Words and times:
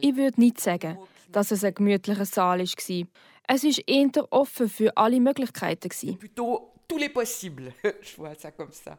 Ich 0.00 0.16
würde 0.16 0.40
nicht 0.40 0.60
sagen, 0.60 0.98
dass 1.32 1.50
es 1.50 1.64
ein 1.64 1.74
gemütlicher 1.74 2.24
Saal 2.24 2.58
war. 2.60 3.06
Es 3.46 3.62
war 3.64 3.70
eher 3.86 4.32
offen 4.32 4.68
für 4.68 4.96
alle 4.96 5.20
Möglichkeiten. 5.20 5.90
Tous 6.86 6.98
les 6.98 7.08
possibles. 7.12 7.72
Je 8.02 8.16
vois 8.16 8.34
ça 8.34 8.50
comme 8.50 8.72
ça. 8.72 8.98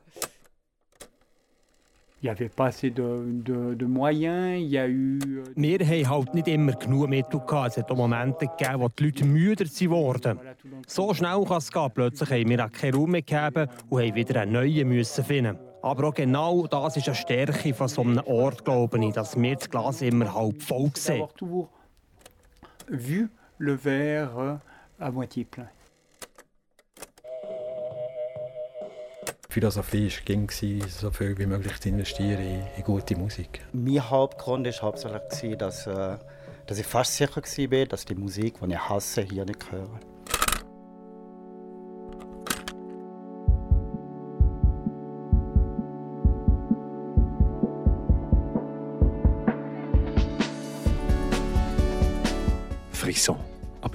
Il 2.22 2.28
n'y 2.28 2.30
avait 2.32 2.50
pas 2.50 2.68
assez 2.68 2.90
de, 2.90 3.24
de, 3.44 3.76
de 3.76 3.86
moyens. 3.86 4.60
Il 4.60 4.68
y 4.70 4.78
a 4.80 4.88
eu. 4.88 5.20
euh, 5.24 5.44
Wir 5.56 5.80
haben 5.80 6.10
halt 6.10 6.34
nicht 6.34 6.48
immer 6.48 6.72
genug 6.74 7.08
Mittel 7.08 7.40
gehabt. 7.42 7.72
Es 7.72 7.78
hat 7.78 7.92
auch 7.92 7.98
Momente 7.98 8.48
gegeben, 8.48 8.80
wo 8.80 8.88
die 8.90 9.04
Leute 9.04 9.26
müder 9.26 9.66
dans- 9.66 10.40
So 10.88 11.14
schnell 11.14 11.44
kann 11.46 11.58
es 11.58 11.72
gehen. 11.72 11.92
Plötzlich 11.94 12.30
haben 12.32 12.50
wir 12.50 12.66
auch 12.66 12.72
keinen 12.72 12.96
Raum 12.96 13.12
mehr 13.12 13.22
gegeben 13.22 13.68
und 13.90 14.02
haben 14.02 14.16
wieder 14.16 14.42
einen 14.42 14.54
neuen 14.54 14.88
müssen 14.88 15.24
finden. 15.24 15.60
Aber 15.86 16.08
auch 16.08 16.16
genau 16.16 16.66
das 16.66 16.98
ist 16.98 17.08
eine 17.08 17.14
Stärke 17.14 17.72
von 17.76 17.88
so 17.88 18.02
einem 18.02 18.18
Ort, 18.26 18.66
glaube 18.66 19.06
ich, 19.06 19.14
dass 19.14 19.40
wir 19.40 19.56
das 19.56 19.70
Glas 19.70 20.02
immer 20.02 20.34
halb 20.34 20.60
voll 20.64 20.90
sehen. 20.96 21.28
Vu 22.90 23.28
le 23.60 23.78
verre 23.78 24.60
euh, 25.00 25.06
à 25.06 25.12
moitié 25.12 25.46
plein. 25.46 25.70
Die 29.48 29.54
Philosophie 29.54 30.10
war 30.10 30.26
ging, 30.26 30.50
so 30.50 31.12
viel 31.12 31.38
wie 31.38 31.46
möglich 31.46 31.80
zu 31.80 31.90
investieren 31.90 32.42
in, 32.42 32.64
in 32.78 32.84
gute 32.84 33.16
Musik. 33.16 33.62
Mein 33.72 34.10
Hauptgrund 34.10 34.66
war 34.66 34.82
hauptsächlich, 34.82 35.58
dass, 35.58 35.86
äh, 35.86 36.18
dass 36.66 36.80
ich 36.80 36.88
fast 36.88 37.16
sicher 37.16 37.36
war, 37.36 37.86
dass 37.86 38.06
die 38.06 38.16
Musik, 38.16 38.56
die 38.60 38.74
ich 38.74 38.90
hasse, 38.90 39.22
hier 39.22 39.46
nicht 39.46 39.72
höre. 39.72 40.00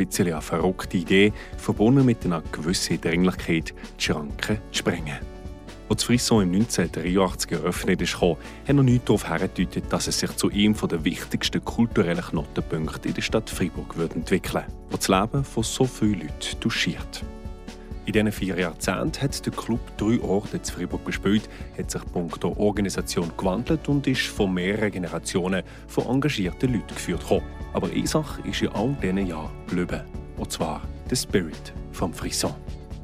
Bisschen 0.06 0.32
eine 0.32 0.42
verrückte 0.42 0.96
Idee, 0.96 1.32
verbunden 1.56 2.04
mit 2.04 2.24
einer 2.24 2.42
gewissen 2.52 3.00
Dringlichkeit, 3.00 3.74
die 3.98 4.02
Schranken 4.02 4.58
zu 4.72 4.78
sprengen. 4.78 5.18
Als 5.90 6.04
Frisson 6.04 6.44
im 6.44 6.54
1983 6.54 7.50
geöffnet 7.50 8.00
ist, 8.00 8.20
hat 8.20 8.38
noch 8.72 8.84
nichts 8.84 9.06
darauf 9.06 9.28
hingedeutet, 9.28 9.84
dass 9.90 10.06
es 10.06 10.20
sich 10.20 10.30
zu 10.36 10.48
einem 10.48 10.76
der 10.76 11.04
wichtigsten 11.04 11.64
kulturellen 11.64 12.22
Knotenpunkte 12.22 13.08
in 13.08 13.14
der 13.14 13.22
Stadt 13.22 13.50
Freiburg 13.50 13.96
wird 13.96 14.14
entwickeln 14.14 14.64
würde, 14.88 14.96
das 14.96 15.08
Leben 15.08 15.42
von 15.42 15.62
so 15.64 15.84
vielen 15.84 16.20
Leuten 16.20 16.60
touchiert. 16.60 17.24
In 18.06 18.12
diesen 18.12 18.30
vier 18.32 18.56
Jahrzehnten 18.56 19.20
hat 19.20 19.44
der 19.44 19.52
Club 19.52 19.80
drei 19.96 20.20
Orte 20.20 20.62
zu 20.62 20.74
Freiburg 20.74 21.04
bespielt, 21.04 21.48
hat 21.76 21.90
sich 21.90 22.04
punkto 22.12 22.54
Organisation 22.56 23.32
gewandelt 23.36 23.88
und 23.88 24.06
ist 24.06 24.26
von 24.26 24.54
mehreren 24.54 24.92
Generationen 24.92 25.64
von 25.88 26.06
engagierten 26.06 26.72
Leuten 26.72 26.94
geführt. 26.94 27.28
worden. 27.28 27.59
Aber 27.72 27.88
eine 27.88 28.02
ist 28.02 28.62
in 28.62 28.68
all 28.68 28.96
diesen 29.02 29.26
Jahren 29.26 29.50
geblieben. 29.66 30.02
Und 30.36 30.50
zwar 30.50 30.82
der 31.10 31.16
Spirit 31.16 31.72
vom 31.92 32.12
Frisson. 32.12 32.54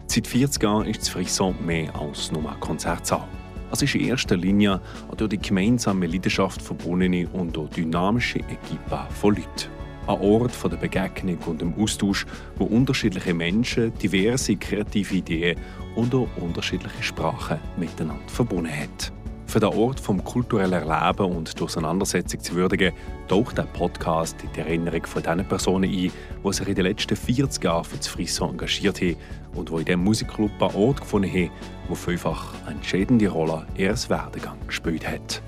Seit 0.06 0.26
40 0.26 0.62
Jahren 0.62 0.86
ist 0.86 1.00
das 1.00 1.08
Frisson 1.08 1.54
mehr 1.64 1.94
als 1.94 2.32
nur 2.32 2.50
ein 2.50 2.60
Konzertsaal. 2.60 3.28
Es 3.70 3.82
ist 3.82 3.94
in 3.94 4.06
erster 4.06 4.36
Linie 4.36 4.80
eine 5.08 5.16
durch 5.16 5.30
die 5.30 5.38
gemeinsame 5.38 6.06
Leidenschaft 6.06 6.62
verbundene 6.62 7.28
und 7.28 7.58
auch 7.58 7.68
dynamische 7.68 8.38
Equipe 8.38 9.06
von 9.20 9.34
Leuten. 9.34 9.70
Ein 10.06 10.20
Ort 10.20 10.52
der 10.62 10.76
Begegnung 10.76 11.38
und 11.46 11.60
dem 11.60 11.74
Austausch, 11.74 12.26
wo 12.56 12.64
unterschiedliche 12.64 13.34
Menschen 13.34 13.92
diverse 13.98 14.56
kreative 14.56 15.16
Ideen 15.16 15.58
und 15.96 16.14
auch 16.14 16.28
unterschiedliche 16.36 17.02
Sprachen 17.02 17.58
miteinander 17.76 18.28
verbunden 18.28 18.70
hat. 18.70 19.12
Für 19.56 19.60
den 19.60 19.72
Ort 19.72 19.98
vom 19.98 20.22
kulturellen 20.22 20.86
Erleben 20.86 21.34
und 21.34 21.58
die 21.58 21.64
Auseinandersetzung 21.64 22.40
zu 22.40 22.56
würdigen, 22.56 22.92
taucht 23.26 23.56
der 23.56 23.62
Podcast 23.62 24.36
in 24.42 24.52
die 24.52 24.60
Erinnerung 24.60 25.06
von 25.06 25.22
den 25.22 25.48
Personen 25.48 25.84
ein, 25.84 26.12
die 26.44 26.52
sich 26.52 26.68
in 26.68 26.74
den 26.74 26.84
letzten 26.84 27.16
40 27.16 27.64
Jahren 27.64 27.84
für 27.84 27.96
das 27.96 28.06
Frisson 28.06 28.50
engagiert 28.50 29.00
haben 29.00 29.16
und 29.54 29.70
die 29.70 29.72
in 29.72 29.84
diesem 29.86 30.04
Musikclub 30.04 30.50
einen 30.60 30.74
Ort 30.74 31.00
gefunden 31.00 31.30
haben, 31.30 31.50
wo 31.88 31.94
vielfach 31.94 32.52
eine 32.66 32.74
entscheidende 32.74 33.30
Rolle 33.30 33.66
in 33.76 33.84
ihrem 33.84 34.08
Werdegang 34.10 34.58
gespielt 34.66 35.08
hat. 35.08 35.40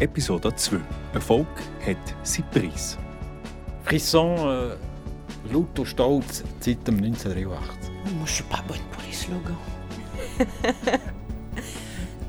Episode 0.00 0.56
2. 0.56 0.78
Erfolg 1.12 1.46
hat 1.84 1.98
seinen 2.22 2.50
Preis. 2.50 2.96
Frisson, 3.84 4.38
äh, 4.38 5.52
laut 5.52 5.78
und 5.78 5.84
stolz, 5.84 6.44
seit 6.60 6.88
dem 6.88 6.96
1983. 6.96 7.90
Moi, 8.16 8.24
je 8.24 8.32
suis 8.32 8.46
pas 8.48 8.62
bonne 8.66 8.80
pour 8.90 9.02
les 9.06 9.12
slogans. 9.12 9.58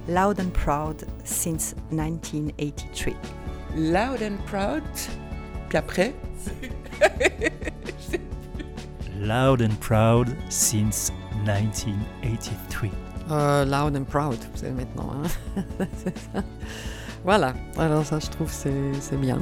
Loud 0.07 0.39
and 0.39 0.51
proud 0.53 1.03
since 1.25 1.75
1983. 1.91 3.15
Loud 3.75 4.21
and 4.23 4.37
proud. 4.45 4.83
Puis 5.69 5.77
après, 5.77 6.13
Loud 9.19 9.61
and 9.61 9.75
proud 9.79 10.29
since 10.49 11.11
1983. 11.45 12.89
Euh, 13.29 13.65
loud 13.65 13.95
and 13.97 14.05
proud, 14.05 14.37
c'est 14.55 14.71
maintenant. 14.71 15.11
hein. 15.57 15.63
C'est 16.03 16.17
ça. 16.17 16.43
voilà, 17.25 17.53
alors 17.77 18.05
ça 18.05 18.19
je 18.19 18.27
trouve 18.29 18.49
c'est 18.51 18.93
c'est 19.01 19.17
bien. 19.17 19.39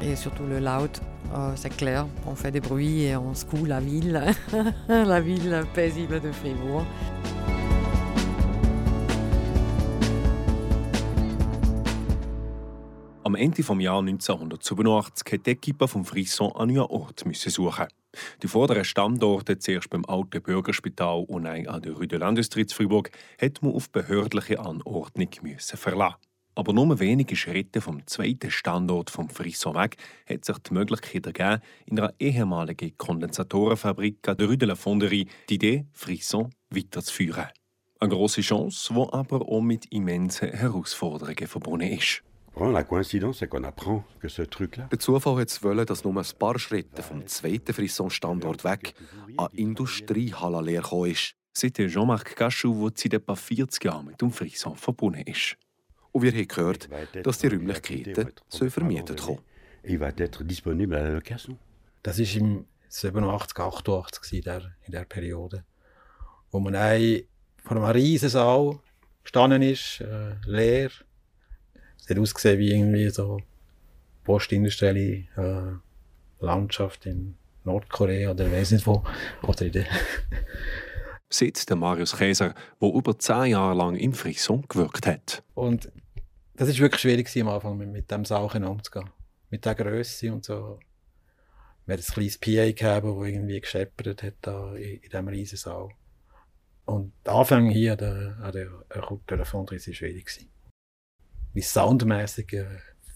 Et 0.00 0.16
surtout 0.16 0.44
le 0.48 0.60
loud, 0.60 0.90
euh, 1.34 1.52
c'est 1.56 1.76
clair, 1.76 2.06
on 2.26 2.34
fait 2.34 2.50
des 2.52 2.60
bruits 2.60 3.02
et 3.02 3.16
on 3.16 3.34
secoue 3.34 3.64
la 3.66 3.80
ville, 3.80 4.22
la 4.88 5.20
ville 5.20 5.62
paisible 5.74 6.20
de 6.20 6.30
Fribourg. 6.32 6.84
Ende 13.38 13.56
des 13.56 13.68
Jahres 13.68 14.08
1987 14.08 15.32
hat 15.32 15.46
die 15.46 15.50
Equipe 15.50 15.88
vom 15.88 16.04
Frisson 16.04 16.54
einen 16.56 16.74
neuen 16.74 16.90
Ort 16.90 17.24
suchen. 17.34 17.86
Die 18.42 18.48
vorderen 18.48 18.84
Standorte, 18.84 19.58
zuerst 19.58 19.90
beim 19.90 20.04
alten 20.06 20.42
Bürgerspital 20.42 21.24
und 21.28 21.44
dann 21.44 21.66
an 21.66 21.82
der 21.82 21.92
Rue 21.92 22.08
de 22.08 22.18
l'Industrie 22.18 22.66
zu 22.66 22.76
Fribourg, 22.76 23.10
hat 23.40 23.62
man 23.62 23.72
auf 23.72 23.90
behördliche 23.90 24.58
Anordnung 24.58 25.28
verlassen. 25.58 26.16
Aber 26.54 26.72
nur 26.72 26.98
wenige 26.98 27.36
Schritte 27.36 27.80
vom 27.80 28.04
zweiten 28.08 28.50
Standort 28.50 29.10
vom 29.10 29.28
Frisson 29.28 29.76
weg 29.76 29.96
hat 30.28 30.44
sich 30.44 30.58
die 30.58 30.74
Möglichkeit 30.74 31.24
ergeben, 31.24 31.62
in 31.86 32.00
einer 32.00 32.12
ehemaligen 32.18 32.98
Kondensatorenfabrik 32.98 34.26
an 34.28 34.36
der 34.38 34.48
Rue 34.48 34.58
de 34.58 34.66
la 34.66 34.74
Fonderie 34.74 35.28
die 35.48 35.54
Idee 35.54 35.86
Frisson 35.92 36.50
weiterzuführen. 36.70 37.46
Eine 38.00 38.10
grosse 38.10 38.40
Chance, 38.40 38.92
die 38.92 39.12
aber 39.12 39.48
auch 39.48 39.60
mit 39.60 39.86
immensen 39.92 40.50
Herausforderungen 40.50 41.46
verbunden 41.46 41.92
ist. 41.92 42.24
Vraiment, 42.58 42.72
la 42.72 42.82
coïncidence, 42.82 43.38
c'est 43.38 43.46
qu'on 43.46 43.62
apprend 43.62 44.04
que 44.18 44.28
ce 44.28 44.42
truc-là, 44.42 44.88
Der 44.90 44.98
Zufall 44.98 45.40
hat 45.40 45.48
es 45.48 45.62
wollen, 45.62 45.86
dass 45.86 46.02
nur 46.02 46.16
ein 46.16 46.26
paar 46.40 46.58
Schritte 46.58 47.04
vom 47.04 47.24
zweiten 47.28 47.72
Frisson-Standort 47.72 48.64
weg 48.64 48.94
an 49.36 49.48
Industriehalle 49.52 50.60
leer 50.62 50.82
ist. 51.06 51.34
C'était 51.52 51.88
Jean-Marc 51.88 52.34
Cachou, 52.34 52.88
der 52.88 52.96
seit 52.96 53.14
etwa 53.14 53.36
40 53.36 53.84
Jahren 53.84 54.06
mit 54.06 54.20
dem 54.20 54.32
Frisson 54.32 54.74
verbunden 54.74 55.22
ist. 55.26 55.56
Und 56.10 56.22
wir 56.22 56.32
haben 56.32 56.48
gehört, 56.48 56.88
dass 57.22 57.38
die 57.38 57.46
Räumlichkeiten 57.46 58.32
so 58.48 58.68
vermietet 58.68 59.20
kommen. 59.20 59.38
et 59.84 59.92
il 59.92 59.98
va 59.98 60.08
être 60.08 60.42
disponible 60.42 60.96
à 60.96 61.02
la 61.04 61.10
location. 61.10 61.56
Das 62.02 62.18
war 62.18 62.40
im 62.40 62.66
87, 62.88 63.56
88 63.56 64.32
in 64.32 64.42
der, 64.42 64.62
in 64.84 64.92
der 64.92 65.04
Periode, 65.04 65.64
wo 66.50 66.58
man 66.58 66.74
ein, 66.74 67.22
vor 67.62 67.76
einem 67.76 67.86
riesen 67.86 68.30
Saal 68.30 68.80
gestanden 69.22 69.62
ist, 69.62 70.00
äh, 70.00 70.34
leer. 70.44 70.90
Es 72.00 72.08
hat 72.08 72.18
ausgesehen 72.18 72.58
wie 72.58 72.72
irgendwie 72.72 73.08
so 73.10 73.40
postindustrielle 74.24 75.24
äh, 75.36 76.44
Landschaft 76.44 77.06
in 77.06 77.36
Nordkorea 77.64 78.30
oder 78.30 78.46
ich 78.46 78.52
weiß 78.52 78.72
nicht 78.72 78.86
wo. 78.86 79.04
Oder 79.42 79.66
in 79.66 79.72
der 79.72 79.86
Seit 81.30 81.68
der 81.68 81.76
Marius 81.76 82.16
Käser, 82.16 82.54
der 82.80 82.88
über 82.88 83.18
10 83.18 83.46
Jahre 83.46 83.76
lang 83.76 83.96
im 83.96 84.14
Frisson 84.14 84.64
gewirkt 84.66 85.06
hat. 85.06 85.42
Und 85.54 85.92
das 86.56 86.68
war 86.68 86.78
wirklich 86.78 87.02
schwierig 87.02 87.40
am 87.40 87.48
Anfang 87.48 87.76
mit, 87.76 87.90
mit 87.90 88.10
dem 88.10 88.24
Sauchen 88.24 88.64
umzugehen. 88.64 89.10
Mit 89.50 89.64
der 89.64 89.74
Größe 89.74 90.32
und 90.32 90.44
so. 90.44 90.80
Wir 91.84 91.94
hatten 91.94 92.04
ein 92.06 92.14
kleines 92.14 92.38
PA 92.38 92.72
gehabt, 92.72 93.06
das 93.06 93.28
irgendwie 93.28 93.60
gescheppert 93.60 94.22
hat 94.22 94.34
da 94.42 94.74
in, 94.74 94.96
in 94.96 95.00
diesem 95.00 95.28
riesen 95.28 95.58
Saal. 95.58 95.90
Und 96.86 97.12
der 97.24 97.34
Anfang 97.34 97.68
hier 97.68 97.92
an 97.92 97.98
der, 97.98 98.36
an 98.42 98.52
der, 98.52 98.68
an 98.88 99.02
der 99.10 99.26
Telefontrice 99.26 99.88
war 99.88 99.94
schwierig. 99.94 100.26
Gewesen. 100.26 100.50
Wie 101.58 101.62
soundmäßig 101.62 102.52
äh, 102.52 102.66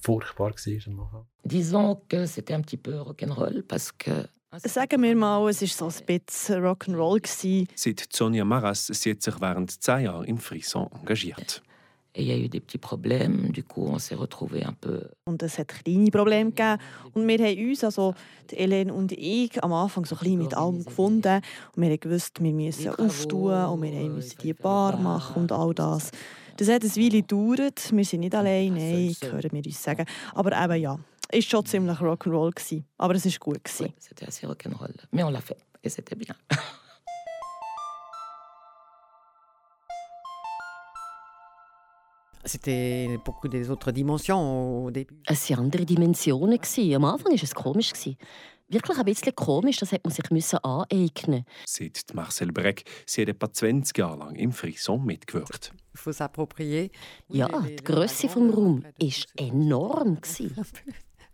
furchtbar 0.00 0.50
war. 0.50 1.26
Disons 1.44 2.02
que 2.08 2.26
c'était 2.26 2.54
un 2.54 2.62
petit 2.62 2.76
peu 2.76 3.00
rock'n'roll 3.00 3.62
parce 3.62 3.92
que 3.92 4.28
Sagen 4.64 5.00
wir 5.00 5.14
mal, 5.14 5.48
es 5.48 5.62
war 5.62 5.90
so 5.90 5.98
ein 5.98 6.06
bisschen 6.06 6.62
Rock'n'Roll. 6.62 7.66
Seit 7.74 8.12
Sonja 8.12 8.44
Maras 8.44 8.88
sie 8.88 9.12
hat 9.12 9.22
sich 9.22 9.40
während 9.40 9.70
10 9.70 10.00
Jahren 10.00 10.24
im 10.24 10.38
Frisson 10.38 10.88
engagiert. 10.90 11.62
et 12.14 12.22
il 12.22 12.28
y 12.28 12.32
a 12.32 12.36
eu 12.36 12.48
des 12.48 12.60
petits 12.60 12.78
problèmes. 12.78 13.50
Du 13.52 13.62
coup, 13.62 13.86
on 13.86 13.98
s'est 13.98 14.14
retrouvés 14.14 14.64
un 14.64 14.74
peu 14.74 15.08
Und 15.24 15.42
es 15.42 15.58
hat 15.58 15.68
kleine 15.68 16.10
Probleme 16.10 16.50
gegeben. 16.50 16.78
Und 17.14 17.26
wir 17.26 17.38
haben 17.38 17.70
uns, 17.70 17.84
also 17.84 18.14
die 18.50 18.56
Helene 18.56 18.92
und 18.92 19.12
ich, 19.12 19.62
am 19.62 19.72
Anfang 19.72 20.04
so 20.04 20.16
ein 20.16 20.18
bisschen 20.18 20.38
mit 20.38 20.54
allem 20.54 20.84
gefunden. 20.84 21.40
Und 21.74 21.82
wir 21.82 21.90
haben 21.90 22.00
gewusst, 22.00 22.42
wir 22.42 22.52
müssen 22.52 22.90
auftun 22.90 23.64
und 23.64 23.82
wir 23.82 24.10
mussten 24.10 24.42
die 24.42 24.52
Bar 24.52 24.96
machen 24.98 25.42
und 25.42 25.52
all 25.52 25.74
das. 25.74 26.10
Das 26.62 26.70
hat 26.70 26.84
eine 26.84 26.94
Weile 26.94 27.22
gedauert. 27.22 27.90
Wir 27.90 28.04
sind 28.04 28.20
nicht 28.20 28.36
allein, 28.36 28.74
nein, 28.74 29.12
hören 29.20 29.50
wir 29.50 29.66
uns 29.66 29.82
sagen. 29.82 30.06
Aber 30.32 30.52
eben 30.52 30.80
ja, 30.80 30.96
es 31.28 31.38
war 31.38 31.42
schon 31.42 31.66
ziemlich 31.66 31.98
Rock'n'Roll. 31.98 32.52
gewesen. 32.54 32.84
Aber 32.98 33.16
es 33.16 33.24
war 33.24 33.32
gut. 33.40 33.64
gewesen. 33.64 33.86
Oui, 33.86 33.94
c'était 33.98 34.28
assez 34.28 34.46
rock'n'roll. 34.46 34.94
Mais 35.10 35.24
on 35.24 35.30
l'a 35.30 35.40
fait 35.40 35.56
et 35.82 35.88
c'était 35.88 36.14
bien. 36.14 36.36
C'était 42.44 43.18
beaucoup 43.24 43.48
des 43.48 43.68
autres 43.68 43.90
dimensions 43.90 44.84
au 44.84 44.90
début. 44.92 45.16
Es 45.26 45.50
waren 45.50 45.64
andere 45.64 45.84
Dimensionen. 45.84 46.60
Am 46.94 47.04
Anfang 47.04 47.32
war 47.32 47.42
es 47.42 47.54
komisch. 47.56 47.92
Wirklich 48.72 48.96
ein 48.96 49.04
bisschen 49.04 49.34
komisch, 49.34 49.76
das 49.76 49.92
hat 49.92 50.02
man 50.02 50.14
sich 50.14 50.30
müssen 50.30 50.58
aneignen. 50.64 51.44
Sagt 51.66 52.14
Marcel 52.14 52.52
Breck. 52.52 52.84
Sie 53.04 53.20
hat 53.20 53.28
etwa 53.28 53.52
20 53.52 53.98
Jahre 53.98 54.18
lang 54.18 54.34
im 54.36 54.52
Frisson 54.52 55.04
mitgewirkt. 55.04 55.74
Ja, 57.28 57.48
die 57.60 57.76
Grösse 57.76 58.28
des 58.28 58.36
Raums 58.36 58.84
war 58.84 59.46
enorm. 59.46 60.20
gewesen. 60.22 60.54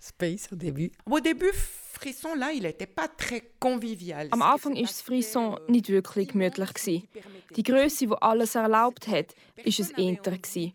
Space 0.00 0.49
au 0.52 0.56
début. 0.56 0.90
Au 1.08 1.19
début, 1.20 1.52
Frisson, 1.52 2.35
là, 2.37 2.50
il 2.52 2.62
n'était 2.62 2.87
pas 2.87 3.08
très 3.08 3.43
convivial. 3.58 4.29
Am 4.31 4.43
Anfang 4.43 4.75
war 4.75 4.82
das 4.82 5.00
Frisson 5.00 5.58
nicht 5.69 5.88
wirklich 5.88 6.29
gemütlich. 6.29 6.75
gewesen. 6.75 7.08
Die 7.55 7.62
Größe, 7.62 8.06
die 8.06 8.14
alles 8.20 8.55
erlaubt 8.55 9.06
hat, 9.08 9.35
war 9.56 9.64
ein 9.64 10.05
Inter. 10.05 10.38
gewesen. 10.38 10.73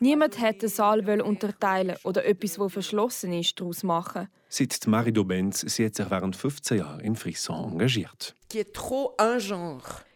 Niemand 0.00 0.40
wollte 0.40 0.58
den 0.58 0.68
Saal 0.68 1.20
unterteilen 1.20 1.96
oder 2.04 2.24
etwas, 2.24 2.54
das 2.54 2.72
verschlossen 2.72 3.32
ist, 3.32 3.58
daraus 3.60 3.82
machen. 3.82 4.28
Seit 4.48 4.86
Marie 4.86 5.12
Dobenz, 5.12 5.60
sie 5.60 5.86
hat 5.86 5.94
sich 5.94 6.10
während 6.10 6.36
15 6.36 6.78
Jahren 6.78 7.00
im 7.00 7.16
Frisson 7.16 7.72
engagiert. 7.72 8.34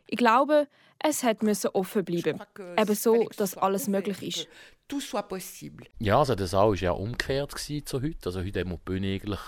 Ich 0.09 0.17
glaube, 0.17 0.69
es 0.99 1.23
hat 1.23 1.43
müssen 1.43 1.69
offen 1.69 2.05
bleiben. 2.05 2.41
Eben 2.79 2.95
so, 2.95 3.29
dass 3.37 3.57
alles 3.57 3.89
möglich 3.89 4.23
ist. 4.23 4.49
Tout 4.89 5.01
soit 5.01 5.25
possible. 5.29 5.85
Ja, 5.99 6.21
also 6.21 6.37
der 6.37 6.47
Saal 6.47 6.69
war 6.69 6.77
ja 6.77 6.93
umgekehrt 6.93 7.59
zu 7.59 8.03
heute. 8.03 8.27
Also 8.27 8.41
heute 8.45 8.61
haben 8.61 8.71
wir 8.71 8.77
die 8.77 8.85
Bühne 8.85 9.15
eigentlich 9.15 9.41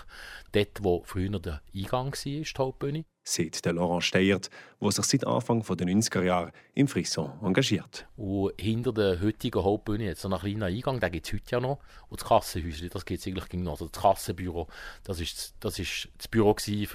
dort, 0.51 0.83
wo 0.83 1.03
früher 1.05 1.39
der 1.39 1.63
Eingang 1.73 2.13
war, 2.13 2.23
die 2.25 2.45
Hauptbühne. 2.45 3.05
Sagt 3.23 3.65
der 3.65 3.75
Laurent 3.75 4.03
Steyert, 4.03 4.51
der 4.81 4.91
sich 4.91 5.05
seit 5.05 5.27
Anfang 5.27 5.63
der 5.63 5.87
90er 5.87 6.23
Jahre 6.23 6.53
im 6.75 6.89
Frisson 6.89 7.39
engagiert. 7.41 8.09
Und 8.17 8.53
hinter 8.59 8.93
der 8.93 9.21
heutigen 9.21 9.63
Hauptbühne 9.63 10.11
hat 10.11 10.17
es 10.17 10.25
einen 10.25 10.41
kleinen 10.41 10.63
Eingang, 10.65 10.99
den 10.99 11.13
gibt 11.13 11.27
es 11.27 11.33
heute 11.33 11.51
ja 11.51 11.61
noch. 11.61 11.79
Und 12.09 12.21
das 12.21 12.29
Kassenhäuschen, 12.29 12.89
das 12.89 13.05
gibt 13.05 13.21
es 13.21 13.27
eigentlich 13.27 13.53
noch. 13.53 13.73
Also 13.73 13.89
das 13.89 14.03
Kassenbüro, 14.03 14.67
das 15.05 15.21
ist 15.21 15.55
das, 15.61 15.79
ist 15.79 16.09
das 16.17 16.27
Büro 16.27 16.57
für 16.57 16.65
die 16.73 16.87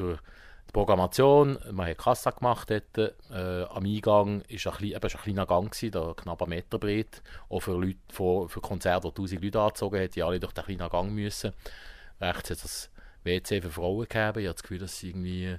Programmation. 0.74 1.60
Man 1.72 1.88
hat 1.88 2.00
Kassa 2.00 2.32
gemacht 2.32 2.70
dort. 2.72 2.98
Äh, 3.32 3.64
am 3.70 3.86
Eingang 3.86 4.42
war 4.42 4.80
ein, 4.80 4.94
ein 4.96 5.00
kleiner 5.00 5.46
Gang, 5.46 5.72
gewesen, 5.72 5.92
der 5.92 6.14
knapp 6.16 6.42
einen 6.42 6.50
Meter 6.50 6.80
breit. 6.80 7.22
Auch 7.48 7.62
für, 7.62 7.74
Leute, 7.74 8.00
für, 8.10 8.50
für 8.50 8.60
Konzerte, 8.60 9.08
die 9.08 9.22
1000 9.22 9.44
Leute 9.44 9.62
angezogen 9.62 10.00
haben, 10.00 10.12
die 10.12 10.24
alle 10.24 10.40
durch 10.40 10.54
den 10.54 10.64
kleinen 10.66 10.90
Gang 10.90 11.12
müssen. 11.12 11.54
Rechts 12.20 12.50
hat 12.50 12.58
es 12.58 12.62
das 12.64 12.90
WC 13.24 13.62
für 13.62 13.70
Frauen 13.70 14.08
gegeben. 14.08 14.40
Ich 14.40 14.48
habe 14.48 14.56
das 14.56 14.64
Gefühl, 14.64 14.80
dass 14.80 14.94
es 14.94 15.04
irgendwie 15.04 15.58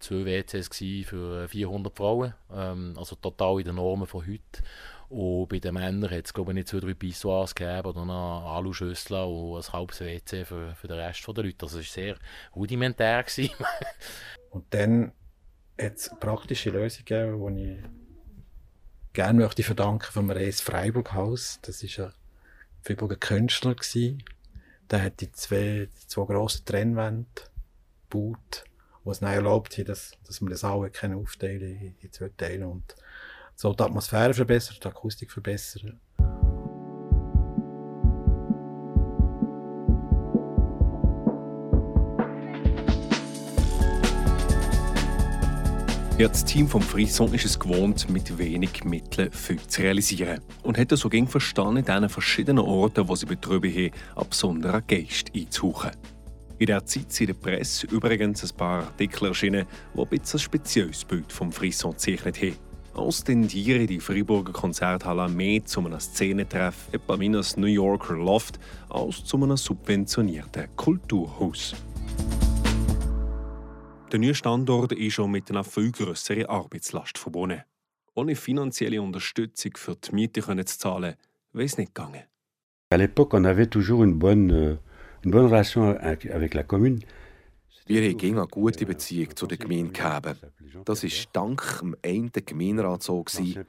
zwei 0.00 0.24
WCs 0.24 0.68
für 1.06 1.48
400 1.48 1.96
Frauen, 1.96 2.34
ähm, 2.52 2.94
also 2.96 3.16
total 3.16 3.60
in 3.60 3.66
den 3.66 3.76
Normen 3.76 4.06
von 4.06 4.26
heute. 4.26 4.62
Und 5.10 5.48
bei 5.48 5.58
den 5.58 5.74
Männern 5.74 6.08
hat 6.08 6.26
es, 6.26 6.32
glaube 6.32 6.52
ich, 6.52 6.54
nicht 6.54 6.68
zwei, 6.68 6.78
drei 6.78 6.94
Pissoirs 6.94 7.52
gegeben 7.52 7.88
oder 7.88 8.04
noch 8.04 8.54
Aluschüsseln 8.54 9.24
und 9.24 9.56
ein 9.56 9.72
halbes 9.72 10.00
WC 10.00 10.44
für, 10.44 10.72
für 10.76 10.86
den 10.86 10.98
Rest 10.98 11.26
der 11.26 11.44
Leute. 11.44 11.66
Also 11.66 11.80
es 11.80 11.88
war 11.88 12.02
sehr 12.02 12.16
rudimentär. 12.54 13.24
Und 14.50 14.66
dann 14.70 15.10
hat 15.80 15.96
es 15.96 16.10
praktische 16.20 16.70
Lösungen 16.70 17.04
gegeben, 17.04 17.56
die 17.56 17.72
ich 17.72 17.78
gerne 19.12 19.40
möchte 19.40 19.64
verdanken 19.64 20.12
vom 20.12 20.30
Reis 20.30 20.60
Freiburg 20.60 21.12
Haus. 21.12 21.58
Das 21.62 21.82
war 21.82 22.06
ein 22.06 22.12
Freiburger 22.82 23.16
Künstler. 23.16 23.74
Gewesen. 23.74 24.22
Der 24.92 25.02
hat 25.02 25.20
die 25.20 25.32
zwei, 25.32 25.88
die 26.02 26.06
zwei 26.06 26.24
grossen 26.24 26.64
Trennwände 26.64 27.26
gebaut, 28.08 28.64
die 29.04 29.10
es 29.10 29.18
dann 29.18 29.32
erlaubt 29.32 29.76
haben, 29.76 29.86
dass, 29.86 30.12
dass 30.24 30.40
man 30.40 30.50
das 30.50 30.62
auch 30.62 30.86
können 30.92 31.14
aufteilen 31.14 31.80
in, 31.80 31.96
in 32.00 32.12
zwei 32.12 32.30
Teile 32.36 32.68
und 32.68 32.94
so 33.60 33.74
die 33.74 33.82
Atmosphäre 33.82 34.32
verbessern, 34.32 34.76
die 34.82 34.88
Akustik 34.88 35.30
verbessern. 35.30 36.00
Ja, 46.16 46.28
das 46.28 46.42
Team 46.46 46.68
vom 46.68 46.80
Frisson 46.80 47.34
ist 47.34 47.44
es 47.44 47.58
gewohnt, 47.58 48.08
mit 48.08 48.38
wenig 48.38 48.84
Mitteln 48.84 49.30
viel 49.30 49.60
zu 49.60 49.82
realisieren. 49.82 50.40
Und 50.62 50.78
hat 50.78 50.90
so 50.96 51.10
gegen 51.10 51.28
verstanden, 51.28 51.78
in 51.78 51.84
diesen 51.84 52.08
verschiedenen 52.08 52.64
Orten, 52.64 53.08
wo 53.08 53.14
sie 53.14 53.26
betrieben 53.26 53.70
haben, 53.70 53.92
einen 54.16 54.28
besonderen 54.30 54.86
Geist 54.86 55.32
einzuhauchen. 55.34 55.90
In 56.58 56.66
der 56.66 56.86
Zeit 56.86 57.12
sind 57.12 57.28
in 57.28 57.34
der 57.34 57.42
Presse 57.42 57.86
übrigens 57.88 58.42
ein 58.42 58.56
paar 58.56 58.84
Artikel 58.84 59.26
erschienen, 59.26 59.66
die 59.94 60.00
ein 60.00 60.08
bisschen 60.08 60.38
ein 60.38 60.44
spezielles 60.44 61.04
Bild 61.04 61.30
vom 61.30 61.52
Frisson 61.52 61.92
gezeichnet 61.92 62.40
haben. 62.40 62.69
Als 63.00 63.24
tendieren 63.24 63.86
die 63.86 63.98
Freiburger 63.98 64.52
Konzerthalle 64.52 65.26
mehr 65.30 65.64
zu 65.64 65.80
einem 65.80 65.98
Szenentreff, 65.98 66.88
etwa 66.92 67.18
wie 67.18 67.30
ein 67.30 67.44
New 67.56 67.66
Yorker 67.66 68.14
Loft, 68.14 68.60
als 68.90 69.24
zu 69.24 69.38
einem 69.38 69.56
subventionierten 69.56 70.68
Kulturhaus. 70.76 71.74
Der 74.12 74.18
neue 74.18 74.34
Standort 74.34 74.92
ist 74.92 75.14
schon 75.14 75.30
mit 75.30 75.50
einer 75.50 75.64
viel 75.64 75.90
grösseren 75.92 76.44
Arbeitslast 76.44 77.16
verbunden. 77.16 77.62
Ohne 78.14 78.36
finanzielle 78.36 79.00
Unterstützung 79.00 79.72
für 79.76 79.96
die 79.96 80.14
Miete 80.14 80.42
können 80.42 80.66
zu 80.66 80.78
zahlen, 80.78 81.14
wäre 81.54 81.64
es 81.64 81.78
nicht 81.78 81.94
gegangen. 81.94 82.24
À 82.92 82.98
l'époque, 82.98 83.34
on 83.34 83.44
avait 83.46 83.70
toujours 83.70 84.02
une 84.02 84.18
bonne, 84.18 84.50
euh, 84.50 84.76
une 85.24 85.30
bonne 85.30 85.46
relation 85.46 85.96
avec 85.96 86.52
la 86.52 86.64
commune. 86.64 87.00
Wir 87.90 88.08
haben 88.08 88.38
eine 88.38 88.46
gute 88.46 88.86
Beziehung 88.86 89.34
zu 89.34 89.48
der 89.48 89.58
Gemeinde 89.58 89.90
gehabt. 89.90 90.36
Das 90.84 91.02
war 91.02 91.10
dank 91.32 91.80
dem 91.80 91.96
einen 92.04 92.30
Gemeinderat 92.30 93.02
so, 93.02 93.24
gewesen, 93.24 93.64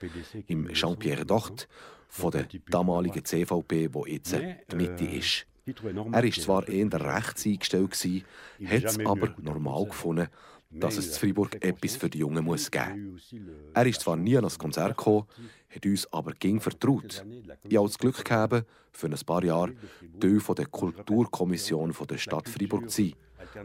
im 0.45 0.71
Jean-Pierre 0.73 1.25
Docht, 1.25 1.67
von 2.07 2.29
der 2.29 2.45
damaligen 2.69 3.25
CVP, 3.25 3.89
wo 3.91 4.05
jetzt 4.05 4.33
die 4.33 4.75
Mitte 4.75 5.05
ist. 5.05 5.47
Er 5.65 6.23
war 6.23 6.31
zwar 6.31 6.67
eher 6.67 6.91
rechts 6.93 7.47
eingestellt, 7.47 7.91
gewesen, 7.91 8.23
hat 8.63 8.83
es 8.83 8.99
aber 8.99 9.33
normal 9.41 9.85
gefunden, 9.85 10.27
dass 10.69 10.97
es 10.97 11.07
in 11.07 11.13
Freiburg 11.13 11.57
etwas 11.65 11.95
für 11.95 12.09
die 12.09 12.19
Jungen 12.19 12.45
muss 12.45 12.69
geben 12.69 13.13
muss. 13.13 13.33
Er 13.73 13.87
ist 13.87 14.01
zwar 14.01 14.17
nie 14.17 14.37
an 14.37 14.43
das 14.43 14.59
Konzert 14.59 14.97
gekommen, 14.97 15.25
hat 15.67 15.83
uns 15.83 16.13
aber 16.13 16.33
ging 16.33 16.59
vertraut. 16.59 17.25
Ich 17.67 17.75
habe 17.75 17.87
das 17.87 17.97
Glück 17.97 18.23
gehabt, 18.23 18.67
für 18.91 19.07
ein 19.07 19.15
paar 19.25 19.43
Jahre 19.43 19.73
Teil 20.19 20.39
der 20.55 20.65
Kulturkommission 20.67 21.95
der 22.07 22.17
Stadt 22.17 22.47
Freiburg 22.47 22.91
zu 22.91 23.01
sein, 23.01 23.13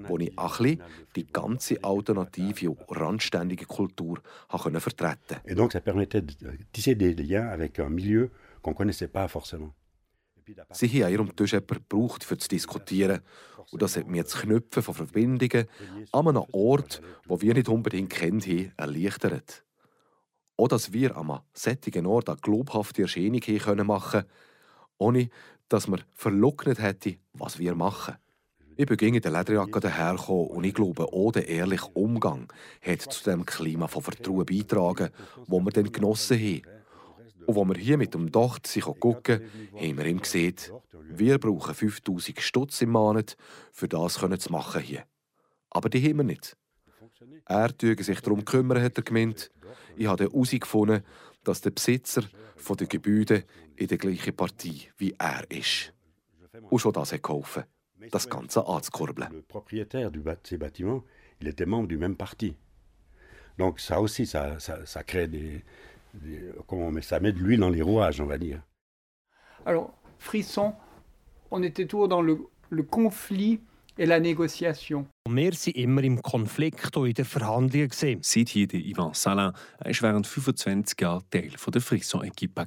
wo 0.09 0.19
ich 0.19 0.37
auch 0.39 0.61
ein 0.61 0.79
bisschen 0.79 0.83
die 1.15 1.27
ganze 1.27 1.83
alternative 1.83 2.71
und 2.71 3.01
randständige 3.01 3.67
Kultur 3.67 4.21
vertreten 4.49 5.41
Et 5.45 5.55
donc, 5.55 5.73
ça 5.73 5.81
permettait 5.81 6.23
de 6.23 6.35
tisser 6.73 6.95
des 6.95 7.15
liens 7.15 7.49
avec 7.49 7.79
un 7.79 7.89
milieu 7.89 8.31
qu'on 8.63 8.75
connaissait 8.75 9.09
pas 9.09 9.29
forcément. 9.29 9.75
Sie 10.71 10.89
haben 10.89 11.03
an 11.03 11.13
ihrem 11.13 11.35
Tisch 11.35 11.53
jemanden 11.53 11.75
gebraucht, 11.89 12.23
für 12.23 12.39
zu 12.39 12.49
diskutieren. 12.49 13.21
Und 13.73 13.83
das 13.83 13.97
hat 13.97 14.07
mir 14.07 14.23
das 14.23 14.37
Knüpfen 14.37 14.81
von 14.81 14.95
Verbindungen 14.95 15.67
an 16.13 16.29
einem 16.29 16.45
Ort, 16.53 17.03
wo 17.27 17.41
wir 17.41 17.53
nicht 17.53 17.69
unbedingt 17.69 18.11
kennt 18.11 18.47
haben, 18.47 18.73
erleichtert. 18.77 19.65
Auch, 20.57 20.69
dass 20.69 20.93
wir 20.93 21.17
an 21.17 21.31
einem 21.31 21.41
solchen 21.53 22.07
Ort 22.07 22.29
eine 22.29 22.39
glaubhafte 22.39 23.03
Erscheinung 23.03 23.41
haben 23.41 23.59
können 23.59 23.87
machen 23.89 24.25
ohne 24.99 25.29
dass 25.69 25.89
man 25.89 26.03
verleugnet 26.13 26.81
hätte, 26.81 27.17
was 27.33 27.59
wir 27.59 27.75
machen. 27.75 28.17
Ich 28.79 28.85
bin 28.85 29.15
in 29.15 29.23
der 29.23 29.33
Lederjacke 29.33 29.81
dahergekommen 29.81 30.49
und 30.49 30.65
ich 30.65 30.75
glaube, 30.75 31.11
auch 31.11 31.33
der 31.33 31.49
ehrliche 31.49 31.87
Umgang 31.95 32.53
hat 32.83 33.01
zu 33.01 33.25
dem 33.25 33.47
Klima 33.47 33.89
von 33.89 34.03
Vertrauen 34.03 34.45
beigetragen, 34.45 35.09
wo 35.47 35.61
wir 35.61 35.71
dann 35.71 35.91
genossen 35.91 36.39
haben. 36.39 36.63
Und 37.47 37.55
wo 37.55 37.65
wir 37.65 37.77
hier 37.77 37.97
mit 37.97 38.13
dem 38.13 38.31
Docht 38.31 38.67
sich 38.67 38.85
gucken, 38.85 39.41
haben 39.75 39.97
wir 39.97 40.05
ihm 40.05 40.21
gesehen, 40.21 40.57
wir 41.09 41.39
brauchen 41.39 41.75
5000 41.75 42.39
Stutz 42.41 42.83
im 42.83 42.91
Monat, 42.91 43.39
für 43.73 43.89
das 43.89 44.19
können 44.19 44.39
zu 44.39 44.53
machen 44.53 44.83
hier. 44.83 45.05
Aber 45.71 45.89
die 45.89 46.07
haben 46.07 46.19
wir 46.19 46.25
nicht. 46.25 46.55
Er 47.47 47.77
tüge 47.77 48.05
sich 48.05 48.21
darum 48.21 48.45
kümmern, 48.45 48.83
hat 48.83 48.99
er 48.99 49.05
gemeint. 49.05 49.51
Ich 49.97 50.07
habe 50.07 50.25
herausgefunden, 50.25 51.03
dass 51.45 51.63
der 51.63 51.71
Besitzer 51.71 52.25
von 52.57 52.77
der 52.77 52.89
Gebäude 52.89 53.45
in 53.77 53.87
der 53.87 53.97
gleichen 53.97 54.37
Partie 54.37 54.89
wie 54.99 55.15
er 55.19 55.51
ist. 55.51 55.95
Und 56.69 56.79
schon 56.79 56.93
das 56.93 57.13
hat 57.13 57.23
geholfen, 57.23 57.65
das 58.13 58.29
Ganze 58.29 58.67
anzukurbeln. 58.67 59.29
Le 59.33 59.43
propriétaire 59.43 60.11
de 60.11 60.23
ces 60.45 60.59
bâtiments, 60.59 61.03
il 61.41 61.49
était 61.49 61.67
membre 61.67 61.89
du 61.89 61.99
même 61.99 62.17
parti. 62.17 62.55
Donc 63.59 63.81
ça 63.81 64.01
aussi, 64.01 64.27
ça, 64.27 64.59
ça, 64.59 64.85
ça 64.87 65.03
crée 65.03 65.29
des, 65.29 65.65
des- 66.15 66.51
comment 66.67 66.89
on 66.89 66.93
met, 66.93 67.03
ça 67.03 67.21
met 67.21 67.33
de 67.33 67.39
l'huile 67.39 67.61
dans 67.61 67.71
les 67.71 67.83
rouages, 67.83 68.21
on 68.21 68.27
va 68.27 68.37
dire. 68.39 68.61
Alors, 69.65 69.93
Frisson, 70.19 70.75
on 71.51 71.63
était 71.63 71.87
toujours 71.87 72.09
dans 72.09 72.23
le, 72.23 72.39
le 72.71 72.83
conflit 72.83 73.61
et 73.99 74.05
la 74.07 74.21
négociation. 74.21 75.07
Wir 75.29 75.53
waren 75.53 75.73
immer 75.75 76.05
im 76.05 76.21
Konflikt 76.23 76.97
und 76.97 77.07
in 77.07 77.15
der 77.15 77.25
Verhandlung. 77.25 77.89
Seit 77.93 78.49
hier 78.51 78.73
Ivan 78.75 79.15
Salin, 79.15 79.53
er 79.79 79.95
war 80.03 80.03
während 80.13 80.27
25 80.27 81.01
Jahren 81.01 81.23
Teil 81.31 81.51
der 81.73 81.81
Frisson-Equipe. 81.81 82.67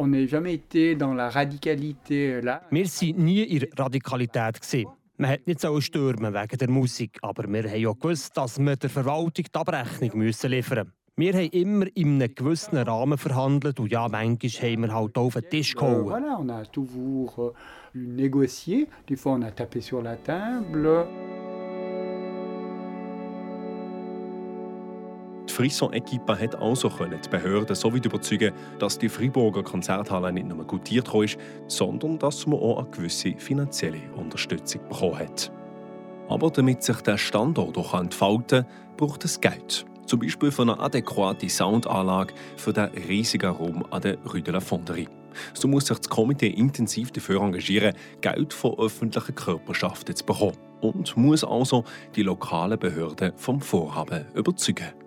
Gewesen. 0.00 0.04
On 0.04 0.06
n'a 0.06 0.26
jamais 0.26 0.54
été 0.54 0.94
dans 0.94 1.14
la 1.14 1.28
radicalité 1.28 2.40
là. 2.40 2.62
Wir 2.70 2.86
waren 2.86 3.24
nie 3.24 3.42
in 3.42 3.58
der 3.60 3.68
Radikalität. 3.76 4.60
Gewesen. 4.60 4.86
Man 5.18 5.30
hat 5.32 5.46
nicht 5.46 5.60
so 5.60 5.78
stürmen 5.80 6.32
wegen 6.32 6.56
der 6.56 6.70
Musik, 6.70 7.18
aber 7.20 7.46
wir 7.46 7.70
haben 7.70 7.86
auch 7.86 7.98
gewusst, 7.98 8.34
dass 8.36 8.58
wir 8.58 8.76
der 8.76 8.88
Verwaltung 8.88 9.44
die 9.44 9.54
Abrechnung 9.54 10.16
müssen 10.16 10.50
liefern. 10.50 10.92
Wir 11.16 11.34
haben 11.34 11.50
immer 11.50 11.86
in 11.94 12.22
einem 12.22 12.34
gewissen 12.34 12.78
Rahmen 12.78 13.18
verhandelt 13.18 13.78
und 13.78 13.92
ja, 13.92 14.08
manchmal 14.08 14.50
haben 14.50 14.82
wir 14.82 14.94
halt 14.94 15.18
auf 15.18 15.34
den 15.34 15.50
Tisch 15.50 15.74
gehauen. 15.74 16.06
Voilà, 16.06 16.40
on 16.40 16.48
a 16.48 16.64
toujours 16.64 17.38
euh, 17.38 17.52
négocié. 17.92 18.88
Des 19.06 19.16
fois, 19.16 19.32
on 19.32 19.42
a 19.42 19.50
tapé 19.50 19.82
sur 19.82 20.00
la 20.00 20.16
table. 20.16 21.06
Die 25.50 25.56
Frisson-Equipe 25.56 26.38
hat 26.38 26.54
also 26.62 26.88
die 26.88 27.28
Behörden 27.28 27.74
so 27.74 27.92
weit 27.92 28.06
überzeugen, 28.06 28.54
dass 28.78 28.96
die 28.96 29.08
Freiburger 29.08 29.64
Konzerthalle 29.64 30.32
nicht 30.32 30.46
nur 30.46 30.64
gutiert 30.64 31.12
ist, 31.12 31.38
sondern 31.66 32.20
dass 32.20 32.46
man 32.46 32.60
auch 32.60 32.78
eine 32.78 32.90
gewisse 32.90 33.34
finanzielle 33.36 33.98
Unterstützung 34.14 34.82
bekommen 34.88 35.18
hat. 35.18 35.50
Aber 36.28 36.50
damit 36.50 36.84
sich 36.84 37.00
der 37.00 37.18
Standort 37.18 37.76
auch 37.76 37.94
entfalten 37.94 38.62
kann, 38.62 38.96
braucht 38.96 39.24
es 39.24 39.40
Geld. 39.40 39.84
Zum 40.06 40.20
Beispiel 40.20 40.52
für 40.52 40.62
eine 40.62 40.78
adäquate 40.78 41.48
Soundanlage 41.48 42.32
für 42.56 42.72
den 42.72 42.90
riesigen 43.08 43.50
Raum 43.50 43.84
an 43.90 44.02
der 44.02 44.18
Rue 44.18 44.42
de 44.42 44.54
la 44.54 44.60
Fonderie. 44.60 45.08
So 45.52 45.66
muss 45.66 45.86
sich 45.86 45.98
das 45.98 46.08
Komitee 46.08 46.50
intensiv 46.50 47.10
dafür 47.10 47.42
engagieren, 47.42 47.96
Geld 48.20 48.54
von 48.54 48.78
öffentlichen 48.78 49.34
Körperschaften 49.34 50.14
zu 50.14 50.24
bekommen 50.24 50.56
und 50.80 51.16
muss 51.16 51.42
also 51.42 51.82
die 52.14 52.22
lokalen 52.22 52.78
Behörden 52.78 53.32
vom 53.34 53.60
Vorhaben 53.60 54.26
überzeugen. 54.36 54.99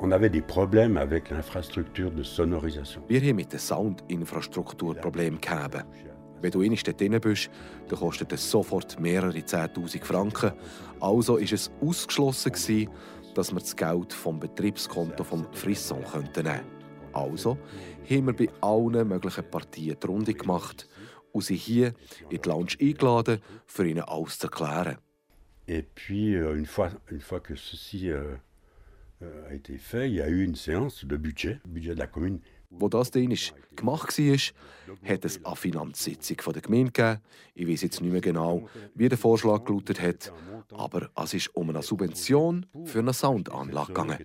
On 0.00 0.12
avait 0.12 0.30
des 0.30 0.42
problèmes 0.42 0.96
avec 0.96 1.30
l'infrastructure 1.30 2.12
de 2.12 2.22
sonorisation. 2.22 3.02
Wir 3.08 3.20
haben 3.20 3.36
mit 3.36 3.50
der 3.52 3.58
Soundinfrastruktur 3.58 4.94
Probleme 4.94 5.38
gehabt. 5.38 5.84
Wenn 6.40 6.52
du 6.52 6.60
einmal 6.60 6.78
dort 6.84 7.00
drin 7.00 7.18
bist, 7.20 7.50
dann 7.88 7.98
kostet 7.98 8.32
es 8.32 8.48
sofort 8.48 9.00
mehrere 9.00 9.38
10'000 9.38 10.04
Franken. 10.04 10.52
Also 11.00 11.34
war 11.34 11.42
es 11.42 11.70
ausgeschlossen, 11.80 12.52
gewesen, 12.52 12.90
dass 13.34 13.50
wir 13.50 13.58
das 13.58 13.74
Geld 13.74 14.12
vom 14.12 14.38
Betriebskonto 14.38 15.24
vom 15.24 15.52
Frisson 15.52 15.98
nehmen 15.98 16.32
könnten. 16.32 16.60
Also 17.12 17.58
haben 18.08 18.26
wir 18.26 18.32
bei 18.34 18.48
allen 18.60 19.08
möglichen 19.08 19.50
Partien 19.50 19.96
die 20.00 20.06
Runde 20.06 20.34
gemacht 20.34 20.88
und 21.32 21.42
sie 21.42 21.56
hier 21.56 21.92
in 22.30 22.40
die 22.40 22.48
Lounge 22.48 22.76
eingeladen, 22.80 23.40
für 23.66 23.88
ihnen 23.88 24.02
alles 24.02 24.38
zu 24.38 24.46
erklären. 24.46 24.98
Et 25.66 25.94
puis, 25.94 26.34
euh, 26.34 26.54
une 26.54 26.64
fois, 26.64 26.90
une 27.10 27.20
fois 27.20 27.40
que 27.40 27.54
ceci 27.54 28.10
euh, 28.10 28.38
a 29.20 29.54
été 29.54 29.78
fait, 29.78 30.08
il 30.08 30.14
y 30.14 30.22
a 30.22 30.28
eu 30.28 30.44
une 30.44 30.54
séance 30.54 31.04
de 31.04 31.16
budget, 31.16 31.60
budget 31.66 31.94
de 31.94 31.98
la 31.98 32.06
commune. 32.06 32.40
Wo 32.70 32.88
das 32.88 33.10
dann 33.10 33.34
gemacht 33.76 34.18
war, 34.18 34.38
hat 35.02 35.24
es 35.24 35.42
eine 35.42 35.56
Finanzsitzung 35.56 36.52
der 36.52 36.60
Gemeinde 36.60 36.92
gegeben. 36.92 37.20
Ich 37.54 37.66
weiß 37.66 37.80
jetzt 37.80 38.02
nicht 38.02 38.12
mehr 38.12 38.20
genau, 38.20 38.68
wie 38.94 39.08
der 39.08 39.16
Vorschlag 39.16 39.64
gelautet 39.64 40.02
hat, 40.02 40.32
aber 40.72 41.08
es 41.16 41.32
ist 41.32 41.56
um 41.56 41.70
eine 41.70 41.82
Subvention 41.82 42.66
für 42.84 42.98
eine 42.98 43.14
Soundanlage 43.14 43.88
gegangen. 43.88 44.18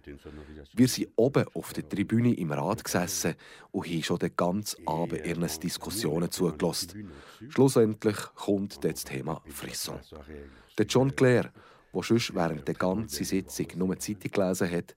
Wir 0.73 0.87
sind 0.89 1.11
oben 1.15 1.45
auf 1.53 1.71
der 1.71 1.87
Tribüne 1.87 2.33
im 2.33 2.51
Rat 2.51 2.83
gesessen 2.83 3.35
und 3.71 3.87
haben 3.87 4.03
schon 4.03 4.19
den 4.19 4.35
ganzen 4.35 4.85
Abend 4.89 5.25
ihren 5.25 5.47
Diskussionen 5.61 6.29
zugelassen. 6.29 7.09
Schlussendlich 7.47 8.17
kommt 8.35 8.83
das 8.83 9.05
Thema 9.05 9.41
Frisson. 9.47 9.99
Der 10.77 10.85
John 10.85 11.15
Clare, 11.15 11.51
der 11.93 12.03
sonst 12.03 12.33
während 12.33 12.67
der 12.67 12.75
ganzen 12.75 13.25
Sitzung 13.25 13.67
nur 13.75 13.95
die 13.95 13.99
Zeitung 13.99 14.31
gelesen 14.31 14.71
hat, 14.71 14.95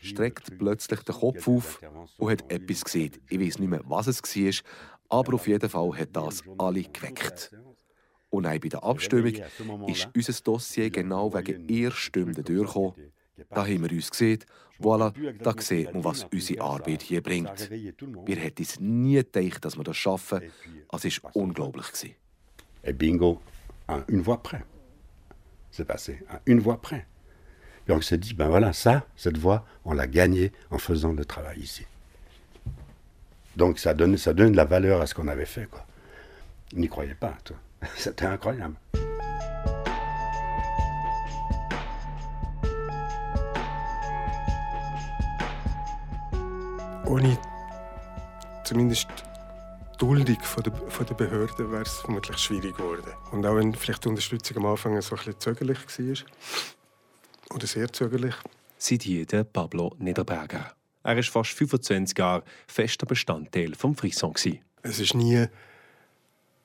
streckt 0.00 0.58
plötzlich 0.58 1.00
den 1.00 1.14
Kopf 1.14 1.48
auf 1.48 1.80
und 2.18 2.30
hat 2.30 2.50
etwas 2.50 2.84
gesehen. 2.84 3.12
Ich 3.28 3.40
weiß 3.40 3.58
nicht 3.58 3.68
mehr, 3.68 3.82
was 3.84 4.06
es 4.06 4.22
war, 4.22 5.20
aber 5.20 5.34
auf 5.34 5.46
jeden 5.46 5.68
Fall 5.68 5.98
hat 5.98 6.10
das 6.12 6.42
alle 6.58 6.82
geweckt. 6.82 7.52
Und 8.30 8.46
auch 8.46 8.58
bei 8.58 8.68
der 8.68 8.82
Abstimmung 8.82 9.32
ist 9.86 10.08
unser 10.14 10.42
Dossier 10.42 10.90
genau 10.90 11.32
wegen 11.32 11.68
ihrer 11.68 11.92
Stimme 11.92 12.34
durchgekommen. 12.34 13.12
Da 13.50 13.62
haben 13.62 13.82
wir 13.82 13.92
uns 13.92 14.10
gesehen, 14.10 14.44
voilà, 14.80 15.12
da 15.42 15.54
sieht 15.58 15.92
man, 15.92 16.04
was 16.04 16.24
unsere 16.24 16.62
Arbeit 16.62 17.02
hier 17.02 17.22
bringt. 17.22 17.70
Wir 17.70 18.36
hätten 18.36 18.62
es 18.62 18.80
nie 18.80 19.16
gedacht, 19.16 19.64
dass 19.64 19.76
wir 19.76 19.84
das 19.84 19.96
schaffen. 19.96 20.42
Es 20.92 21.22
war 21.22 21.36
unglaublich. 21.36 22.16
Et 22.82 22.98
bingo, 22.98 23.40
à 23.86 24.04
une 24.08 24.22
voix 24.22 24.36
près. 24.36 24.62
C'est 25.76 25.84
passé, 25.84 26.20
à 26.30 26.38
une 26.46 26.60
voix 26.60 26.80
près. 26.80 27.04
Et 27.88 27.92
on 27.92 28.00
s'est 28.00 28.16
dit, 28.16 28.32
ben 28.32 28.46
voilà, 28.46 28.72
ça, 28.72 29.04
cette 29.16 29.36
voix, 29.36 29.66
on 29.84 29.92
l'a 29.92 30.06
gagnée 30.06 30.52
en 30.70 30.78
faisant 30.78 31.12
le 31.12 31.24
travail 31.24 31.58
ici. 31.58 31.84
Donc 33.56 33.80
ça 33.80 33.92
donne, 33.92 34.16
ça 34.16 34.34
de 34.34 34.44
la 34.44 34.64
valeur 34.64 35.00
à 35.00 35.08
ce 35.08 35.16
qu'on 35.16 35.26
avait 35.26 35.44
fait. 35.44 35.66
Quoi. 35.68 35.84
On 36.76 36.78
n'y 36.78 36.88
croyait 36.88 37.16
pas, 37.16 37.36
toi. 37.42 37.56
C'était 37.96 38.24
incroyable. 38.24 38.76
Zumindest 48.64 49.33
Duldung 49.98 50.40
von 50.42 50.62
der, 50.62 50.72
von 50.72 51.06
der 51.06 51.14
Behörden 51.14 51.70
wäre 51.70 51.82
es 51.82 51.98
vermutlich 51.98 52.38
schwierig 52.38 52.76
geworden. 52.76 53.12
Und 53.30 53.46
auch 53.46 53.56
wenn 53.56 53.74
vielleicht 53.74 54.04
die 54.04 54.08
Unterstützung 54.08 54.56
am 54.58 54.66
Anfang 54.66 55.00
so 55.00 55.14
ein 55.14 55.18
bisschen 55.18 55.40
zögerlich 55.40 55.78
war, 55.78 57.54
oder 57.54 57.66
sehr 57.66 57.92
zögerlich. 57.92 58.34
Seit 58.78 59.02
hier 59.02 59.26
der 59.26 59.44
Pablo 59.44 59.94
Niederberger. 59.98 60.74
Er 61.02 61.16
war 61.16 61.22
fast 61.22 61.50
25 61.50 62.18
Jahre 62.18 62.44
fester 62.66 63.06
Bestandteil 63.06 63.70
des 63.70 63.98
Frisson. 63.98 64.34
Es 64.82 64.98
ist 64.98 65.14
nie, 65.14 65.46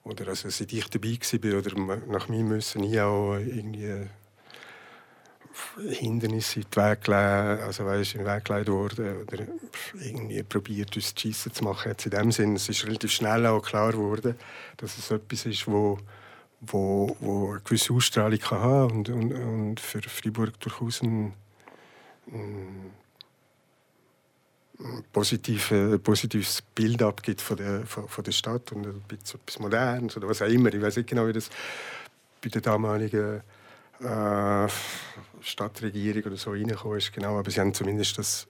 oder 0.04 0.28
also 0.28 0.50
seit 0.50 0.74
ich 0.74 0.88
dabei 0.88 1.18
war, 1.44 1.60
oder 1.60 2.00
nach 2.08 2.30
meinem 2.30 2.48
Müssen 2.48 2.82
nie 2.82 3.00
auch 3.00 3.36
irgendwie 3.36 4.08
Hindernisse 5.90 6.62
in 6.62 6.66
den 6.70 6.84
Weg 6.84 7.04
gelegt, 7.04 7.64
also 7.64 7.86
weißt, 7.86 8.16
in 8.16 8.24
den 8.24 8.28
Weg 8.28 8.46
gelegt 8.46 8.70
worden 8.70 9.22
oder 9.24 9.46
irgendwie 10.02 10.44
probiert, 10.44 10.96
uns 10.96 11.14
zu 11.14 11.22
schiessen 11.22 11.54
zu 11.54 11.64
machen. 11.64 11.90
Jetzt 11.90 12.06
in 12.06 12.12
dem 12.12 12.32
Sinne, 12.32 12.56
es 12.56 12.70
ist 12.70 12.86
relativ 12.86 13.12
schnell 13.12 13.46
auch 13.46 13.62
klar 13.62 13.92
geworden, 13.92 14.36
dass 14.78 14.98
es 14.98 15.12
etwas 15.12 15.46
ist, 15.46 15.68
wo, 15.68 16.00
wo, 16.62 17.16
wo 17.20 17.52
eine 17.52 17.62
gewisse 17.62 17.94
Ausstrahlung 17.94 18.40
kann 18.40 18.60
haben 18.60 18.92
und, 18.92 19.10
und, 19.10 19.34
und 19.34 19.80
für 19.80 20.02
Freiburg 20.02 20.60
durchaus 20.60 21.02
ein, 21.02 21.34
ein 22.32 22.92
positive, 25.12 26.00
positives 26.00 26.62
Bild 26.74 27.02
abgibt 27.02 27.42
von 27.42 27.58
der, 27.58 27.86
von, 27.86 28.08
von 28.08 28.24
der 28.24 28.32
Stadt 28.32 28.72
und 28.72 28.86
ein 28.86 29.02
bisschen 29.08 29.40
etwas 29.40 29.60
Modernes 29.60 30.16
oder 30.16 30.30
was 30.30 30.42
auch 30.42 30.48
immer. 30.48 30.74
Ich 30.74 30.82
weiß 30.82 30.98
nicht 30.98 31.10
genau, 31.10 31.28
wie 31.28 31.34
das 31.34 31.50
bei 32.42 32.50
der 32.50 32.62
damaligen 32.62 33.42
äh, 34.00 34.68
Stadtregierung 35.42 36.24
oder 36.24 36.38
so 36.38 36.52
reingekommen 36.52 36.98
ist, 36.98 37.14
genau, 37.14 37.38
aber 37.38 37.50
sie 37.50 37.60
haben 37.60 37.74
zumindest 37.74 38.18
das 38.18 38.48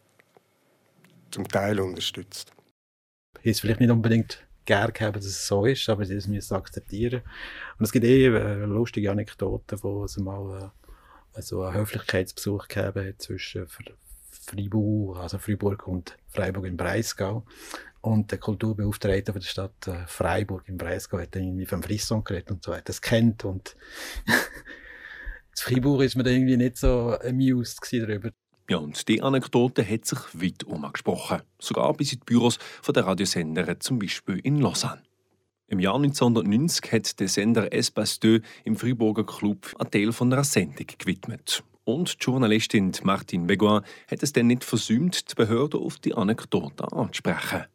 zum 1.32 1.48
Teil 1.48 1.80
unterstützt. 1.80 2.54
Ich 3.42 3.52
es 3.52 3.60
vielleicht 3.60 3.80
nicht 3.80 3.92
unbedingt 3.92 4.46
gerne 4.66 4.92
gehabt, 4.92 5.16
dass 5.16 5.26
es 5.26 5.48
so 5.48 5.66
ist, 5.66 5.90
aber 5.90 6.06
sie 6.06 6.16
müssen 6.30 6.56
akzeptieren. 6.56 7.22
Und 7.78 7.86
es 7.86 7.92
gibt 7.92 8.06
eh 8.06 8.26
äh, 8.26 8.66
lustige 8.66 9.12
Anekdoten, 9.12 9.82
wo 9.82 10.04
es 10.04 10.18
mal 10.18 10.72
äh, 11.36 11.56
einen 11.56 11.74
Höflichkeitsbesuch 11.74 12.68
gegeben 12.68 13.08
hat 13.08 13.22
zwischen 13.22 13.68
Freiburg, 14.30 15.18
also 15.18 15.38
Freiburg 15.38 15.88
und 15.88 16.18
Freiburg 16.28 16.66
im 16.66 16.78
Breisgau. 16.78 17.46
Und 18.02 18.32
der 18.32 18.38
Kulturbeauftragte 18.38 19.34
von 19.34 19.42
der 19.42 19.48
Stadt 19.48 19.88
äh, 19.88 20.06
Freiburg 20.08 20.64
im 20.68 20.78
Breisgau 20.78 21.20
hat 21.20 21.36
dann 21.36 21.44
irgendwie 21.44 21.66
vom 21.66 21.84
Frisson 21.84 22.24
geredet 22.24 22.52
und 22.52 22.64
so 22.64 22.74
hat 22.74 22.88
das 22.88 23.02
kennt 23.02 23.44
und 23.46 23.76
in 25.68 25.76
Freiburg 25.76 26.02
ist 26.02 26.16
man 26.16 26.26
da 26.26 26.32
irgendwie 26.32 26.58
nicht 26.58 26.78
so 26.78 27.18
amused 27.24 27.80
darüber. 27.92 28.32
Ja, 28.70 28.78
und 28.78 29.08
die 29.08 29.22
Anekdote 29.22 29.88
hat 29.88 30.06
sich 30.06 30.20
weit 30.34 30.64
umgesprochen. 30.64 31.42
Sogar 31.58 31.94
bis 31.94 32.14
in 32.14 32.20
die 32.20 32.26
Büros 32.26 32.60
der 32.88 33.06
Radiosender, 33.06 33.80
zum 33.80 33.98
Beispiel 33.98 34.40
in 34.44 34.60
Lausanne. 34.60 35.02
Im 35.68 35.80
Jahr 35.80 35.96
1990 35.96 36.92
hat 36.92 37.20
der 37.20 37.28
Sender 37.28 37.74
Espace 37.74 38.20
2 38.20 38.42
im 38.66 38.76
Freiburger 38.76 39.26
Club 39.26 39.76
einen 39.80 39.92
Teil 39.92 40.12
von 40.12 40.32
einer 40.32 40.44
Sendung 40.44 40.88
gewidmet. 40.98 41.64
Und 41.84 42.14
die 42.14 42.26
Journalistin 42.26 42.92
Martine 43.04 43.46
Begoin 43.46 43.84
hat 44.10 44.24
es 44.24 44.34
dann 44.34 44.48
nicht 44.48 44.64
versäumt, 44.64 45.32
die 45.32 45.36
Behörde 45.36 45.78
auf 45.78 45.98
die 45.98 46.14
Anekdote 46.14 46.92
anzusprechen. 46.92 47.66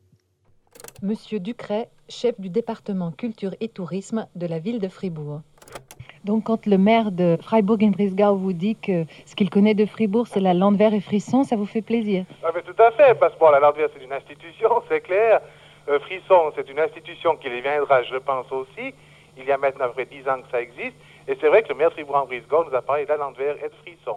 Monsieur 1.01 1.41
Ducret, 1.41 1.89
chef 2.09 2.37
du 2.39 2.49
département 2.49 3.13
culture 3.13 3.57
et 3.61 3.75
tourisme 3.75 4.29
de 4.35 4.47
la 4.47 4.59
ville 4.59 4.81
de 4.81 4.89
Fribourg. 4.89 5.43
Donc 6.25 6.45
quand 6.45 6.65
le 6.67 6.79
maire 6.79 7.13
de 7.13 7.37
Freiburg-en-Brisgau 7.43 8.37
vous 8.37 8.55
dit 8.55 8.77
que 8.77 9.05
ce 9.27 9.35
qu'il 9.37 9.51
connaît 9.51 9.75
de 9.75 9.85
Fribourg, 9.85 10.27
c'est 10.27 10.41
la 10.41 10.55
Landwehr 10.55 10.95
et 10.95 11.01
Frisson, 11.01 11.45
ça 11.45 11.55
vous 11.55 11.67
fait 11.67 11.83
plaisir? 11.83 12.25
Ah, 12.43 12.49
mais 12.55 12.63
Tout 12.63 12.83
à 12.83 12.91
fait, 12.93 13.15
parce 13.19 13.35
que 13.35 13.39
bon, 13.39 13.51
la 13.51 13.61
Landwehr, 13.61 13.89
c'est 13.95 14.03
une 14.03 14.13
institution, 14.13 14.71
c'est 14.89 15.03
clair. 15.03 15.43
Euh, 15.89 16.01
Frisson, 16.01 16.51
c'est 16.57 16.69
une 16.71 16.79
institution 16.79 17.37
qui 17.37 17.51
les 17.51 17.61
viendra, 17.61 18.03
je 18.05 18.17
pense 18.17 18.51
aussi. 18.51 18.95
Il 19.37 19.45
y 19.45 19.53
a 19.53 19.59
maintenant 19.59 19.85
à 19.85 19.89
peu 19.89 19.95
près 19.95 20.07
10 20.07 20.27
ans 20.29 20.41
que 20.41 20.51
ça 20.51 20.63
existe. 20.63 20.97
Et 21.29 21.37
c'est 21.41 21.49
vrai 21.49 21.63
que 21.63 21.69
le 21.69 21.75
maire 21.75 21.91
de 21.91 21.95
Fribourg-en-Brisgau 21.95 22.65
nous 22.71 22.75
a 22.75 22.81
parlé 22.81 23.05
de 23.05 23.11
la 23.11 23.19
Landwehr 23.19 23.57
et 23.63 23.69
de 23.69 23.75
Frisson. 23.83 24.17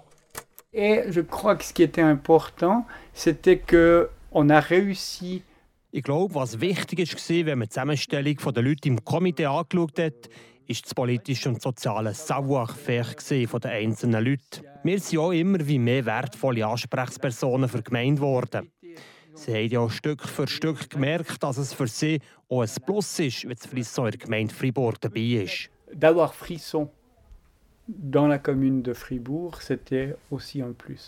Et 0.74 1.04
je 1.10 1.22
crois 1.22 1.56
que 1.58 1.64
ce 1.66 1.74
qui 1.74 1.84
était 1.84 2.02
important, 2.02 2.86
c'était 3.14 3.58
que 3.58 4.10
on 4.32 4.50
a 4.50 4.62
réussi 4.62 5.44
Ich 5.94 6.04
glaube, 6.04 6.36
was 6.36 6.60
wichtig 6.60 7.00
war, 7.00 7.46
wenn 7.46 7.60
man 7.60 7.68
die 7.68 7.70
Zusammenstellung 7.70 8.36
der 8.54 8.62
Leute 8.62 8.90
im 8.90 9.04
Komitee 9.06 9.46
angeschaut 9.46 9.98
hat, 9.98 10.30
ist 10.68 10.86
das 10.86 10.94
politische 10.94 11.50
und 11.50 11.62
soziale 11.62 12.14
Savoir-faire 12.14 13.16
der 13.60 13.72
einzelnen 13.72 14.24
Leute. 14.24 14.62
Wir 14.84 15.00
sind 15.00 15.20
auch 15.20 15.32
immer 15.32 15.66
wie 15.66 15.80
mehr 15.80 16.06
wertvolle 16.06 16.66
Ansprechpersonen 16.66 17.70
für 17.70 17.78
die 17.78 17.84
Gemeinde 17.86 18.22
geworden. 18.22 18.72
Sie 19.34 19.54
haben 19.54 19.70
ja 19.70 19.90
Stück 19.90 20.24
für 20.24 20.48
Stück 20.48 20.90
gemerkt, 20.90 21.44
dass 21.44 21.58
es 21.58 21.74
für 21.74 21.88
sie 21.88 22.20
auch 22.50 22.62
ein 22.62 22.70
Plus 22.86 23.20
ist, 23.20 23.44
wenn 23.44 23.56
das 23.56 23.68
Frisson 23.68 24.06
in 24.06 24.12
der 24.12 24.20
Gemeinde 24.20 24.54
Fribourg 24.54 25.00
dabei 25.00 25.44
ist. 25.44 25.70
D'avoir 25.94 26.34
Frisson 26.34 26.90
dans 27.88 28.28
la 28.28 28.40
commune 28.40 28.82
de 28.82 28.94
Fribourg, 28.94 29.62
c'était 29.62 30.16
aussi 30.30 30.62
un 30.62 30.74
plus. 30.74 31.08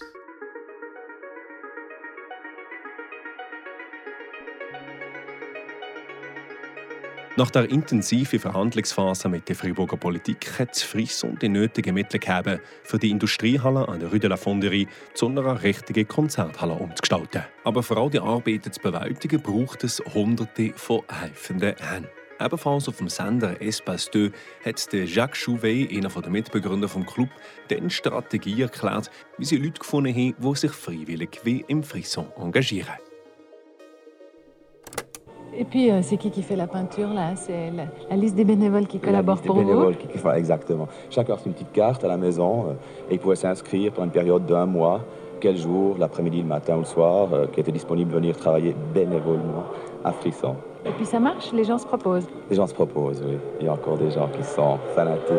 Nach 7.39 7.51
der 7.51 7.69
intensiven 7.69 8.38
Verhandlungsphase 8.38 9.29
mit 9.29 9.48
der 9.48 9.55
Friburger 9.55 9.96
Politik 9.96 10.60
hat 10.60 10.75
Frisson 10.75 11.39
die 11.41 11.48
nötigen 11.48 11.93
Mittel 11.93 12.19
gegeben, 12.19 12.60
für 12.84 13.00
die 13.00 13.12
Industriehalle 13.12 13.88
an 13.88 14.01
der 14.01 14.10
Rue 14.10 14.19
de 14.19 14.29
la 14.29 14.36
Fonderie 14.36 14.89
zu 15.13 15.27
einer 15.27 15.63
richtigen 15.63 16.05
Konzerthalle 16.05 16.74
umzugestalten. 16.74 17.43
Aber 17.63 17.81
für 17.81 17.96
all 17.96 18.10
die 18.10 18.19
Arbeiten 18.19 18.74
zu 18.74 18.81
bewältigen, 18.81 19.41
braucht 19.41 19.86
es 19.86 20.03
Hunderte 20.13 20.74
von 20.75 21.03
helfenden 21.08 21.75
Händen. 21.77 22.10
Ebenfalls 22.41 22.89
auf 22.89 22.98
dem 22.98 23.08
Sender 23.08 23.62
Espace 23.62 24.10
2 24.12 24.31
hat 24.65 24.91
Jacques 24.91 25.41
Chouvet, 25.41 25.89
einer 25.93 26.10
der 26.10 26.29
Mitbegründer 26.29 26.89
des 26.89 27.05
Club, 27.05 27.29
dann 27.69 27.89
Strategie 27.89 28.63
erklärt, 28.63 29.10
wie 29.38 29.46
sie 29.46 29.55
Leute 29.55 29.79
gefunden 29.79 30.13
haben, 30.13 30.36
die 30.38 30.55
sich 30.58 30.72
freiwillig 30.74 31.39
wie 31.46 31.63
im 31.69 31.84
Frisson 31.84 32.34
engagieren. 32.36 32.98
Et 35.58 35.65
puis, 35.65 35.91
euh, 35.91 36.01
c'est 36.01 36.18
qui 36.18 36.32
qui 36.32 36.41
fait 36.41 36.56
la 36.56 36.68
peinture 36.68 37.10
là? 37.10 37.36
C'est 37.36 37.72
la, 37.72 37.86
la, 38.10 38.15
liste 38.15 38.36
des 38.36 38.44
bénévoles 38.46 38.88
qui 38.88 39.00
collaborent 39.00 39.36
la 39.36 39.41
liste 39.41 39.46
pour 39.48 39.56
des 39.56 39.65
bénévoles 39.65 39.94
vous? 39.94 40.08
qui, 40.08 40.20
qui, 40.20 40.27
Exactement. 40.36 40.88
Chacun 41.10 41.34
a 41.34 41.38
une 41.46 41.53
petite 41.53 41.72
carte 41.72 42.03
à 42.03 42.08
la 42.08 42.18
maison 42.18 42.65
euh, 42.68 42.74
et 43.10 43.15
il 43.15 43.20
pouvait 43.20 43.36
s'inscrire 43.36 43.91
pendant 43.91 44.06
une 44.06 44.12
période 44.12 44.46
d'un 44.46 44.65
mois, 44.65 45.01
quel 45.39 45.58
jour, 45.58 45.96
l'après-midi, 45.98 46.41
le 46.41 46.48
matin 46.48 46.75
ou 46.75 46.79
le 46.79 46.86
soir, 46.86 47.29
euh, 47.34 47.48
qui 47.48 47.60
était 47.60 47.72
disponible 47.72 48.12
de 48.12 48.15
venir 48.15 48.38
travailler 48.38 48.75
bénévolement 48.94 49.63
à 50.03 50.12
Frisson. 50.12 50.56
Et 50.86 50.91
puis 50.91 51.06
ça 51.06 51.20
marche, 51.20 51.51
les 51.51 51.65
gens 51.65 51.77
se 51.77 51.86
proposent? 51.86 52.27
Les 52.50 52.56
gens 52.56 52.68
se 52.68 52.74
proposent, 52.74 53.22
oui. 53.25 53.38
Il 53.60 53.65
y 53.65 53.70
a 53.70 53.74
encore 53.74 53.98
des 53.98 54.12
gens 54.12 54.29
qui 54.29 54.44
sont 54.44 54.77
fanatiques. 54.96 55.36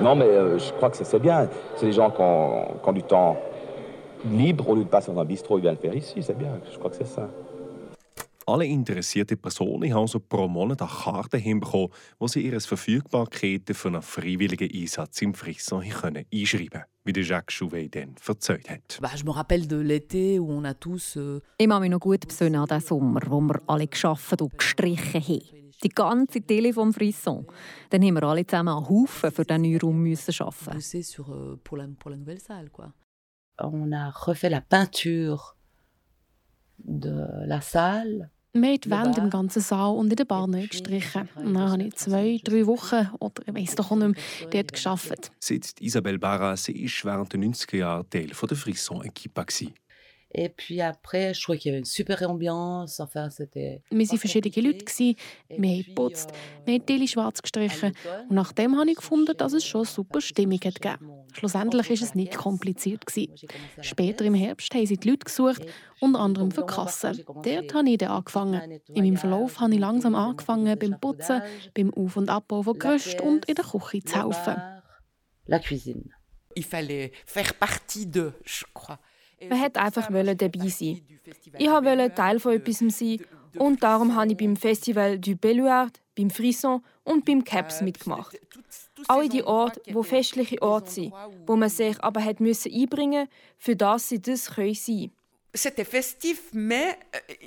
Non, 0.00 0.16
mais 0.16 0.24
euh, 0.24 0.58
je 0.58 0.72
crois 0.72 0.90
que 0.90 0.96
c'est 0.96 1.18
bien. 1.20 1.48
C'est 1.76 1.86
des 1.86 1.92
gens 1.92 2.10
qui 2.10 2.20
ont, 2.20 2.64
qui 2.82 2.88
ont, 2.88 2.92
du 2.92 3.02
temps 3.02 3.36
libre 4.28 4.70
au 4.70 4.74
lieu 4.74 4.84
de 4.84 4.88
passer 4.88 5.12
dans 5.12 5.20
un 5.20 5.24
bistrot, 5.24 5.58
ils 5.58 5.62
viennent 5.62 5.74
le 5.74 5.80
faire 5.80 5.94
ici. 5.94 6.22
C'est 6.22 6.36
bien. 6.36 6.50
Je 6.70 6.78
crois 6.78 6.90
que 6.90 6.96
c'est 6.96 7.06
ça. 7.06 7.28
Alle 8.46 8.66
interessierten 8.66 9.38
Personen 9.38 9.92
haben 9.92 10.00
also 10.00 10.18
pro 10.18 10.48
Monat 10.48 10.82
eine 10.82 10.90
Karte 10.90 11.36
hinbekommen, 11.36 11.90
wo 12.18 12.26
sie 12.26 12.42
ihre 12.42 12.60
Verfügbarkeiten 12.60 13.74
für 13.74 13.88
einen 13.88 14.02
freiwilligen 14.02 14.68
Einsatz 14.72 15.22
im 15.22 15.34
Frisson 15.34 15.88
können 15.88 16.26
einschreiben 16.32 16.68
können, 16.70 16.84
wie 17.04 17.12
der 17.12 17.22
Jacques 17.22 17.54
Chouvet 17.54 17.94
dann 17.94 18.16
erzählt 18.26 18.68
hat. 18.68 18.98
Euh... 21.16 21.40
Ich 21.58 21.68
kann 21.68 21.80
mich 21.80 21.90
noch 21.90 22.00
gut 22.00 22.26
besinnen 22.26 22.60
an 22.60 22.66
den 22.66 22.80
Sommer, 22.80 23.20
wo 23.26 23.40
wir 23.40 23.60
alle 23.66 23.86
geschafft 23.86 24.42
und 24.42 24.58
gestrichen 24.58 25.22
haben. 25.22 25.70
Die 25.84 25.88
ganze 25.88 26.40
Tele 26.40 26.72
vom 26.72 26.92
Frisson. 26.92 27.46
Dann 27.90 28.02
haben 28.02 28.14
wir 28.14 28.22
alle 28.22 28.46
zusammen 28.46 28.76
einen 28.76 28.88
Haufen 28.88 29.32
für 29.32 29.44
diesen 29.44 29.62
neuen 29.62 29.80
Raum 29.80 30.02
müssen 30.02 30.34
arbeiten. 30.40 30.78
Euh. 30.78 31.56
On 33.58 33.92
a 33.92 34.10
refait 34.26 34.50
la 34.50 34.60
peinture. 34.60 35.54
Wir 38.54 38.68
haben 38.68 38.80
die 38.80 38.90
Wände 38.90 39.20
im 39.22 39.30
ganzen 39.30 39.62
Saal 39.62 39.96
und 39.96 40.10
in 40.10 40.16
der 40.16 40.26
Bar 40.26 40.46
neu 40.46 40.66
gestrichen. 40.66 41.26
Dann 41.34 41.58
habe 41.58 41.84
ich 41.84 41.94
zwei, 41.94 42.38
drei 42.44 42.66
Wochen 42.66 43.08
oder 43.18 43.42
ich 43.46 43.54
weiß 43.54 43.76
doch 43.76 43.90
auch 43.90 43.96
nicht 43.96 44.14
mehr, 44.14 44.50
dort 44.50 44.72
gearbeitet. 44.74 45.32
Seit 45.40 45.80
Isabelle 45.80 46.18
Barra, 46.18 46.54
sie 46.56 46.72
ist 46.84 47.02
während 47.04 47.32
den 47.32 47.54
90er 47.54 47.76
Jahren 47.78 48.10
Teil 48.10 48.26
der 48.26 48.56
Frisson-Equipe. 48.56 49.46
Et 50.34 50.48
puis 50.48 50.80
après, 50.80 51.34
je 51.34 51.42
trouvais 51.42 51.58
qu'il 51.58 51.70
y 51.70 51.72
avait 51.72 51.80
une 51.80 51.84
super 51.84 52.22
ambiance. 52.28 53.00
Enfin, 53.00 53.28
c'était. 53.28 53.82
Wir 53.90 54.06
waren 54.08 54.18
verschiedene 54.18 54.62
Leute. 54.62 54.84
Wir 54.96 55.16
haben 55.58 55.84
geputzt, 55.84 56.30
wir 56.64 56.74
haben 56.74 56.86
Tilly 56.86 57.06
schwarz 57.06 57.42
gestrichen. 57.42 57.92
Und 58.28 58.36
nachdem 58.36 58.78
habe 58.78 58.90
ich 58.90 58.96
gefunden, 58.96 59.36
dass 59.36 59.52
es 59.52 59.64
schon 59.64 59.82
eine 59.82 59.90
super 59.90 60.20
Stimmung 60.20 60.58
hat 60.64 60.80
gegeben 60.80 61.12
Schlussendlich 61.34 61.88
war 61.88 61.94
es 61.94 62.14
nicht 62.14 62.34
kompliziert. 62.34 63.04
Später 63.80 64.24
im 64.24 64.34
Herbst 64.34 64.74
haben 64.74 64.86
sie 64.86 64.96
die 64.96 65.10
Leute 65.10 65.24
gesucht, 65.24 65.66
unter 66.00 66.20
anderem 66.20 66.50
für 66.50 66.64
Kassen. 66.64 67.22
Dort 67.26 67.74
habe 67.74 67.90
ich 67.90 67.98
dann 67.98 68.10
angefangen. 68.10 68.80
In 68.88 69.04
meinem 69.04 69.16
Verlauf 69.16 69.60
habe 69.60 69.74
ich 69.74 69.80
langsam 69.80 70.14
angefangen, 70.14 70.78
beim 70.78 70.98
Putzen, 71.00 71.42
beim 71.74 71.92
Auf- 71.92 72.16
und 72.16 72.28
Abbau 72.28 72.62
von 72.62 72.78
Gerüst 72.78 73.20
und 73.20 73.46
in 73.46 73.54
der 73.54 73.64
Küche 73.64 74.02
zu 74.04 74.16
helfen. 74.16 74.56
La 75.46 75.58
cuisine. 75.58 76.10
Il 76.54 76.64
fallait 76.64 77.12
faire 77.26 77.54
partie 77.54 78.06
de, 78.06 78.32
je 78.44 78.64
crois. 78.74 78.98
Man 79.48 79.60
wollte 79.60 79.80
einfach 79.80 80.08
dabei 80.10 80.68
sein. 80.68 81.00
Ich 81.58 81.68
wollte 81.68 82.14
Teil 82.14 82.40
von 82.40 82.52
etwas 82.52 82.78
sein 82.78 83.18
und 83.56 83.82
darum 83.82 84.14
habe 84.14 84.32
ich 84.32 84.36
beim 84.36 84.56
Festival 84.56 85.18
du 85.18 85.36
Belluard, 85.36 86.00
beim 86.16 86.30
Frisson 86.30 86.82
und 87.04 87.24
beim 87.24 87.44
Caps 87.44 87.80
mitgemacht. 87.80 88.38
Alle 89.08 89.28
die 89.28 89.42
Orte, 89.42 89.80
wo 89.92 90.02
festliche 90.02 90.60
Orte 90.62 90.90
sind, 90.90 91.12
wo 91.46 91.56
man 91.56 91.68
sich 91.68 92.02
aber 92.02 92.24
hat 92.24 92.40
müssen 92.40 92.72
einbringen, 92.72 93.28
für 93.58 93.76
das 93.76 94.08
sie 94.08 94.20
das 94.20 94.50
können 94.50 94.74
sein. 94.74 95.10
C'était 95.54 95.84
festif, 95.84 96.50
mais 96.52 96.96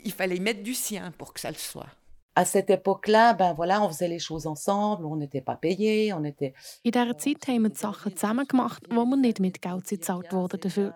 il 0.04 0.12
fallait 0.12 0.40
mettre 0.40 0.62
du 0.62 0.76
sien 0.76 1.12
pour 1.18 1.34
que 1.34 1.40
ça 1.40 1.50
le 1.50 1.58
soit. 1.58 1.90
À 2.38 2.44
cette 2.44 2.70
époque-là, 2.70 3.34
ben 3.34 3.54
voilà, 3.54 3.82
on 3.82 3.88
faisait 3.88 4.10
les 4.10 4.20
choses 4.20 4.46
ensemble, 4.46 5.06
on 5.06 5.16
n'était 5.16 5.42
pas 5.42 5.56
payé, 5.56 6.12
on 6.14 6.26
était... 6.26 6.54
In 6.84 6.92
dieser 6.92 7.18
Zeit 7.18 7.48
haben 7.48 7.64
wir 7.64 7.70
die 7.70 7.80
Sachen 7.80 8.14
zusammen 8.14 8.46
gemacht, 8.46 8.84
wo 8.90 9.06
wir 9.06 9.16
nicht 9.16 9.40
mit 9.40 9.62
Geld 9.62 9.88
gezahlt 9.88 10.34
wurden 10.34 10.60
dafür. 10.60 10.94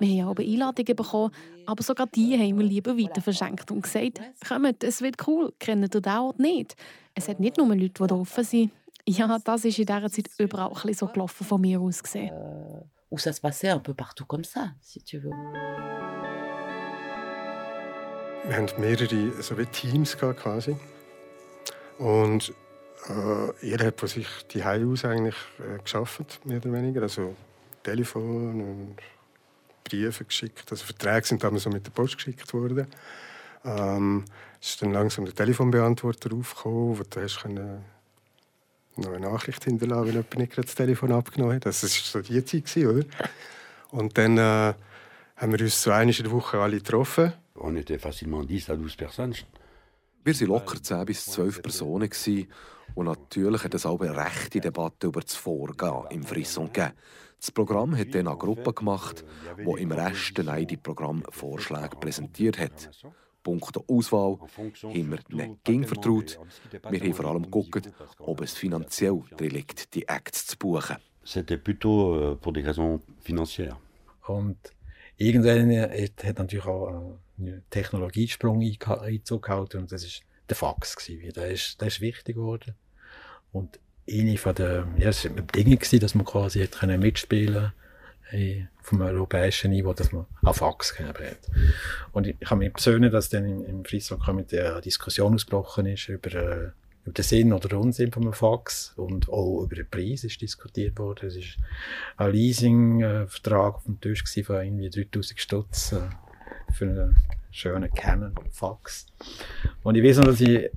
Wir 0.00 0.24
haben 0.24 0.30
aber 0.30 0.42
Einladungen 0.42 0.96
bekommen, 0.96 1.32
aber 1.66 1.82
sogar 1.84 2.08
die 2.08 2.36
haben 2.36 2.58
wir 2.58 2.66
lieber 2.66 2.98
weiter 2.98 3.20
verschenkt 3.20 3.70
und 3.70 3.82
gesagt, 3.82 4.20
kommt, 4.48 4.82
es 4.82 5.00
wird 5.00 5.28
cool, 5.28 5.52
kennt 5.60 5.94
ihr 5.94 6.00
den 6.00 6.12
Ort 6.12 6.40
nicht? 6.40 6.74
Es 7.14 7.28
hat 7.28 7.38
nicht 7.38 7.56
nur 7.56 7.68
Leute, 7.68 8.06
die 8.06 8.12
offen 8.12 8.44
sind. 8.44 8.72
Ja, 9.06 9.38
das 9.38 9.64
ist 9.64 9.78
in 9.78 9.86
dieser 9.86 10.10
Zeit 10.10 10.28
überall 10.38 10.68
ein 10.68 10.74
bisschen 10.74 10.94
so 10.94 11.06
gelaufen 11.06 11.46
von 11.46 11.60
mir 11.60 11.80
aus 11.80 12.02
gesehen. 12.02 12.30
Euh, 12.32 12.80
où 13.10 13.18
ça 13.18 13.32
se 13.32 13.40
passait 13.40 13.68
un 13.68 13.78
peu 13.78 13.94
partout 13.94 14.24
comme 14.24 14.44
ça, 14.44 14.70
si 14.80 15.00
tu 15.02 15.18
veux. 15.18 15.30
Wir 18.46 18.56
haben 18.56 18.68
mehrere 18.78 19.42
so 19.42 19.56
wie 19.58 19.66
Teams 19.66 20.16
quasi. 20.16 20.76
Und 21.98 22.52
äh, 23.08 23.66
jeder 23.66 23.86
hat 23.86 24.00
von 24.00 24.08
sich 24.08 24.26
die 24.52 24.62
aus 24.64 25.04
eigentlich 25.04 25.36
äh, 25.58 25.82
geschafft, 25.82 26.40
mehr 26.44 26.58
oder 26.58 26.72
weniger. 26.72 27.02
Also 27.02 27.36
Telefon 27.82 28.60
und 28.60 28.96
Briefe 29.84 30.24
geschickt. 30.24 30.64
Also 30.70 30.84
Verträge 30.84 31.26
sind 31.26 31.44
damals 31.44 31.64
so 31.64 31.70
mit 31.70 31.86
der 31.86 31.90
Post 31.90 32.16
geschickt 32.16 32.52
worden. 32.54 32.86
Ähm, 33.64 34.24
es 34.60 34.70
ist 34.70 34.82
dann 34.82 34.92
langsam 34.92 35.24
der 35.26 35.34
Telefonbeantworter 35.34 36.34
aufgekommen, 36.34 36.98
wo 36.98 37.02
du 37.02 37.20
hast 37.20 37.42
können 37.42 37.84
noch 38.96 39.12
eine 39.12 39.20
Nachricht 39.20 39.64
hinterlassen, 39.64 40.06
wenn 40.06 40.14
jemand 40.14 40.38
nicht 40.38 40.52
gerade 40.52 40.66
das 40.66 40.74
Telefon 40.74 41.12
abgenommen 41.12 41.56
hat. 41.56 41.66
Das 41.66 41.82
war 41.82 41.88
so 41.88 42.20
die 42.20 42.44
Zeit, 42.44 42.76
oder? 42.84 43.04
Und 43.90 44.16
dann 44.18 44.38
äh, 44.38 44.74
haben 45.40 45.52
wir 45.52 45.60
uns 45.62 45.82
so 45.82 45.90
einmal 45.90 46.14
in 46.14 46.22
der 46.22 46.32
Woche 46.32 46.58
alle 46.58 46.76
getroffen. 46.76 47.32
On 47.54 47.74
était 47.74 47.98
facilement 47.98 48.46
10 48.46 48.70
à 48.70 48.76
12 48.76 48.96
personnes. 48.96 49.46
Wir 50.22 50.34
waren 50.34 50.46
locker 50.48 50.82
10 50.82 51.06
bis 51.06 51.24
12 51.24 51.62
Personen. 51.62 52.10
Gewesen. 52.10 52.46
Und 52.94 53.06
natürlich 53.06 53.64
hat 53.64 53.74
es 53.74 53.86
auch 53.86 54.00
eine 54.00 54.14
rechte 54.14 54.60
Debatte 54.60 55.06
über 55.06 55.22
das 55.22 55.34
Vorgehen 55.36 56.04
im 56.10 56.24
Frisson 56.24 56.66
gegeben. 56.66 56.92
Das 57.38 57.50
Programm 57.50 57.96
hat 57.96 58.14
dann 58.14 58.28
eine 58.28 58.36
Gruppe 58.36 58.74
gemacht, 58.74 59.24
die 59.56 59.82
im 59.82 59.92
Rest 59.92 60.36
die 60.36 60.76
Programm 60.76 61.22
Vorschläge 61.30 61.96
präsentiert 61.96 62.58
hat. 62.58 62.90
Punkt 63.42 63.78
Auswahl 63.88 64.36
haben 64.82 65.10
wir 65.10 65.18
nicht 65.30 65.64
gegen 65.64 65.86
vertraut. 65.86 66.38
Wir 66.90 67.00
haben 67.00 67.14
vor 67.14 67.24
allem 67.24 67.44
geguckt, 67.44 67.90
ob 68.18 68.42
es 68.42 68.52
finanziell 68.52 69.22
drin 69.38 69.50
liegt, 69.52 69.94
die 69.94 70.06
Acts 70.06 70.48
zu 70.48 70.58
buchen. 70.58 70.96
C'était 71.22 71.58
plutôt 71.58 72.14
euh, 72.14 72.34
pour 72.34 72.52
des 72.52 72.64
raisons 72.64 73.00
financières. 73.20 73.76
Und 74.26 74.56
irgendwann 75.20 75.70
hat 75.70 76.38
natürlich 76.38 76.64
auch 76.64 76.88
einen 77.38 77.62
Technologiesprung 77.70 78.60
Einzug 78.60 79.44
gehalten 79.44 79.78
und 79.78 79.92
das 79.92 80.04
ist 80.04 80.22
der 80.48 80.56
Fax 80.56 80.96
gewesen. 80.96 81.32
Der 81.34 81.48
ist, 81.48 81.80
der 81.80 81.88
ist 81.88 82.00
wichtig 82.00 82.36
geworden. 82.36 82.74
Und 83.52 83.78
eine 84.10 84.38
von 84.38 84.54
der, 84.54 84.88
ja, 84.96 85.10
es 85.10 85.24
war 85.24 85.32
Bedingung 85.32 85.78
gewesen, 85.78 86.00
dass 86.00 86.14
man 86.14 86.24
quasi 86.24 86.60
hat 86.62 86.72
können 86.72 87.00
mitspielen 87.00 87.72
hey, 88.22 88.66
vom 88.80 89.02
europäischen 89.02 89.72
Niveau, 89.72 89.92
dass 89.92 90.10
man 90.10 90.26
auch 90.42 90.54
Fax 90.54 90.96
gegeben 90.96 91.26
hat. 91.26 91.50
Und 92.12 92.26
ich, 92.26 92.36
ich 92.40 92.48
kann 92.48 92.58
mich 92.58 92.72
persönlich, 92.72 93.12
dass 93.12 93.28
dann 93.28 93.44
im, 93.44 93.64
im 93.64 93.84
Friesland-Komitee 93.84 94.60
eine 94.60 94.80
Diskussion 94.80 95.34
ausgebrochen 95.34 95.86
ist 95.86 96.08
über, 96.08 96.34
äh, 96.34 96.70
über 97.04 97.12
den 97.12 97.24
Sinn 97.24 97.52
oder 97.52 97.78
Unsinn 97.78 98.12
von 98.12 98.24
einem 98.24 98.32
Fax 98.32 98.92
und 98.96 99.28
auch 99.28 99.62
über 99.62 99.76
den 99.76 99.88
Preis 99.88 100.24
ist 100.24 100.40
diskutiert 100.40 100.98
worden. 100.98 101.28
Es 101.28 101.36
ist 101.36 101.56
ein 102.16 102.32
Leasing-Vertrag 102.32 103.76
auf 103.76 103.84
dem 103.84 104.00
Tisch 104.00 104.24
von 104.44 104.56
irgendwie 104.56 104.90
3000 104.90 105.40
Stutz 105.40 105.92
äh, 105.92 106.00
für 106.72 106.84
eine 106.84 107.14
schönen 107.50 107.90
Canon-Fax. 107.92 109.06
Und 109.82 109.96
ich 109.96 110.04
weiß 110.04 110.18
noch, 110.18 110.26
dass 110.26 110.40
ich 110.40 110.70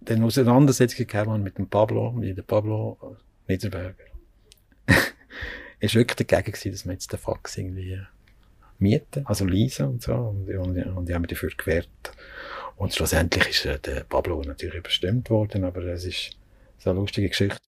dann 0.00 0.24
Auseinandersetzung 0.24 1.06
gehabt 1.06 1.42
mit 1.42 1.58
dem 1.58 1.68
Pablo, 1.68 2.12
mit 2.12 2.36
dem 2.36 2.44
Pablo 2.44 3.16
Niederberger. 3.46 3.94
ist 5.80 5.94
wirklich 5.94 6.28
dagegen 6.28 6.52
gewesen, 6.52 6.72
dass 6.72 6.84
wir 6.84 6.92
jetzt 6.92 7.12
den 7.12 7.18
Fax 7.18 7.56
irgendwie 7.56 8.00
mieten, 8.78 9.24
also 9.26 9.44
leisen 9.44 9.86
und 9.86 10.02
so. 10.02 10.14
Und, 10.14 10.48
und, 10.48 10.76
und 10.96 11.08
ich 11.08 11.14
habe 11.14 11.20
mich 11.20 11.30
dafür 11.30 11.50
gewehrt. 11.56 11.88
Und 12.78 12.94
schlussendlich 12.94 13.48
ist 13.48 13.66
äh, 13.66 13.78
der 13.80 14.04
Pablo 14.04 14.40
natürlich 14.42 14.76
überstimmt 14.76 15.30
worden, 15.30 15.64
aber 15.64 15.82
es 15.84 16.04
ist 16.04 16.30
so 16.78 16.90
eine 16.90 17.00
lustige 17.00 17.28
Geschichte. 17.28 17.58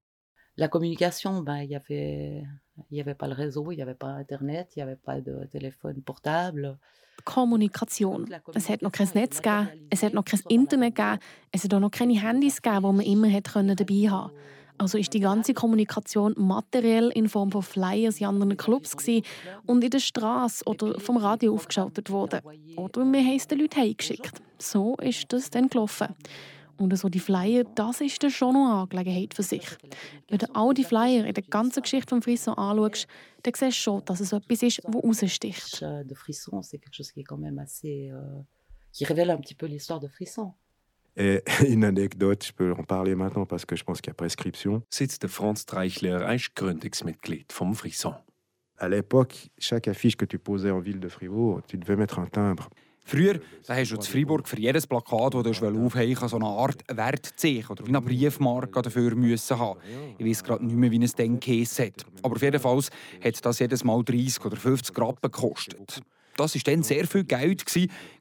La 0.57 0.69
communication, 0.69 1.45
ben, 1.45 1.63
il 1.63 1.71
y 1.71 1.77
avait, 1.77 2.47
il 2.91 2.97
y 2.97 3.01
avait 3.01 3.15
pas 3.15 3.27
le 3.27 3.35
réseau, 3.35 3.73
il 3.73 3.79
y 3.79 3.83
avait 3.83 3.95
pas 3.95 4.19
Internet, 4.19 4.69
il 4.77 4.81
y 4.81 4.83
avait 4.83 4.97
pas 4.97 5.21
de 5.21 5.49
téléphone 5.51 6.03
portable. 6.03 6.79
Kommunikation. 7.25 8.27
Es 8.55 8.69
hat 8.69 8.83
noch 8.83 8.93
kein 8.93 9.09
Netz 9.15 9.43
gegeben, 9.43 9.87
es 9.91 10.03
hat 10.03 10.15
noch 10.15 10.25
kein 10.25 10.41
Internet 10.49 10.95
gegeben, 10.95 11.19
es 11.53 11.65
hat 11.65 11.75
auch 11.75 11.81
noch 11.81 11.91
keine 11.91 12.21
Handys 12.21 12.63
gegeben, 12.63 12.83
die 12.83 12.97
man 12.97 13.07
immer 13.07 13.31
hat 13.31 13.47
dabei 13.55 14.09
haben 14.09 14.33
Also 14.81 14.97
ist 14.97 15.13
die 15.13 15.21
ganze 15.21 15.53
Kommunikation 15.53 16.33
materiell 16.39 17.11
in 17.11 17.29
Form 17.29 17.53
von 17.53 17.61
Flyers 17.61 18.19
in 18.19 18.27
anderen 18.27 18.57
Clubs 18.57 18.97
gewesen 18.97 19.27
und 19.67 19.85
in 19.85 19.91
der 19.91 19.99
Straße 19.99 20.65
oder 20.65 20.99
vom 20.99 21.19
Radio 21.19 21.53
aufgeschaltet 21.53 22.09
worden. 22.09 22.41
Oder 22.77 23.05
wir 23.05 23.21
haben 23.21 23.37
es 23.37 23.47
den 23.47 23.59
Leuten 23.59 23.79
heimgeschickt. 23.79 24.41
So 24.59 24.97
ist 24.97 25.31
das 25.35 25.51
dann 25.51 25.69
gelaufen. 25.69 26.09
Und 26.79 26.97
so 26.97 27.11
die 27.11 27.21
Flyer, 27.21 27.65
das 27.75 28.01
ist 28.01 28.23
dann 28.23 28.31
schon 28.31 28.55
noch 28.55 28.71
eine 28.71 28.81
Angelegenheit 28.81 29.35
für 29.35 29.43
sich. 29.43 29.67
Wenn 30.29 30.39
du 30.39 30.47
all 30.55 30.73
die 30.73 30.85
Flyer 30.85 31.27
in 31.27 31.35
der 31.35 31.45
ganzen 31.45 31.83
Geschichte 31.83 32.09
von 32.09 32.23
Frisson 32.23 32.55
anschaust, 32.55 33.07
dann 33.43 33.53
siehst 33.55 33.77
du 33.77 33.83
schon, 33.83 34.05
dass 34.07 34.21
es 34.21 34.33
etwas 34.33 34.63
ist, 34.63 34.81
das 34.83 34.95
raussticht. 34.95 35.85
Frisson, 36.15 36.63
c'est 36.63 36.79
quelque 36.79 36.97
chose 36.97 37.13
qui 37.13 37.21
est 37.21 37.29
quand 37.29 37.39
même 37.39 37.59
assez... 37.59 38.11
Euh, 38.11 38.41
qui 38.93 39.05
révèle 39.05 39.31
un 39.31 39.37
petit 39.37 39.55
peu 39.55 39.67
l'histoire 39.67 40.01
de 40.01 40.09
Frisson. 40.09 40.55
Et 41.17 41.43
une 41.69 41.85
anecdote, 41.85 42.45
je 42.45 42.53
peux 42.53 42.73
en 42.73 42.85
parler 42.85 43.15
maintenant 43.15 43.47
parce 43.47 43.65
que 43.65 43.77
je 43.77 43.85
pense 43.85 44.01
qu'il 44.01 44.11
y 44.11 44.13
a 44.13 44.15
prescription. 44.15 44.83
Sitzt 44.91 45.23
der 45.23 45.31
Franz 45.31 45.65
Treichler 45.65 46.23
als 46.23 46.49
Gründungsmitglied 46.55 47.53
vom 47.53 47.75
Frisson. 47.75 48.15
À 48.79 48.89
l'époque, 48.89 49.51
chaque 49.59 49.89
affiche 49.89 50.17
que 50.17 50.25
tu 50.25 50.39
posais 50.39 50.71
en 50.71 50.81
ville 50.81 51.01
de 51.01 51.09
Fribourg, 51.09 51.61
tu 51.67 51.77
devais 51.77 51.97
mettre 51.97 52.19
un 52.19 52.27
timbre. 52.27 52.71
Früher 53.05 53.41
da 53.67 53.75
hast 53.75 53.91
du 53.91 53.97
in 53.97 54.03
Freiburg 54.03 54.49
für 54.49 54.59
jedes 54.59 54.87
Plakat, 54.87 55.35
das 55.35 55.59
du 55.59 55.85
aufhängen 55.85 56.29
so 56.29 56.37
eine 56.37 56.47
Art 56.47 56.83
Wertzeichen 56.89 57.71
oder 57.71 57.85
wie 57.85 57.89
eine 57.89 58.01
Briefmarke 58.01 58.83
dafür 58.83 59.15
müssen 59.17 59.59
haben. 59.59 59.81
Ich 60.17 60.25
weiß 60.25 60.45
gerade 60.45 60.65
nicht 60.65 60.77
mehr, 60.77 60.91
wie 60.91 61.03
es 61.03 61.15
dann 61.15 61.41
geheissen 61.41 61.87
hat. 61.87 62.07
Aber 62.23 62.37
auf 62.37 62.43
jeden 62.43 62.61
Fall 62.61 62.81
hat 63.25 63.45
das 63.45 63.59
jedes 63.59 63.83
Mal 63.83 64.05
30 64.05 64.45
oder 64.45 64.57
50 64.57 64.97
Rappen 64.97 65.31
gekostet. 65.31 66.03
Das 66.37 66.55
war 66.55 66.63
dann 66.65 66.83
sehr 66.83 67.07
viel 67.07 67.25
Geld, 67.25 67.65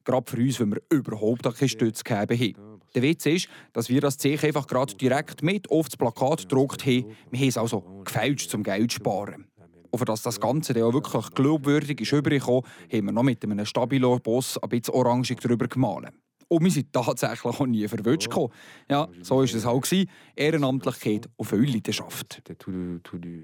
gerade 0.03 0.31
für 0.31 0.37
uns, 0.37 0.59
wenn 0.59 0.71
wir 0.71 0.81
überhaupt 0.89 1.43
keine 1.43 1.69
Stütze 1.69 2.03
gegeben 2.03 2.57
haben. 2.57 2.78
Der 2.95 3.01
Witz 3.01 3.25
ist, 3.25 3.47
dass 3.73 3.89
wir 3.89 4.01
das 4.01 4.17
Zeichen 4.17 4.47
einfach 4.47 4.67
gerade 4.67 4.95
direkt 4.95 5.43
mit 5.43 5.69
auf 5.69 5.87
das 5.89 5.97
Plakat 5.97 6.41
gedruckt 6.43 6.85
haben. 6.85 7.15
Wir 7.31 7.39
haben 7.39 7.47
es 7.47 7.57
also 7.57 7.81
gefälscht, 8.03 8.49
zum 8.49 8.63
Geld 8.63 8.91
zu 8.91 8.97
sparen. 8.97 9.45
Und 9.91 9.99
für 9.99 10.05
das 10.05 10.39
Ganze 10.39 10.73
dann 10.73 10.83
auch 10.83 10.93
wirklich 10.93 11.31
glaubwürdig 11.31 12.01
ist 12.01 12.11
haben 12.11 12.25
wir 12.29 13.11
noch 13.11 13.23
mit 13.23 13.43
einem 13.43 13.65
Stabilo-Boss 13.65 14.57
ein 14.61 14.69
bisschen 14.69 14.93
orangig 14.93 15.39
drüber 15.39 15.67
gemalt. 15.67 16.13
Und 16.47 16.63
wir 16.63 16.71
sind 16.71 16.91
tatsächlich 16.93 17.45
auch 17.45 17.65
nie 17.65 17.87
verwünscht 17.87 18.29
gekommen. 18.29 18.53
Ja, 18.89 19.07
so 19.21 19.37
war 19.37 19.43
es 19.43 19.65
auch. 19.65 19.81
Gewesen. 19.81 20.09
Ehrenamtlichkeit 20.35 21.29
und 21.37 21.45
viel 21.45 21.71
Leidenschaft. 21.71 22.41
Tout 22.45 22.71
du, 22.71 22.99
tout 23.03 23.19
du, 23.19 23.43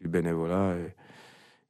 du 0.00 0.08
bénévolat 0.08 0.76
et, 0.76 0.94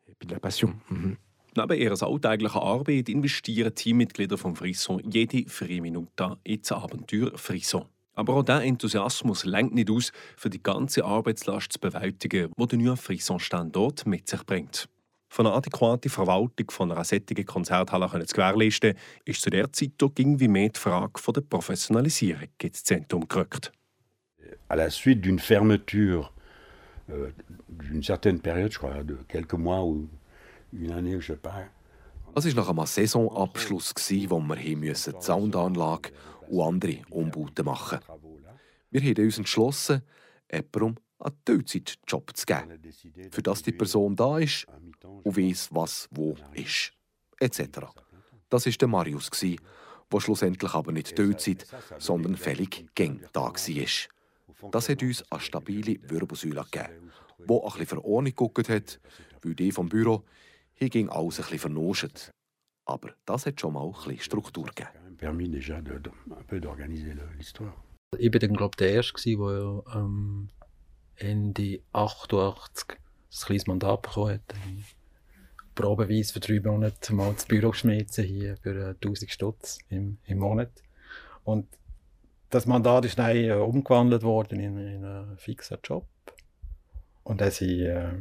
et 0.08 0.14
puis 0.18 0.26
de 0.26 0.34
la 0.34 0.40
passion. 0.40 0.80
Mhm. 0.88 1.16
Neben 1.56 1.78
ihrer 1.78 2.02
alltäglichen 2.02 2.60
Arbeit 2.60 3.08
investieren 3.08 3.74
Teammitglieder 3.74 4.38
vom 4.38 4.54
Frisson 4.54 5.02
jede 5.10 5.48
freie 5.48 5.80
Minute 5.80 6.38
ins 6.44 6.70
Abenteuer 6.70 7.36
Frisson. 7.36 7.86
Aber 8.14 8.34
auch 8.34 8.42
dieser 8.42 8.62
Enthusiasmus 8.62 9.44
lenkt 9.44 9.74
nicht 9.74 9.90
aus, 9.90 10.12
für 10.36 10.50
die 10.50 10.62
ganze 10.62 11.04
Arbeitslast 11.04 11.72
zu 11.72 11.80
bewältigen, 11.80 12.52
die 12.56 12.66
der 12.66 12.78
neue 12.78 12.96
Frisson-Standort 12.96 14.06
mit 14.06 14.28
sich 14.28 14.44
bringt. 14.44 14.88
Von 15.28 15.46
einer 15.46 15.56
adäquaten 15.56 16.10
Verwaltung 16.10 16.70
von 16.70 16.90
einer 16.90 17.04
solchen 17.04 17.46
Konzerthalle 17.46 18.26
zu 18.26 18.34
gewährleisten, 18.34 18.94
ist 19.24 19.40
zu 19.40 19.50
der 19.50 19.72
Zeit 19.72 20.02
auch 20.02 20.10
irgendwie 20.18 20.48
mehr 20.48 20.70
die 20.70 20.78
Frage 20.78 21.20
von 21.20 21.34
der 21.34 21.42
Professionalisierung 21.42 22.48
ins 22.62 22.84
Zentrum 22.84 23.26
gerückt. 23.28 23.72
À 24.68 24.76
la 24.76 24.90
suite 24.90 25.20
d'une 25.20 25.38
fermeture 25.38 26.32
euh, 27.10 27.30
d'une 27.68 28.02
certaine 28.02 28.40
période, 28.40 28.72
je 28.72 28.78
crois, 28.78 29.02
de 29.02 29.16
quelques 29.28 29.54
mois 29.54 29.84
ou 29.84 29.96
une 29.96 30.08
es 32.48 32.56
war 32.56 32.62
nach 32.62 32.70
einem 32.70 32.86
Saisonabschluss, 32.86 33.94
wo 34.28 34.40
wir 34.40 34.56
die 34.56 34.94
Soundanlage 34.94 36.12
und 36.48 36.62
andere 36.62 36.98
Umbauten 37.10 37.64
machen 37.64 37.98
Wir 38.90 39.00
haben 39.00 39.24
uns 39.24 39.38
entschlossen, 39.38 40.02
jemandem 40.50 40.96
einen 41.18 41.44
Teilzeitjob 41.44 42.36
zu 42.36 42.46
geben, 42.46 43.30
für 43.30 43.42
das 43.42 43.62
die 43.62 43.72
Person 43.72 44.16
da 44.16 44.38
ist 44.38 44.66
und 45.00 45.36
weiss, 45.36 45.68
was 45.72 46.08
wo 46.10 46.36
ist, 46.54 46.92
etc. 47.40 47.80
Das 48.48 48.66
war 48.66 48.72
der 48.72 48.88
Marius, 48.88 49.30
der 49.30 50.20
schlussendlich 50.20 50.74
aber 50.74 50.92
nicht 50.92 51.16
Teilzeit, 51.16 51.66
sondern 51.98 52.36
völlig 52.36 52.86
gäng 52.94 53.20
da 53.32 53.52
war. 53.52 54.70
Das 54.70 54.88
hat 54.88 55.02
uns 55.02 55.24
eine 55.30 55.40
stabile 55.40 55.98
Wirbelsäule 56.08 56.64
gegeben, 56.70 57.10
die 57.38 57.42
ein 57.42 57.60
bisschen 57.60 57.86
für 57.86 58.04
Ordnung 58.04 58.52
hat, 58.68 59.00
weil 59.42 59.54
die 59.54 59.72
vom 59.72 59.88
Büro 59.88 60.24
hier 60.80 60.90
ging 60.90 61.08
alles 61.08 61.38
ein 61.38 61.42
bisschen 61.42 61.58
vernuscht. 61.58 62.30
Aber 62.86 63.10
das 63.26 63.46
hat 63.46 63.60
schon 63.60 63.74
mal 63.74 63.86
ein 63.86 63.92
bisschen 63.92 64.20
Struktur 64.20 64.66
gegeben. 64.66 64.88
Ich 68.18 68.32
war 68.32 68.40
dann, 68.40 68.54
glaube 68.54 68.76
der 68.76 68.90
Erste, 68.90 69.36
der 69.36 69.82
ähm, 69.94 70.48
Ende 71.16 71.80
88 71.92 72.88
ein 72.90 73.46
kleines 73.46 73.66
Mandat 73.66 74.02
bekommen 74.02 74.34
hat. 74.34 74.54
Probeweise 75.74 76.32
für 76.32 76.40
drei 76.40 76.60
Monate 76.60 77.14
mal 77.14 77.32
das 77.32 77.46
Büro 77.46 77.70
geschmissen 77.70 78.24
hier 78.24 78.56
für 78.56 78.96
1000 79.00 79.30
Stutz 79.30 79.78
im, 79.88 80.18
im 80.26 80.38
Monat. 80.38 80.72
Und 81.44 81.68
das 82.48 82.66
Mandat 82.66 83.04
ist 83.04 83.18
dann 83.18 83.36
äh, 83.36 83.52
umgewandelt 83.52 84.22
worden 84.22 84.58
in, 84.58 84.76
in 84.76 85.04
einen 85.04 85.38
fixen 85.38 85.78
Job. 85.84 86.06
Und 87.22 87.40
dann 87.40 87.52
äh, 87.60 88.12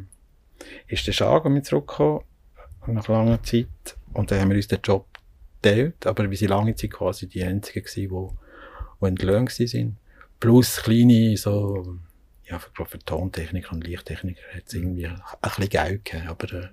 ist 0.87 1.07
der 1.07 1.13
Schager 1.13 1.49
mit 1.49 1.65
zurückgekommen, 1.65 2.23
nach 2.87 3.07
langer 3.07 3.41
Zeit. 3.43 3.67
Und 4.13 4.31
dann 4.31 4.41
haben 4.41 4.49
wir 4.49 4.55
uns 4.57 4.67
den 4.67 4.79
Job 4.83 5.07
geteilt, 5.61 6.05
aber 6.07 6.29
wir 6.29 6.37
sind 6.37 6.49
lange 6.49 6.75
Zeit 6.75 6.91
quasi 6.91 7.27
die 7.27 7.43
Einzigen 7.43 7.85
gewesen, 7.85 8.09
die, 8.09 8.37
die 9.01 9.05
entlöhnt 9.05 9.59
waren. 9.59 9.97
Plus 10.39 10.77
kleine, 10.77 11.37
so, 11.37 11.97
ja, 12.45 12.59
für, 12.59 12.85
für 12.85 12.99
Tontechniker 12.99 13.73
und 13.73 13.85
Lichttechniker 13.85 14.41
hat 14.55 14.63
es 14.65 14.73
irgendwie 14.73 15.07
ein 15.07 15.21
bisschen 15.41 15.69
Geld 15.69 16.05
gegeben, 16.05 16.27
aber 16.27 16.53
äh, 16.53 16.69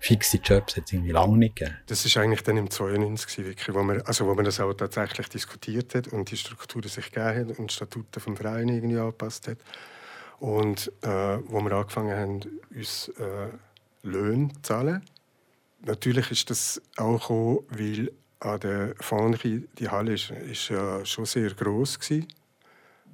fixe 0.00 0.38
Jobs 0.38 0.76
hat 0.76 0.84
es 0.86 0.92
irgendwie 0.92 1.12
lange 1.12 1.36
nicht 1.36 1.56
gegeben. 1.56 1.76
Das 1.86 2.04
ist 2.04 2.16
eigentlich 2.16 2.42
dann 2.42 2.56
im 2.56 2.70
92 2.70 3.44
wirklich, 3.44 3.74
wo 3.74 3.82
man, 3.82 4.00
also 4.02 4.26
wo 4.26 4.34
man 4.34 4.44
das 4.44 4.60
auch 4.60 4.72
tatsächlich 4.72 5.28
diskutiert 5.28 5.94
hat 5.94 6.08
und 6.08 6.30
die 6.30 6.36
Strukturen 6.36 6.88
sich 6.88 7.12
gegeben 7.12 7.50
hat 7.50 7.58
und 7.58 7.70
die 7.70 7.74
Statuten 7.74 8.20
vom 8.20 8.36
Verein 8.36 8.68
irgendwie 8.68 8.98
angepasst 8.98 9.48
hat. 9.48 9.58
Und 10.40 10.90
äh, 11.02 11.08
wo 11.46 11.60
wir 11.60 11.72
angefangen 11.72 12.16
haben, 12.16 12.40
uns 12.74 13.08
äh, 13.08 13.48
Löhne 14.02 14.48
zu 14.54 14.62
zahlen. 14.62 15.02
Natürlich 15.84 16.30
ist 16.30 16.50
das 16.50 16.80
auch 16.96 17.20
gekommen, 17.20 17.58
weil 17.70 18.12
an 18.38 18.60
der 18.60 18.94
Fonderie, 19.00 19.68
die 19.78 19.88
Halle 19.88 20.14
ist, 20.14 20.30
ist 20.30 20.68
ja 20.68 21.04
schon 21.04 21.24
sehr 21.24 21.50
groß 21.50 21.98
gewesen. 21.98 22.28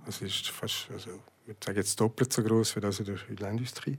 Also 0.04 0.24
ist 0.24 0.48
fast, 0.48 0.88
also 0.92 1.10
ich 1.46 1.56
sagen 1.64 1.78
jetzt 1.78 1.98
doppelt 2.00 2.32
so 2.32 2.42
groß 2.42 2.76
wie 2.76 2.80
das 2.80 3.00
in 3.00 3.06
der 3.06 3.16
Ölindustrie. 3.30 3.98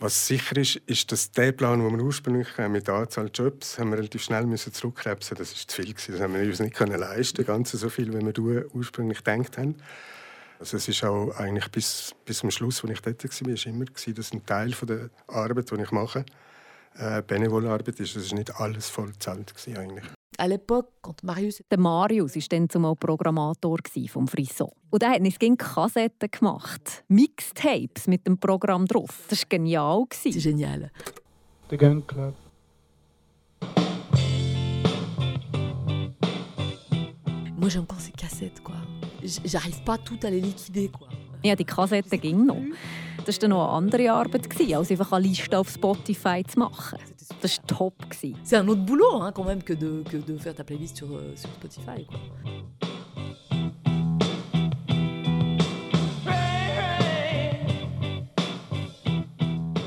Was 0.00 0.26
sicher 0.26 0.56
ist, 0.56 0.76
ist, 0.86 1.10
dass 1.10 1.30
der 1.32 1.52
Plan, 1.52 1.80
den 1.80 1.96
wir 1.96 2.04
ursprünglich 2.04 2.56
hatten, 2.56 2.72
mit 2.72 2.86
der 2.86 2.94
Anzahl 2.94 3.30
Jobs, 3.32 3.78
haben 3.78 3.90
wir 3.90 3.98
relativ 3.98 4.22
schnell 4.22 4.44
müssen 4.44 4.72
zurückkrebsen. 4.72 5.36
Das 5.36 5.52
ist 5.52 5.70
zu 5.70 5.76
viel 5.76 5.92
gewesen. 5.92 6.12
Das 6.12 6.20
haben 6.20 6.34
wir 6.34 6.42
uns 6.42 6.60
nicht 6.60 6.74
können 6.74 6.98
leisten, 6.98 7.44
ganz 7.44 7.72
so 7.72 7.88
viel, 7.88 8.12
wie 8.12 8.24
wir 8.24 8.74
ursprünglich 8.74 9.24
gedacht 9.24 9.58
haben. 9.58 9.76
Also 10.60 10.76
es 10.76 10.88
ist 10.88 11.04
auch 11.04 11.30
eigentlich 11.36 11.68
bis, 11.70 12.14
bis 12.24 12.38
zum 12.38 12.50
Schluss, 12.50 12.82
als 12.82 12.92
ich 12.92 13.00
dort 13.00 13.24
war, 13.24 13.52
ist 13.52 13.66
immer 13.66 13.84
gewesen, 13.84 14.14
dass 14.14 14.32
ein 14.32 14.44
Teil 14.44 14.72
von 14.72 14.88
der 14.88 15.10
Arbeit, 15.28 15.70
die 15.70 15.82
ich 15.82 15.90
mache, 15.92 16.24
äh, 16.96 17.22
Benevol-Arbeit 17.22 18.00
ist. 18.00 18.16
Das 18.16 18.30
war 18.30 18.38
nicht 18.38 18.54
alles 18.56 18.88
voll 18.88 19.12
gezahlt 19.12 19.54
eigentlich. 19.76 20.04
Der 20.40 21.78
Marius 21.78 22.36
war 22.36 22.42
dann 22.50 22.68
zumal 22.68 22.94
Programmator 22.94 23.78
vom 24.08 24.28
Frisson. 24.28 24.70
Und 24.90 25.02
er 25.02 25.10
hat 25.10 25.20
uns 25.20 25.38
gegen 25.38 25.56
Kassetten 25.56 26.30
gemacht. 26.30 27.04
Mixtapes 27.08 28.06
mit 28.06 28.26
dem 28.26 28.38
Programm 28.38 28.86
drauf. 28.86 29.26
Das 29.28 29.40
war 29.40 29.48
genial. 29.48 30.04
Das 30.08 30.26
ist 30.26 30.44
genial. 30.44 30.90
Der 31.70 31.78
Gang 31.78 32.06
Club. 32.06 32.34
Moi 37.58 37.68
j'ai 37.68 37.80
encore 37.80 38.00
ces 38.00 38.12
cassettes 38.12 38.62
quoi. 38.62 38.76
J'arrive 39.44 39.82
pas 39.84 39.98
tout 39.98 40.18
à 40.22 40.30
les 40.30 40.40
liquider 40.40 40.88
quoi. 40.88 41.08
Ja, 41.42 41.54
die 41.54 41.64
Kassetten 41.64 42.20
ging 42.20 42.46
noch. 42.46 42.62
Das 43.24 43.36
war 43.36 43.40
dann 43.40 43.50
noch 43.50 43.68
eine 43.68 43.76
andere 43.76 44.12
Arbeit, 44.12 44.48
als 44.74 44.90
einfach 44.90 45.12
eine 45.12 45.26
Liste 45.26 45.58
auf 45.58 45.68
Spotify 45.68 46.42
zu 46.44 46.58
machen. 46.58 46.98
Das 47.40 47.58
war 47.58 47.66
top. 47.66 47.94
C'est 48.44 48.56
un 48.56 48.68
autre 48.68 48.84
boulot 48.84 49.20
hein, 49.20 49.32
quand 49.32 49.44
même 49.44 49.62
que 49.62 49.74
de, 49.74 50.02
que 50.10 50.16
de 50.16 50.38
faire 50.38 50.54
ta 50.54 50.64
playlist 50.64 50.96
sur, 50.96 51.08
euh, 51.10 51.36
sur 51.36 51.50
Spotify. 51.50 52.04
Quoi. 52.04 52.18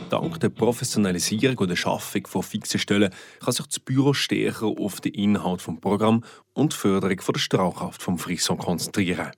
Dank 0.10 0.40
der 0.40 0.50
Professionalisierung 0.50 1.58
und 1.58 1.70
der 1.70 1.76
Schaffung 1.78 2.28
von 2.28 2.44
fixen 2.44 2.80
Stellen 2.80 3.14
kann 3.40 3.54
sich 3.54 3.66
das 3.66 3.80
Büro 3.80 4.14
stärker 4.14 4.68
auf 4.68 5.02
den 5.02 5.14
Inhalt 5.14 5.66
des 5.66 5.80
Programms 5.80 6.26
und 6.54 6.74
die 6.74 6.78
Förderung 6.78 7.18
der 7.18 7.40
Strahlkraft 7.40 8.04
vom 8.04 8.18
Frisson 8.18 8.58
konzentrieren. 8.58 9.32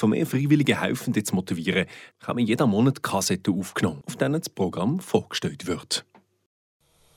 Für 0.00 0.08
mehr 0.08 0.24
freiwillige 0.24 0.80
Helfende 0.80 1.22
zu 1.22 1.34
motivieren, 1.34 1.84
haben 2.22 2.38
wir 2.38 2.44
jeden 2.46 2.70
Monat 2.70 3.02
Kassetten 3.02 3.52
aufgenommen, 3.52 4.00
auf 4.06 4.16
denen 4.16 4.40
das 4.40 4.48
Programm 4.48 4.98
vorgestellt 4.98 5.66
wird. 5.66 6.06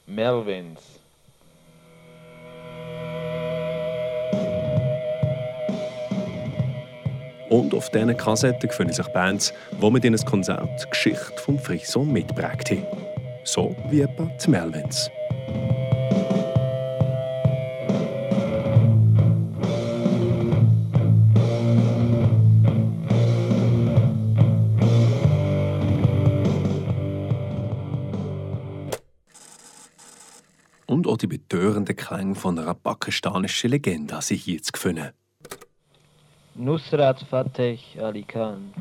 Melvins. 0.06 0.82
Und 7.50 7.74
auf 7.74 7.90
diesen 7.92 8.18
Kassetten 8.18 8.70
finden 8.70 8.92
sich 8.92 9.08
Bands, 9.14 9.54
die 9.82 9.90
mit 9.90 10.04
ein 10.04 10.18
Konzert 10.18 10.84
die 10.84 10.90
Geschichte 10.90 11.38
vom 11.38 11.58
Frisson 11.58 12.12
mitprägt 12.12 12.72
haben. 12.72 12.86
So 13.46 13.74
wie 13.92 14.02
etwa 14.02 14.30
die 14.46 14.50
Melvins. 14.50 15.10
Von 32.36 32.58
einer 32.58 32.74
pakistanischen 32.74 33.72
Legende 33.72 34.20
hier 34.20 34.62
zu 34.62 34.72
finden. 34.76 35.12
Nusrat 36.56 37.20
Fateh 37.30 37.80
Ali 38.00 38.24
Khan. 38.24 38.74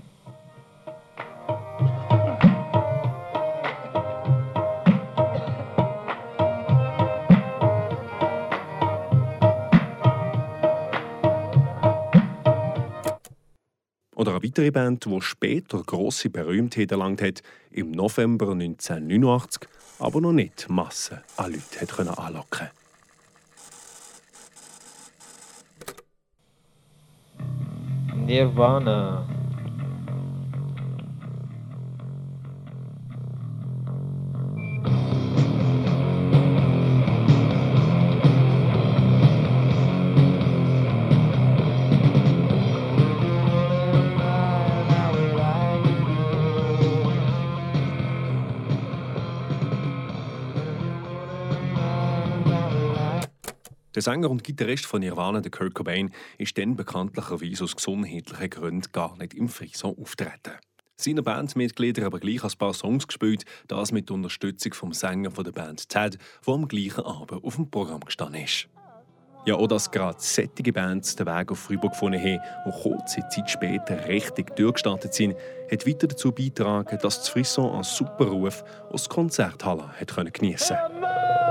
Oder 14.15 14.37
eine 14.37 14.43
weitere 14.45 14.71
Band, 14.71 15.05
die 15.05 15.21
später 15.21 15.83
grosse 15.83 16.31
Berühmtheit 16.31 16.93
erlangt 16.93 17.21
hat, 17.23 17.43
im 17.73 17.91
November 17.91 18.53
1989, 18.53 19.69
aber 19.99 20.21
noch 20.21 20.33
nicht 20.33 20.69
Massen 20.69 21.19
an 21.37 21.53
Leute 21.53 21.81
hat 21.81 21.88
können 21.88 22.11
Եվ 28.31 28.51
բանը 28.55 28.97
Der 53.95 54.01
Sänger 54.01 54.31
und 54.31 54.43
Gitarrist 54.43 54.87
von 54.87 55.01
Nirvana, 55.01 55.41
der 55.41 55.51
Kurt 55.51 55.75
Cobain, 55.75 56.13
ist 56.39 56.57
dann 56.57 56.77
bekanntlicherweise 56.77 57.65
aus 57.65 57.77
gesundheitlichen 57.77 58.51
Gründen 58.51 58.93
gar 58.93 59.19
nicht 59.19 59.35
im 59.35 59.49
Frisson 59.49 59.95
auftreten. 60.01 60.53
Seine 60.97 61.23
Bandmitglieder 61.23 62.05
haben 62.05 62.21
gleich 62.21 62.43
ein 62.43 62.59
paar 62.59 62.73
Songs 62.73 63.07
gespielt, 63.07 63.45
das 63.69 63.93
mit 63.93 64.11
Unterstützung 64.11 64.73
vom 64.73 64.93
Sänger 64.95 65.31
der 65.31 65.53
Band 65.53 65.89
Ted, 65.89 66.17
der 66.47 66.55
am 66.55 66.69
gleichen 66.69 67.05
Abend 67.05 67.45
auf 67.45 67.57
dem 67.57 67.71
Programm 67.71 68.01
gestanden 68.01 68.45
ist. 68.45 68.69
Ja, 69.45 69.57
auch 69.57 69.67
dass 69.67 69.91
gerade 69.91 70.21
sättige 70.21 70.73
Bands 70.73 71.17
den 71.17 71.27
Weg 71.27 71.51
auf 71.51 71.59
Freiburg 71.59 71.93
gefunden 71.93 72.21
haben 72.21 72.39
und 72.65 72.73
kurze 72.73 73.21
Zeit 73.29 73.51
später 73.51 74.07
richtig 74.07 74.55
durchgestartet 74.55 75.13
sind, 75.13 75.35
hat 75.71 75.87
weiter 75.87 76.07
dazu 76.07 76.31
beigetragen, 76.31 76.99
dass 77.03 77.19
das 77.19 77.29
Frisson 77.29 77.75
einen 77.75 77.83
super 77.83 78.27
Ruf 78.27 78.63
aus 78.91 79.09
Konzerthallen 79.09 79.91
hat 79.91 80.33
geniessen 80.33 80.77
konnte. 80.77 81.42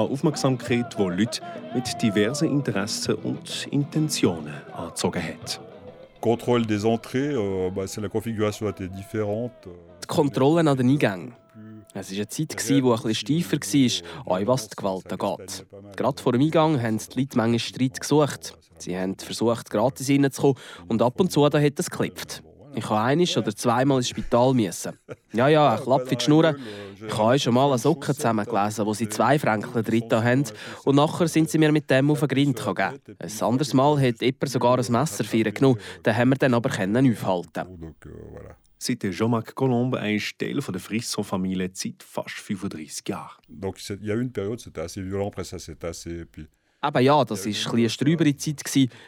Eine 0.00 0.08
Aufmerksamkeit, 0.08 0.96
die 0.98 1.02
Leute 1.02 1.42
mit 1.74 2.00
diversen 2.00 2.48
Interessen 2.48 3.16
und 3.16 3.68
Intentionen 3.70 4.54
angezogen 4.72 5.22
hat. 5.22 5.60
Contrôle 6.22 6.64
des 6.64 6.86
entrées, 6.86 7.34
euh, 7.34 7.70
bah, 7.70 7.84
la 8.00 8.08
configuration 8.08 8.66
était 8.70 8.88
différente. 8.88 9.68
Die 10.02 10.06
Kontrollen 10.06 10.68
an 10.68 10.76
den 10.78 10.88
Eingängen. 10.88 11.34
Es 11.92 12.10
war 12.10 12.16
eine 12.16 12.28
Zeit, 12.28 12.68
die 12.68 12.78
etwas 12.78 13.16
steifer 13.18 13.58
war, 13.58 14.00
auch 14.24 14.46
was 14.46 14.68
die 14.70 14.76
Gewalt 14.76 15.12
angeht. 15.12 15.66
Gerade 15.96 16.22
vor 16.22 16.32
dem 16.32 16.40
Eingang 16.40 16.80
haben 16.80 16.98
die 16.98 17.20
Leute 17.20 17.36
manchmal 17.36 17.58
Streit 17.58 18.00
gesucht. 18.00 18.54
Sie 18.78 18.96
haben 18.96 19.18
versucht, 19.18 19.68
gratis 19.68 20.08
reinzukommen 20.08 20.56
und 20.88 21.02
ab 21.02 21.20
und 21.20 21.30
zu 21.30 21.46
da 21.50 21.60
hat 21.60 21.78
es 21.78 21.90
geklippt. 21.90 22.42
Ich 22.74 22.88
habe 22.88 23.00
einisch 23.00 23.36
oder 23.36 23.54
zweimal 23.54 23.98
ins 23.98 24.08
Spital 24.08 24.54
müssen. 24.54 24.98
Ja, 25.32 25.48
ja, 25.48 25.74
ein 25.74 25.82
Klapp 25.82 26.10
in 26.10 26.18
die 26.18 26.24
Schnur. 26.24 26.54
Ich 27.06 27.16
habe 27.16 27.38
schon 27.38 27.54
mal 27.54 27.68
eine 27.68 27.78
Socke 27.78 28.14
zusammengelesen, 28.14 28.86
wo 28.86 28.94
sie 28.94 29.08
zwei 29.08 29.38
Franken 29.38 29.82
drin 29.82 30.10
haben. 30.10 30.44
Und 30.84 30.96
nachher 30.96 31.28
sind 31.28 31.50
sie 31.50 31.58
mir 31.58 31.72
mit 31.72 31.90
dem 31.90 32.10
auf 32.10 32.20
den 32.20 32.28
Grind 32.28 32.56
gegeben. 32.56 33.00
Ein 33.18 33.42
anderes 33.42 33.74
Mal 33.74 34.00
hat 34.00 34.20
jemand 34.20 34.48
sogar 34.48 34.78
ein 34.78 34.92
Messer 34.92 35.24
für 35.24 35.38
ihn 35.38 35.54
genommen. 35.54 35.78
Den 36.04 36.16
haben 36.16 36.28
wir 36.30 36.36
dann 36.36 36.54
aber 36.54 36.70
aufhalten 36.70 37.94
Seit 38.82 39.00
Jean-Marc 39.00 39.54
Colombe 39.54 39.98
ist 40.10 40.38
Teil 40.38 40.58
der 40.58 40.80
Frisson-Familie 40.80 41.70
seit 41.74 42.02
fast 42.02 42.36
35 42.36 43.06
Jahren. 43.06 43.36
Donc 43.46 43.76
il 43.90 44.06
y 44.06 44.10
a 44.10 44.14
eu 44.14 44.22
une 44.22 44.32
période, 44.32 44.58
c'était 44.58 44.80
assez 44.80 45.02
violent, 45.02 45.28
après 45.28 45.44
ça. 45.44 45.58
Puis 46.32 46.48
Eben 46.82 47.02
ja, 47.02 47.24
das 47.24 47.44
war 47.44 47.74
eine 47.74 47.90
strübere 47.90 48.34
Zeit. 48.36 48.62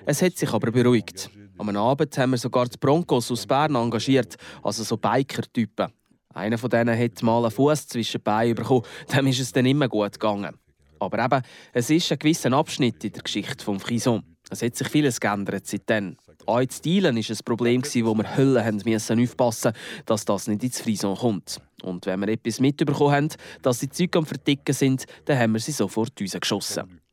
Es 0.04 0.20
hat 0.20 0.36
sich 0.36 0.52
aber 0.52 0.70
beruhigt. 0.70 1.30
Am 1.62 1.76
Abend 1.76 2.18
haben 2.18 2.32
wir 2.32 2.38
sogar 2.38 2.66
die 2.66 2.76
Broncos 2.76 3.30
aus 3.30 3.46
Bern 3.46 3.76
engagiert, 3.76 4.34
also 4.64 4.82
so 4.82 4.96
Biker-Typen. 4.96 5.92
Einer 6.34 6.58
von 6.58 6.68
denen 6.68 6.98
hat 6.98 7.22
mal 7.22 7.38
einen 7.38 7.52
Fuß 7.52 7.86
zwischen 7.86 8.18
die 8.18 8.24
Beine 8.24 8.56
bekommen, 8.56 8.82
dem 9.14 9.28
ist 9.28 9.38
es 9.38 9.52
dann 9.52 9.66
immer 9.66 9.88
gut 9.88 10.18
gegangen. 10.18 10.56
Aber 10.98 11.24
eben, 11.24 11.40
es 11.72 11.88
ist 11.88 12.10
ein 12.10 12.18
gewisser 12.18 12.52
Abschnitt 12.52 13.04
in 13.04 13.12
der 13.12 13.22
Geschichte 13.22 13.64
des 13.64 13.82
Frison. 13.82 14.24
Es 14.50 14.60
hat 14.60 14.74
sich 14.74 14.88
vieles 14.88 15.20
geändert 15.20 15.64
seitdem. 15.68 16.16
Auch 16.46 16.58
in 16.58 16.68
Stilen 16.68 17.14
war 17.14 17.22
ein 17.30 17.44
Problem, 17.44 17.82
wo 17.84 18.14
wir 18.14 18.36
Hüllen 18.36 19.22
aufpassen 19.22 19.72
dass 20.04 20.24
das 20.24 20.48
nicht 20.48 20.64
ins 20.64 20.80
Frison 20.80 21.16
kommt. 21.16 21.60
Und 21.84 22.06
wenn 22.06 22.18
wir 22.22 22.28
etwas 22.28 22.58
mitbekommen 22.58 23.12
haben, 23.12 23.28
dass 23.62 23.78
die 23.78 23.88
Züge 23.88 24.18
am 24.18 24.26
Verticken 24.26 24.74
sind, 24.74 25.04
dann 25.26 25.38
haben 25.38 25.52
wir 25.52 25.60
sie 25.60 25.70
sofort 25.70 26.18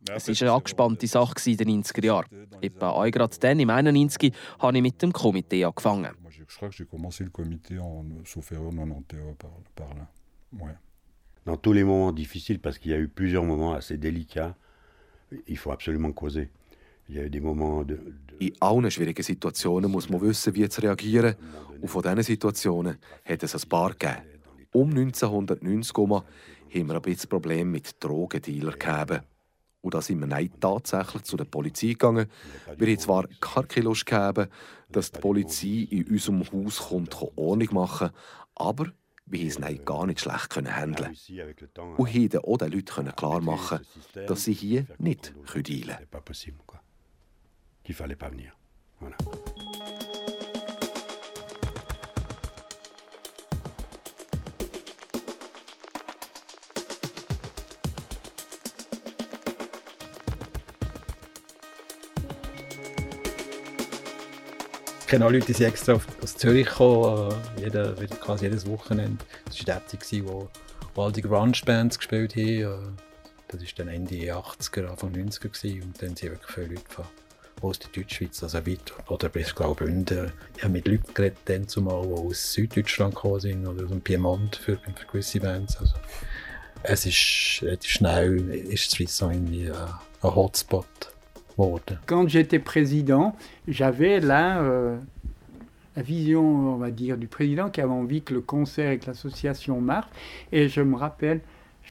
Es 0.08 0.28
war 0.28 0.48
eine 0.48 0.52
angespannte 0.56 1.08
Sache 1.08 1.50
in 1.50 1.58
den 1.58 1.84
90er 1.84 2.06
Jahren. 2.06 2.48
Etwa 2.62 2.92
auch 2.92 3.10
gerade 3.12 3.38
dann, 3.40 3.60
im 3.60 3.70
91, 3.70 4.34
habe 4.60 4.78
ich 4.78 4.82
mit 4.82 5.02
dem 5.02 5.12
Komitee 5.12 5.66
angefangen. 5.66 6.16
Crois 6.56 6.70
que 6.70 6.76
j'ai 6.76 6.86
commencé 6.86 7.24
le 7.24 7.30
comité 7.30 7.78
en, 7.80 8.06
sauf 8.26 8.52
erreur, 8.52 8.72
91 8.72 9.36
par, 9.38 9.52
par 9.76 9.94
là. 9.96 10.08
Ouais. 10.52 10.76
Dans 11.46 11.58
tous 11.58 11.74
les 11.74 11.84
moments 11.84 12.12
difficiles, 12.12 12.60
parce 12.60 12.80
qu'il 12.80 12.92
y 12.92 12.94
a 12.94 12.98
eu 12.98 13.08
plusieurs 13.08 13.44
moments 13.44 13.74
assez 13.74 13.98
délicats, 13.98 14.56
il 15.48 15.58
faut 15.58 15.72
absolument 15.72 16.12
causer. 16.12 16.50
Il 17.08 17.16
y 17.16 17.20
a 17.20 17.24
eu 17.24 17.30
des 17.30 17.40
moments 17.40 17.84
de, 17.84 17.96
de 17.96 18.46
In 18.46 18.54
allen 18.62 18.90
schwierigen 18.90 19.24
Situationen 19.24 19.92
muss 19.92 20.10
man 20.10 20.22
wissen, 20.22 20.56
wie 20.56 20.68
zu 20.70 20.82
reagieren. 20.82 21.36
Und 21.82 21.88
von 21.88 22.02
diesen 22.02 22.24
Situationen 22.24 22.98
hat 23.26 23.44
es 23.44 23.56
ein 23.56 23.70
paar 23.70 23.92
gegeben. 23.92 24.24
Um 24.72 24.90
1990 24.90 25.96
herum 25.96 26.12
haben 26.12 26.88
wir 26.88 26.96
ein 26.96 27.02
bisschen 27.02 27.30
Probleme 27.30 27.72
mit 27.72 27.96
Drogendealern 28.00 28.80
gehabt. 28.80 29.24
Und 29.82 29.94
da 29.94 30.02
sind 30.02 30.20
wir 30.20 30.28
dann 30.28 30.50
tatsächlich 30.60 31.24
zu 31.24 31.38
der 31.38 31.46
Polizei 31.46 31.88
gegangen. 31.88 32.28
Wir 32.78 32.88
haben 32.88 33.00
zwar 33.00 33.28
keine 33.40 33.86
Lust 33.86 34.06
gehabt, 34.06 34.50
dass 34.90 35.12
die 35.12 35.20
Polizei 35.20 35.88
in 35.90 36.08
unserem 36.08 36.44
Haus 36.52 36.80
kommt, 36.90 37.16
Ordnung 37.36 37.74
machen 37.74 38.12
aber 38.60 38.92
wir 39.26 39.50
konnten 39.50 39.64
es 39.64 39.86
gar 39.86 40.06
nicht 40.06 40.20
schlecht 40.20 40.56
handeln. 40.56 41.16
Und 41.98 42.14
haben 42.14 42.38
auch 42.44 42.58
den 42.58 42.72
Leuten 42.72 43.16
klar 43.16 43.42
machen, 43.42 43.80
dass 44.28 44.44
sie 44.44 44.54
hier 44.54 44.86
nicht 44.98 45.34
dealen 45.56 45.98
können. 46.12 46.80
Qu'il 47.82 47.96
fallait 47.96 48.16
pas 48.20 48.30
venir. 48.30 48.54
Voilà. 49.00 49.18
Kenne 65.10 65.26
auch 65.26 65.32
Leute, 65.32 65.52
die 65.52 65.64
extra 65.64 66.00
aus 66.22 66.38
Zürich 66.38 66.68
gekommen, 66.68 67.34
äh, 67.58 67.62
jeder, 67.64 67.94
quasi 67.94 68.46
jedes 68.46 68.68
Wochenende. 68.68 69.18
Das 69.46 69.56
war 69.68 69.82
Städte, 69.90 70.28
wo, 70.28 70.48
wo 70.94 71.02
all 71.02 71.12
die 71.12 71.24
Grunge-Bands 71.24 71.98
gespielt 71.98 72.36
haben. 72.36 72.46
Äh, 72.46 72.68
das 73.48 73.62
war 73.62 73.68
dann 73.78 73.88
Ende 73.88 74.16
80er, 74.16 74.86
Anfang 74.86 75.12
90er 75.12 75.50
gewesen, 75.50 75.82
und 75.82 76.02
dann 76.02 76.16
sind 76.16 76.30
wirklich 76.30 76.52
viele 76.54 76.68
Leute 76.68 76.90
von 76.90 77.06
aus 77.62 77.80
der 77.80 77.90
Deutschschweiz, 77.90 78.42
also 78.42 78.66
weit, 78.66 78.94
oder 79.10 79.28
bis 79.28 79.54
Graubünden. 79.54 80.32
Ich 80.56 80.64
habe 80.64 80.74
mit 80.74 80.88
Leuten 80.88 81.14
geredet, 81.14 81.70
zumal, 81.70 82.04
die 82.08 82.14
aus 82.14 82.54
Süddeutschland 82.54 83.16
gekommen 83.16 83.40
sind, 83.40 83.68
oder 83.68 83.84
aus 83.84 83.90
dem 83.90 84.02
Piemont 84.02 84.56
für, 84.56 84.78
für 84.78 85.06
gewisse 85.12 85.40
Bands. 85.40 85.76
Also, 85.78 85.96
es 86.84 87.06
ist 87.06 87.16
schnell, 87.16 88.50
ist 88.50 88.92
Swissau 88.92 89.32
irgendwie 89.32 89.72
ein, 89.72 89.90
ein 90.22 90.36
Hotspot 90.36 90.86
geworden. 91.60 92.00
Quand 92.06 92.28
j'étais 92.28 92.60
président, 92.60 93.36
j'avais 93.68 94.20
là 94.20 94.62
euh, 94.62 94.98
la 95.96 96.02
vision, 96.02 96.42
on 96.42 96.78
va 96.78 96.92
dire, 96.92 97.18
du 97.18 97.28
président 97.28 97.70
qui 97.70 97.82
avait 97.82 97.92
envie 97.92 98.22
que 98.22 98.34
le 98.34 98.42
concert 98.42 98.92
et 98.92 99.00
que 99.00 99.08
l'association 99.08 99.82
marchent. 99.82 100.10
Et 100.52 100.70
je 100.70 100.82
me 100.82 100.96
rappelle, 100.96 101.42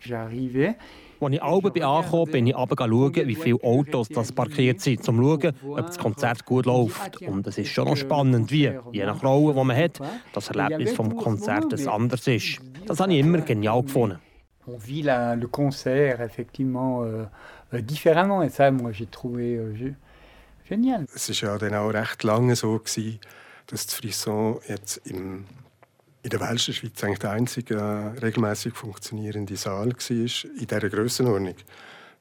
j'arrivais, 0.01 0.77
Als 1.21 1.33
ich 1.33 1.43
Alben 1.43 1.83
angekommen 1.83 2.31
bin 2.31 2.47
ich 2.47 2.55
schauen, 2.55 3.13
wie 3.27 3.35
viele 3.35 3.59
Autos 3.65 4.09
das 4.09 4.31
parkiert 4.31 4.81
sind, 4.81 5.01
um 5.09 5.17
zu 5.17 5.23
schauen, 5.23 5.55
ob 5.69 5.87
das 5.87 5.99
Konzert 5.99 6.45
gut 6.45 6.67
läuft. 6.67 7.21
Und 7.23 7.45
es 7.49 7.59
ist 7.59 7.71
schon 7.71 7.87
noch 7.87 7.97
spannend, 7.97 8.53
wie, 8.53 8.71
je 8.93 9.05
nach 9.05 9.23
Rolle, 9.25 9.53
die 9.53 9.65
man 9.65 9.77
hat, 9.77 9.99
das 10.33 10.49
Erlebnis 10.49 10.93
vom 10.93 11.17
Konzert 11.17 11.75
anders 11.89 12.25
ist. 12.29 12.61
Das 12.87 13.01
habe 13.01 13.13
ich 13.13 13.19
immer 13.19 13.41
genial 13.41 13.83
gefunden. 13.83 14.19
On 14.69 14.79
vit 14.79 15.03
la, 15.03 15.35
le 15.35 15.49
concert 15.49 16.21
effectivement 16.21 17.03
euh 17.03 17.27
différemment 17.73 18.43
et 18.43 18.51
ça, 18.51 18.71
moi, 18.71 18.93
j'ai 18.93 19.07
trouvé 19.07 19.57
euh, 19.57 19.93
génial. 20.69 21.07
Es 21.15 21.29
war 21.29 21.53
ja 21.53 21.59
dann 21.59 21.75
auch 21.75 21.93
recht 21.93 22.23
lange 22.23 22.57
so, 22.57 22.79
gewesen, 22.79 23.19
dass 23.67 23.87
das 23.87 23.95
Frisson 23.95 24.61
jetzt 24.67 24.99
im 25.07 25.45
in 26.23 26.31
der 26.31 26.41
Welschen 26.41 26.75
Schweiz 26.75 27.03
eigentlich 27.03 27.21
der 27.21 27.31
einzige 27.31 27.75
äh, 27.75 28.19
regelmäßig 28.19 28.75
funktionierende 28.75 29.57
Saal 29.57 29.93
war 29.93 30.11
in 30.11 30.67
dieser 30.67 30.91
Grössenordnung. 30.91 31.55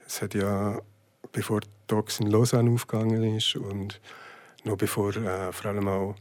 Es 0.05 0.21
hat 0.21 0.33
ja, 0.33 0.79
bevor 1.31 1.61
Docs 1.87 2.19
in 2.19 2.27
Lausanne 2.27 2.71
aufgegangen 2.71 3.35
ist 3.35 3.55
und 3.55 3.99
noch 4.63 4.77
bevor 4.77 5.15
äh, 5.15 5.51
vor 5.51 5.71
allem 5.71 5.87
auch 5.87 6.15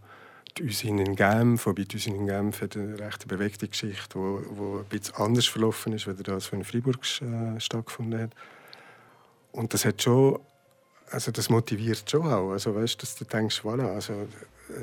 die 0.57 0.65
Usine 0.65 1.05
in 1.05 1.17
Genf, 1.17 1.67
wobei 1.67 1.85
die 1.85 1.97
Usine 1.97 2.17
in 2.17 2.27
Genf 2.27 2.63
hat 2.63 2.77
eine 2.77 2.99
recht 2.99 3.29
bewegte 3.29 3.69
Geschichte, 3.69 4.19
wo 4.19 4.79
ein 4.79 4.85
bisschen 4.87 5.15
anders 5.17 5.47
verlaufen 5.47 5.93
ist, 5.93 6.09
als 6.09 6.23
das 6.23 6.49
in 6.49 6.65
Freiburg 6.65 7.01
äh, 7.21 7.61
stattgefunden 7.61 8.23
hat. 8.23 8.31
Und 9.57 9.75
das 9.75 9.85
hat 9.85 10.01
schon, 10.01 10.39
also 11.11 11.33
das 11.33 11.51
motiviert 11.51 12.09
schon 12.09 12.33
auch, 12.33 12.53
also 12.53 12.75
weißt, 12.75 13.03
dass 13.03 13.17
du 13.17 13.25
denkst, 13.25 13.63
voilà, 13.65 13.95
also 13.95 14.29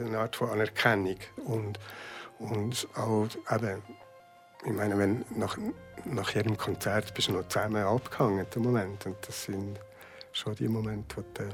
eine 0.06 0.18
Art 0.18 0.36
von 0.36 0.50
Anerkennung 0.50 1.18
und 1.46 1.80
und 2.40 2.88
auch 2.96 3.28
eben, 3.52 3.82
ich 4.66 4.74
meine, 4.74 4.98
wenn 4.98 5.26
nach, 5.36 5.58
nach 6.06 6.30
jedem 6.32 6.58
Konzert 6.58 7.14
bist 7.14 7.30
du 7.30 7.34
noch 7.34 7.48
zusammen 7.48 7.84
abgehangen 7.84 8.46
im 8.56 8.62
Moment. 8.62 9.06
Und 9.06 9.16
das 9.26 9.46
sind 9.46 9.80
schon 10.32 10.56
die 10.56 10.68
Momente, 10.68 11.18
wo, 11.18 11.22
der, 11.38 11.50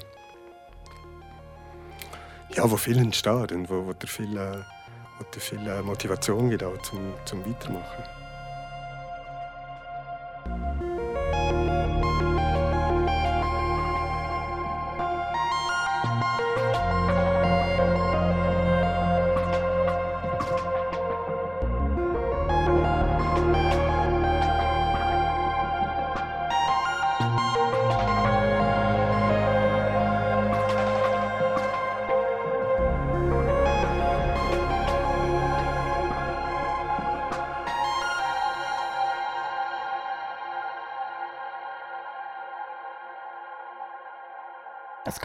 ja, 2.54 2.68
wo 2.70 2.76
viel 2.76 2.98
entsteht 2.98 3.52
und 3.52 3.68
wo, 3.68 3.86
wo 3.86 3.92
dir 3.92 4.08
viel, 4.08 4.36
wo 5.18 5.24
dir 5.24 5.40
viel 5.40 5.82
Motivation 5.82 6.50
gibt, 6.50 6.64
auch 6.64 6.80
zum, 6.82 7.14
zum 7.24 7.44
Weitermachen. 7.44 8.19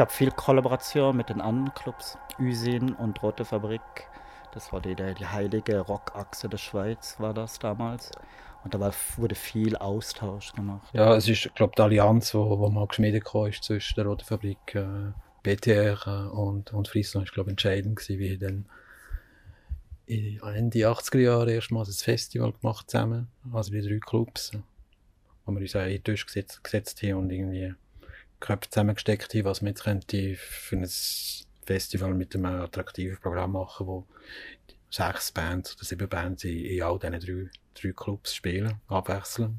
Gab 0.06 0.12
viel 0.12 0.30
Kollaboration 0.30 1.18
mit 1.18 1.30
den 1.30 1.42
anderen 1.42 1.74
Clubs, 1.74 2.16
Usin 2.40 2.94
und 2.94 3.24
Rote 3.24 3.44
Fabrik. 3.44 3.82
Das 4.54 4.72
war 4.72 4.80
die, 4.80 4.94
die 4.94 5.26
heilige 5.26 5.80
Rockachse 5.80 6.48
der 6.48 6.60
Schweiz, 6.60 7.16
war 7.18 7.34
das 7.34 7.58
damals. 7.58 8.12
Und 8.64 8.76
da 8.76 8.94
wurde 9.18 9.34
viel 9.34 9.76
Austausch 9.76 10.54
gemacht. 10.54 10.88
Ja, 10.94 11.16
es 11.16 11.28
ist, 11.28 11.56
glaube 11.56 11.74
die 11.76 11.82
Allianz, 11.82 12.36
wo, 12.36 12.60
wo 12.60 12.70
mal 12.70 12.86
geschmiedet 12.86 13.26
ist 13.50 13.64
zwischen 13.64 13.96
der 13.96 14.06
Roten 14.06 14.26
Fabrik, 14.26 14.76
äh, 14.76 15.12
BTR 15.42 15.98
äh, 16.06 16.30
und, 16.30 16.72
und 16.72 16.88
Frisson, 16.88 17.24
ist, 17.24 17.34
glaube 17.34 17.50
entscheidend 17.50 17.96
gewesen, 17.96 18.20
wie 18.20 18.38
dann 18.38 18.66
Ende 20.06 20.88
80er 20.88 21.18
Jahre 21.18 21.52
erstmals 21.52 21.90
ein 21.90 21.94
Festival 21.94 22.54
gemacht 22.54 22.92
zusammen, 22.92 23.28
also 23.52 23.72
die 23.72 23.82
drei 23.82 23.98
Clubs, 23.98 24.52
wo 25.46 25.52
wir 25.52 25.62
uns 25.62 25.76
auch 25.76 25.82
in 25.82 25.94
den 25.94 26.04
Tisch 26.04 26.28
gesetzt, 26.28 26.64
gesetzt 26.64 27.02
haben 27.02 27.16
und 27.16 27.32
irgendwie 27.32 27.74
Köpfe 28.46 28.70
zusammengesteckt 28.70 29.34
haben, 29.34 29.46
was 29.46 29.62
wir 29.62 29.70
jetzt 29.70 29.84
könnte 29.84 30.36
für 30.36 30.78
ein 30.78 30.90
Festival 31.66 32.14
mit 32.14 32.36
einem 32.36 32.46
attraktiven 32.46 33.18
Programm 33.18 33.54
machen, 33.54 33.88
wo 33.88 34.06
sechs 34.90 35.32
Bands 35.32 35.76
oder 35.76 35.86
sieben 35.86 36.08
Bands 36.08 36.44
in, 36.44 36.66
in 36.66 36.84
all 36.84 37.00
diesen 37.00 37.20
drei, 37.20 37.50
drei 37.82 37.92
Clubs 37.92 38.36
spielen, 38.36 38.80
abwechselnd. 38.88 39.58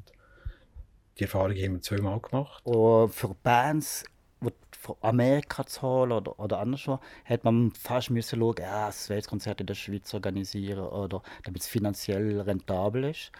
Die 1.19 1.23
Erfahrung 1.23 1.55
haben 1.55 1.73
wir 1.73 1.81
zweimal 1.81 2.19
gemacht. 2.19 2.65
Und 2.65 3.13
für 3.13 3.35
Bands, 3.43 4.03
von 4.79 4.95
Amerika 5.01 5.65
zu 5.65 5.81
holen 5.81 6.11
oder, 6.11 6.39
oder 6.39 6.59
anderswo, 6.59 6.99
hätte 7.23 7.45
man 7.45 7.71
fast 7.71 8.11
müssen 8.11 8.39
schauen, 8.39 8.55
ja, 8.59 8.85
das 8.87 9.09
Weltkonzert 9.09 9.59
in 9.59 9.67
der 9.67 9.73
Schweiz 9.73 10.13
organisieren, 10.13 10.85
oder 10.87 11.23
damit 11.43 11.61
es 11.61 11.67
finanziell 11.67 12.39
rentabel 12.41 13.05
ist. 13.05 13.31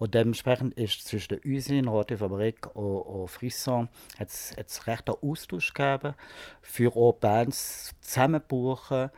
Und 0.00 0.14
dementsprechend 0.14 0.72
ist 0.78 1.06
zwischen 1.06 1.28
der 1.28 1.44
Usine, 1.44 1.90
Rote 1.90 2.16
Fabrik 2.16 2.74
und, 2.74 3.02
und 3.02 3.28
Frisson 3.28 3.90
hat's, 4.18 4.54
hat's 4.56 4.86
recht 4.86 5.06
einen 5.10 5.18
Austausch 5.20 5.74
gegeben 5.74 6.14
für 6.62 6.96
auch 6.96 7.12
Bands 7.12 7.94
zusammenbuchen 8.00 9.10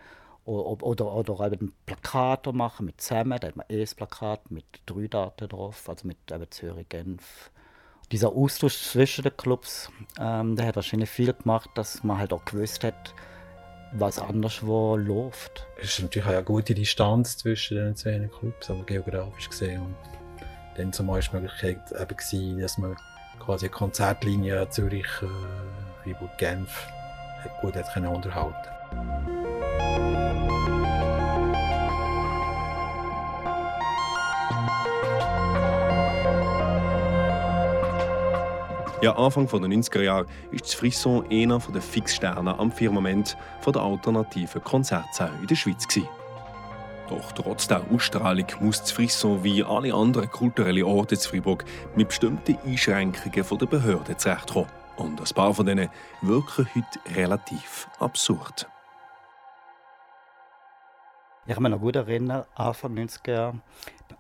oder, 0.45 0.83
oder, 0.85 1.31
oder 1.31 1.53
eben 1.53 1.73
Plakate 1.87 2.53
machen 2.53 2.87
mit 2.87 3.01
zusammen. 3.01 3.39
Da 3.39 3.47
hat 3.47 3.55
man 3.55 3.67
ein 3.71 3.87
Plakat 3.97 4.51
mit 4.51 4.65
drei 4.85 5.07
Daten 5.07 5.49
drauf, 5.49 5.89
also 5.89 6.05
mit 6.05 6.17
eben 6.33 6.51
Zürich, 6.51 6.89
Genf. 6.89 7.53
Dieser 8.11 8.31
Austausch 8.31 8.77
zwischen 8.77 9.23
den 9.23 9.37
Clubs, 9.37 9.89
ähm, 10.19 10.57
der 10.57 10.67
hat 10.67 10.75
wahrscheinlich 10.75 11.11
viel 11.11 11.33
gemacht, 11.33 11.71
dass 11.77 12.03
man 12.03 12.19
halt 12.19 12.33
auch 12.33 12.45
gewusst 12.45 12.83
hat, 12.83 13.15
was 13.93 14.19
anderswo 14.19 14.97
läuft. 14.97 15.65
Es 15.81 15.91
ist 15.91 16.03
natürlich 16.03 16.29
eine 16.29 16.43
gute 16.43 16.75
Distanz 16.75 17.37
zwischen 17.37 17.77
den 17.77 17.95
zwei 17.95 18.29
Clubs, 18.37 18.69
aber 18.69 18.83
geografisch 18.83 19.49
gesehen. 19.49 19.83
Und 19.83 20.22
dann 20.77 20.93
zumal 20.93 21.21
war 21.21 21.23
die 21.23 21.37
Möglichkeit 21.37 21.81
eben 21.93 22.17
gewesen, 22.17 22.61
dass 22.61 22.79
man 22.79 22.97
quasi 23.39 23.67
eine 23.67 23.75
Konzertlinie 23.75 24.69
Zürich, 24.71 25.07
äh, 25.23 26.05
Freiburg, 26.05 26.39
Genf 26.39 26.89
gut 27.61 27.77
hat 27.77 27.93
können 27.93 28.07
unterhalten 28.07 28.69
Ja, 39.03 39.17
Anfang 39.17 39.49
der 39.49 39.59
90er 39.59 40.03
Jahre 40.03 40.27
ist 40.53 40.65
das 40.65 40.75
Frisson 40.75 41.27
einer 41.29 41.59
der 41.59 41.83
Fixsterne 41.83 42.57
am 42.57 42.71
Firmament 42.71 43.37
der 43.67 43.83
alternativen 43.83 44.63
Konzertsäle 44.63 45.33
in 45.41 45.49
der 45.49 45.57
Schweiz. 45.57 45.89
Gewesen. 45.89 46.22
Doch 47.13 47.33
trotz 47.33 47.69
der 47.69 47.83
Ausstrahlung 47.93 48.47
muss 48.61 48.81
das 48.81 48.91
Frisson 48.91 49.45
wie 49.45 49.63
alle 49.63 49.93
anderen 49.93 50.31
kulturellen 50.31 50.85
Orte 50.85 51.17
in 51.17 51.21
Freiburg 51.21 51.63
mit 51.95 52.09
bestimmten 52.09 52.57
Einschränkungen 52.65 53.59
der 53.59 53.67
Behörde 53.67 54.17
zurechtkommen. 54.17 54.71
Und 54.97 55.21
ein 55.21 55.35
paar 55.35 55.53
von 55.53 55.67
denen 55.67 55.91
wirken 56.23 56.67
heute 56.75 57.19
relativ 57.19 57.87
absurd. 57.99 58.67
Ich 61.45 61.53
kann 61.53 61.65
mich 61.65 61.73
noch 61.73 61.81
gut 61.81 61.97
erinnern, 61.97 62.47
Anfang 62.55 62.95
90er 62.95 63.31
Jahre, 63.31 63.61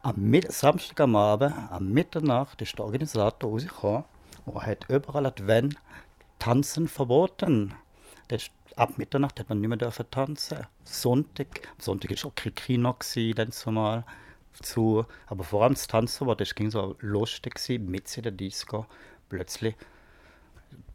am 0.02 0.40
Samstag 0.50 1.00
am 1.00 1.16
Abend, 1.16 1.54
am 1.70 1.88
Mitternacht, 1.88 2.60
ist 2.60 2.78
der 2.78 2.84
Organisator 2.84 3.52
rausgekommen 3.52 4.04
und 4.44 4.66
hat 4.66 4.84
überall 4.90 5.24
Advent 5.24 5.76
Tanzen 6.38 6.88
verboten. 6.88 7.72
Das 8.28 8.50
ab 8.82 8.98
Mitternacht 8.98 9.38
hat 9.38 9.48
man 9.48 9.60
nicht 9.60 9.68
mehr 9.68 10.10
tanzen. 10.10 10.66
Sonntag, 10.84 11.68
Sonntag 11.78 12.10
war 12.10 12.30
auch 12.30 12.34
kein 12.34 12.54
Kino, 12.54 12.96
dann 13.34 13.52
zumal 13.52 14.04
zu. 14.60 15.06
Aber 15.26 15.44
vor 15.44 15.62
allem 15.62 15.74
das 15.74 15.86
Tanzen 15.86 16.26
war, 16.26 16.36
das 16.36 16.54
ging 16.54 16.70
so 16.70 16.96
lustig, 17.00 17.60
mit 17.78 18.16
in 18.16 18.22
der 18.24 18.32
Disco. 18.32 18.86
Plötzlich, 19.28 19.74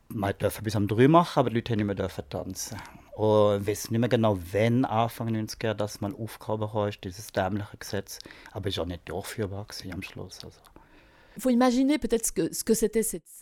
man 0.09 0.33
durfte 0.38 0.61
bis 0.61 0.75
um 0.75 0.88
drei 0.88 1.07
machen, 1.07 1.39
aber 1.39 1.49
die 1.49 1.55
Leute 1.55 1.75
nicht 1.75 1.85
mehr 1.85 2.29
tanzen. 2.29 2.77
Und 3.15 3.61
ich 3.61 3.67
weiß 3.67 3.89
nicht 3.89 3.99
mehr 3.99 4.09
genau, 4.09 4.38
wann 4.51 4.85
Anfang 4.85 5.29
90er 5.29 5.73
das 5.73 6.01
mal 6.01 6.13
aufgehoben 6.13 6.88
ist, 6.88 7.03
dieses 7.03 7.31
dämliche 7.31 7.77
Gesetz. 7.77 8.19
Aber 8.51 8.69
es 8.69 8.77
war 8.77 8.83
auch 8.83 8.88
nicht 8.88 9.09
durchführbar 9.09 9.65
am 9.91 10.01
Schluss. 10.03 10.43
Also. 10.43 10.59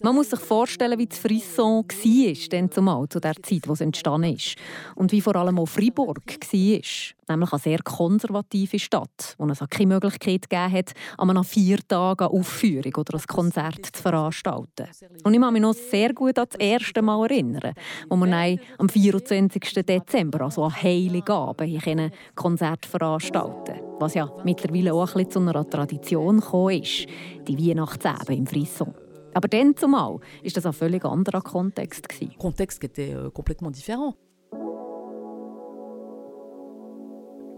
Man 0.01 0.15
muss 0.15 0.29
sich 0.29 0.39
vorstellen, 0.39 0.99
wie 0.99 1.05
das 1.05 1.17
Frisson 1.17 1.85
war, 1.87 2.49
denn 2.49 2.71
zumal 2.71 3.07
zu 3.09 3.19
der 3.19 3.35
Zeit, 3.41 3.67
wo 3.67 3.73
es 3.73 3.81
entstanden 3.81 4.35
ist. 4.35 4.55
Und 4.95 5.11
wie 5.11 5.21
vor 5.21 5.35
allem 5.35 5.59
auch 5.59 5.67
Fribourg 5.67 6.21
war. 6.25 7.14
Nämlich 7.28 7.51
eine 7.51 7.59
sehr 7.59 7.80
konservative 7.84 8.78
Stadt, 8.78 9.36
wo 9.38 9.47
es 9.47 9.59
keine 9.69 9.95
Möglichkeit 9.95 10.49
gegeben 10.49 10.71
hat, 10.71 10.93
an 11.17 11.30
einem 11.30 11.43
vier 11.43 11.80
Tagen 11.88 12.28
Aufführung 12.28 12.93
oder 12.97 13.15
ein 13.15 13.26
Konzert 13.28 13.86
zu 13.86 14.01
veranstalten. 14.01 14.88
Und 15.23 15.34
ich 15.34 15.41
kann 15.41 15.53
mich 15.53 15.61
noch 15.61 15.73
sehr 15.73 16.13
gut 16.13 16.38
an 16.38 16.45
das 16.49 16.59
erste 16.59 17.01
Mal 17.01 17.26
erinnern, 17.26 17.73
wo 18.09 18.15
wir 18.15 18.59
am 18.78 18.89
24. 18.89 19.86
Dezember, 19.86 20.41
also 20.41 20.65
an 20.65 20.82
Heiligabend, 20.82 21.88
ein 21.88 22.11
Konzert 22.36 22.86
veranstalten 22.86 23.80
Was 23.99 24.13
ja 24.13 24.32
mittlerweile 24.43 24.93
auch 24.93 25.07
ein 25.15 25.26
bisschen 25.26 25.32
zu 25.32 25.39
einer 25.39 25.69
Tradition 25.69 26.39
gekommen 26.39 26.82
ist, 26.82 27.07
die 27.47 27.57
Weihnachtsabend 27.57 28.38
im 28.38 28.45
Frisson. 28.45 28.93
Aber 29.36 29.49
dann 29.49 29.76
zumal 29.76 30.13
war 30.13 30.51
das 30.53 30.65
ein 30.65 30.73
völlig 30.73 31.03
anderer 31.03 31.41
Kontext. 31.41 32.07
Kontext 32.38 32.80
qui 32.80 32.88
était 32.88 33.13
euh, 33.13 33.30
complètement 33.32 33.71
différent. 33.71 34.15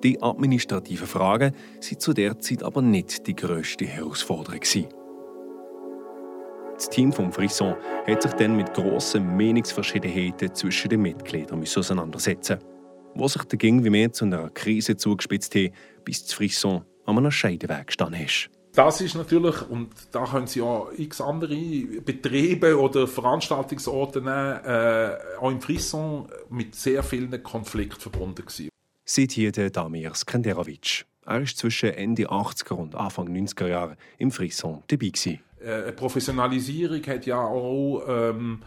Die 0.04 0.22
administrativen 0.22 1.08
Fragen 1.08 1.54
waren 1.54 2.00
zu 2.00 2.14
der 2.14 2.40
Zeit 2.40 2.64
aber 2.64 2.82
nicht 2.82 3.26
die 3.28 3.36
grösste 3.36 3.86
Herausforderung. 3.86 4.62
Das 6.76 6.90
Team 6.90 7.12
vom 7.12 7.32
Frisson 7.32 7.76
hat 8.06 8.22
sich 8.22 8.34
dann 8.34 8.56
mit 8.56 8.74
grossen 8.74 9.36
Meinungsverschiedenheiten 9.36 10.54
zwischen 10.54 10.90
den 10.90 11.02
Mitgliedern 11.02 11.62
auseinandersetzen 11.62 12.60
wo 13.18 13.28
sich 13.28 13.44
dagegen 13.44 13.84
wie 13.84 13.90
mehr 13.90 14.12
zu 14.12 14.26
einer 14.26 14.50
Krise 14.50 14.96
zugespitzt 14.96 15.56
hat, 15.56 15.72
bis 16.04 16.24
das 16.24 16.34
Frisson 16.34 16.84
an 17.06 17.18
einem 17.18 17.32
Scheideweg 17.32 17.88
gestanden 17.88 18.22
ist. 18.24 18.50
Das 18.74 19.02
ist 19.02 19.16
natürlich, 19.16 19.68
und 19.70 19.90
da 20.12 20.26
können 20.26 20.46
Sie 20.46 20.62
auch 20.62 20.92
x 20.96 21.20
andere 21.20 21.56
Betriebe 22.06 22.80
oder 22.80 23.08
Veranstaltungsorte 23.08 24.22
nehmen, 24.22 24.64
äh, 24.64 25.18
auch 25.40 25.50
im 25.50 25.62
Frisson 25.62 26.28
mit 26.50 26.76
sehr 26.76 27.02
vielen 27.02 27.42
Konflikten 27.42 28.00
verbunden 28.00 28.46
gewesen 28.46 28.70
sieht 29.08 29.32
hier 29.32 29.52
der 29.52 29.72
Damir 29.72 30.14
Skanderovic. 30.14 31.06
Er 31.26 31.42
ist 31.42 31.58
zwischen 31.58 31.90
Ende 31.90 32.30
80er 32.30 32.74
und 32.74 32.96
Anfang 32.96 33.28
90er 33.30 33.68
Jahre 33.68 33.98
im 34.18 34.32
Frisson 34.32 34.84
dabei. 34.88 35.08
Gewesen. 35.08 35.40
Äh, 35.60 35.92
Professionalisierung 35.94 37.02
hat 37.08 37.26
ja 37.26 37.40
auch 37.40 38.04
ähm, 38.08 38.62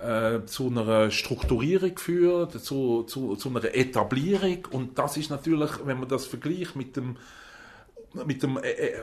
äh, 0.00 0.44
zu 0.46 0.68
einer 0.68 1.10
Strukturierung 1.10 1.94
geführt, 1.94 2.60
zu, 2.64 3.04
zu, 3.04 3.36
zu 3.36 3.48
einer 3.50 3.74
Etablierung. 3.74 4.66
Und 4.70 4.98
das 4.98 5.16
ist 5.16 5.30
natürlich, 5.30 5.70
wenn 5.84 6.00
man 6.00 6.08
das 6.08 6.26
vergleicht 6.26 6.74
mit 6.74 6.96
dem 6.96 7.16
mit 8.26 8.42
dem 8.42 8.58
äh, 8.58 8.70
äh, 8.70 8.94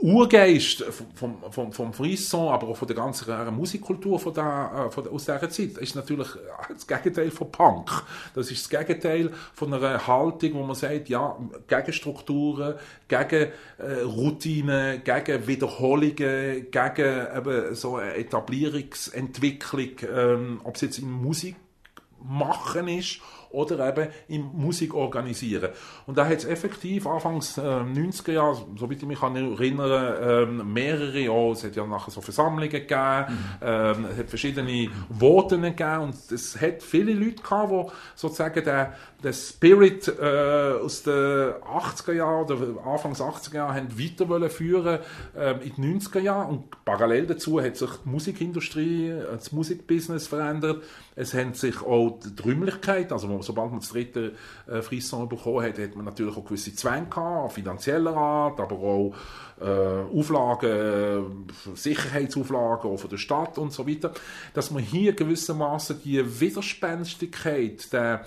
Urgeist 0.00 0.84
vom, 1.14 1.36
vom, 1.50 1.72
vom 1.72 1.92
Frisson, 1.92 2.48
aber 2.48 2.68
auch 2.68 2.76
von 2.76 2.88
der 2.88 2.96
ganzen 2.96 3.54
Musikkultur 3.54 4.18
von 4.18 4.34
der, 4.34 4.86
äh, 4.86 4.90
von 4.90 5.04
der, 5.04 5.12
aus 5.12 5.24
dieser 5.24 5.50
Zeit, 5.50 5.78
ist 5.78 5.94
natürlich 5.94 6.28
das 6.68 6.86
Gegenteil 6.86 7.30
von 7.30 7.50
Punk. 7.50 7.90
Das 8.34 8.50
ist 8.50 8.70
das 8.70 8.80
Gegenteil 8.86 9.30
von 9.54 9.72
einer 9.72 10.06
Haltung, 10.06 10.54
wo 10.54 10.62
man 10.62 10.74
sagt, 10.74 11.08
ja, 11.08 11.36
gegen 11.66 11.92
Strukturen, 11.92 12.74
gegen 13.08 13.52
äh, 13.78 14.00
Routinen, 14.04 15.02
gegen 15.04 15.46
Wiederholungen, 15.46 16.70
gegen 16.70 17.26
eben 17.36 17.74
so 17.74 17.96
eine 17.96 18.14
Etablierungsentwicklung, 18.14 19.90
ähm, 20.14 20.60
ob 20.64 20.76
es 20.76 20.80
jetzt 20.82 20.98
in 20.98 21.10
Musik 21.10 21.56
machen 22.22 22.88
ist 22.88 23.20
oder 23.54 23.88
eben 23.88 24.08
in 24.28 24.42
Musik 24.52 24.94
organisieren. 24.94 25.70
Und 26.06 26.18
da 26.18 26.26
hat 26.26 26.38
es 26.38 26.44
effektiv 26.44 27.06
anfangs 27.06 27.58
äh, 27.58 27.60
90er 27.60 28.32
Jahre, 28.32 28.66
soweit 28.76 28.98
ich 28.98 29.06
mich 29.06 29.20
kann 29.20 29.36
erinnern, 29.36 30.22
äh, 30.22 30.46
mehrere, 30.46 31.30
oh, 31.30 31.52
es 31.52 31.64
hat 31.64 31.76
ja 31.76 31.86
nachher 31.86 32.10
so 32.10 32.20
Versammlungen 32.20 32.70
gegeben, 32.70 33.26
mhm. 33.28 33.34
ähm, 33.62 34.06
es 34.12 34.18
hat 34.18 34.28
verschiedene 34.28 34.88
Voten 35.08 35.62
gegeben 35.62 36.00
und 36.00 36.14
es 36.30 36.60
hat 36.60 36.82
viele 36.82 37.12
Leute 37.12 37.42
gehabt, 37.42 37.72
die 37.72 37.92
sozusagen 38.16 38.64
den, 38.64 38.86
den 39.22 39.32
Spirit 39.32 40.08
äh, 40.08 40.74
aus 40.82 41.02
den 41.02 41.12
80er 41.12 42.12
Jahren 42.12 42.44
oder 42.44 42.86
Anfangs 42.86 43.20
80er 43.20 43.54
Jahren 43.54 43.74
haben 43.74 43.98
weiter 43.98 44.28
wollen 44.28 44.50
führen 44.50 44.98
äh, 45.36 45.52
in 45.64 45.74
den 45.76 46.00
90er 46.00 46.20
Jahren 46.20 46.48
und 46.50 46.84
parallel 46.84 47.26
dazu 47.26 47.60
hat 47.60 47.76
sich 47.76 47.90
die 48.04 48.08
Musikindustrie, 48.08 49.08
äh, 49.08 49.24
das 49.32 49.52
Musikbusiness 49.52 50.26
verändert. 50.26 50.82
Es 51.16 51.34
haben 51.34 51.54
sich 51.54 51.80
auch 51.82 52.18
die 52.20 52.42
Räumlichkeit, 52.42 53.12
also 53.12 53.28
sobald 53.44 53.70
man 53.70 53.80
das 53.80 53.90
dritte 53.90 54.32
äh, 54.66 54.82
Frisson 54.82 55.28
bekommen 55.28 55.64
hat, 55.64 55.78
hat 55.78 55.94
man 55.94 56.04
natürlich 56.04 56.36
auch 56.36 56.44
gewisse 56.44 56.74
Zwänge 56.74 57.06
gehabt, 57.06 57.52
finanzieller 57.52 58.16
Art, 58.16 58.60
aber 58.60 58.76
auch 58.76 59.14
äh, 59.60 60.18
Auflagen, 60.18 60.70
äh, 60.70 61.76
Sicherheitsauflagen 61.76 62.90
auch 62.90 62.96
von 62.96 63.10
der 63.10 63.18
Stadt 63.18 63.58
und 63.58 63.72
so 63.72 63.86
weiter, 63.86 64.12
dass 64.52 64.70
man 64.70 64.82
hier 64.82 65.12
gewissermaßen 65.12 66.00
die 66.04 66.40
Widerspenstigkeit, 66.40 67.92
der 67.92 68.24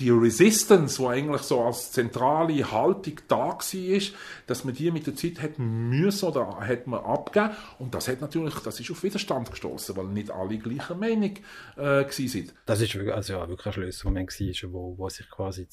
die 0.00 0.10
Resistance, 0.10 1.00
die 1.00 1.06
eigentlich 1.06 1.42
so 1.42 1.62
als 1.62 1.92
zentrale 1.92 2.70
Haltung 2.72 3.20
da 3.28 3.48
war, 3.50 4.00
dass 4.46 4.64
man 4.64 4.74
die 4.74 4.90
mit 4.90 5.06
der 5.06 5.14
Zeit 5.14 5.40
hat 5.42 5.58
müssen 5.58 6.24
oder 6.24 6.58
hat 6.58 6.86
man 6.86 7.04
abgeben 7.04 7.50
und 7.78 7.94
das 7.94 8.08
hat 8.08 8.20
natürlich, 8.20 8.54
das 8.60 8.80
ist 8.80 8.90
auf 8.90 9.02
Widerstand 9.02 9.50
gestoßen, 9.50 9.96
weil 9.96 10.06
nicht 10.06 10.30
alle 10.30 10.58
gleicher 10.58 10.94
Meinung 10.94 11.36
äh, 11.76 12.10
sind. 12.10 12.54
Das 12.66 12.80
ist 12.80 12.96
also 12.96 13.32
ja, 13.34 13.48
wirklich 13.48 13.66
ein 13.66 13.72
Schlüsselmoment 13.74 14.30
gewesen, 14.30 14.72
wo, 14.72 14.96
wo 14.96 15.08
sich 15.08 15.28
quasi 15.28 15.68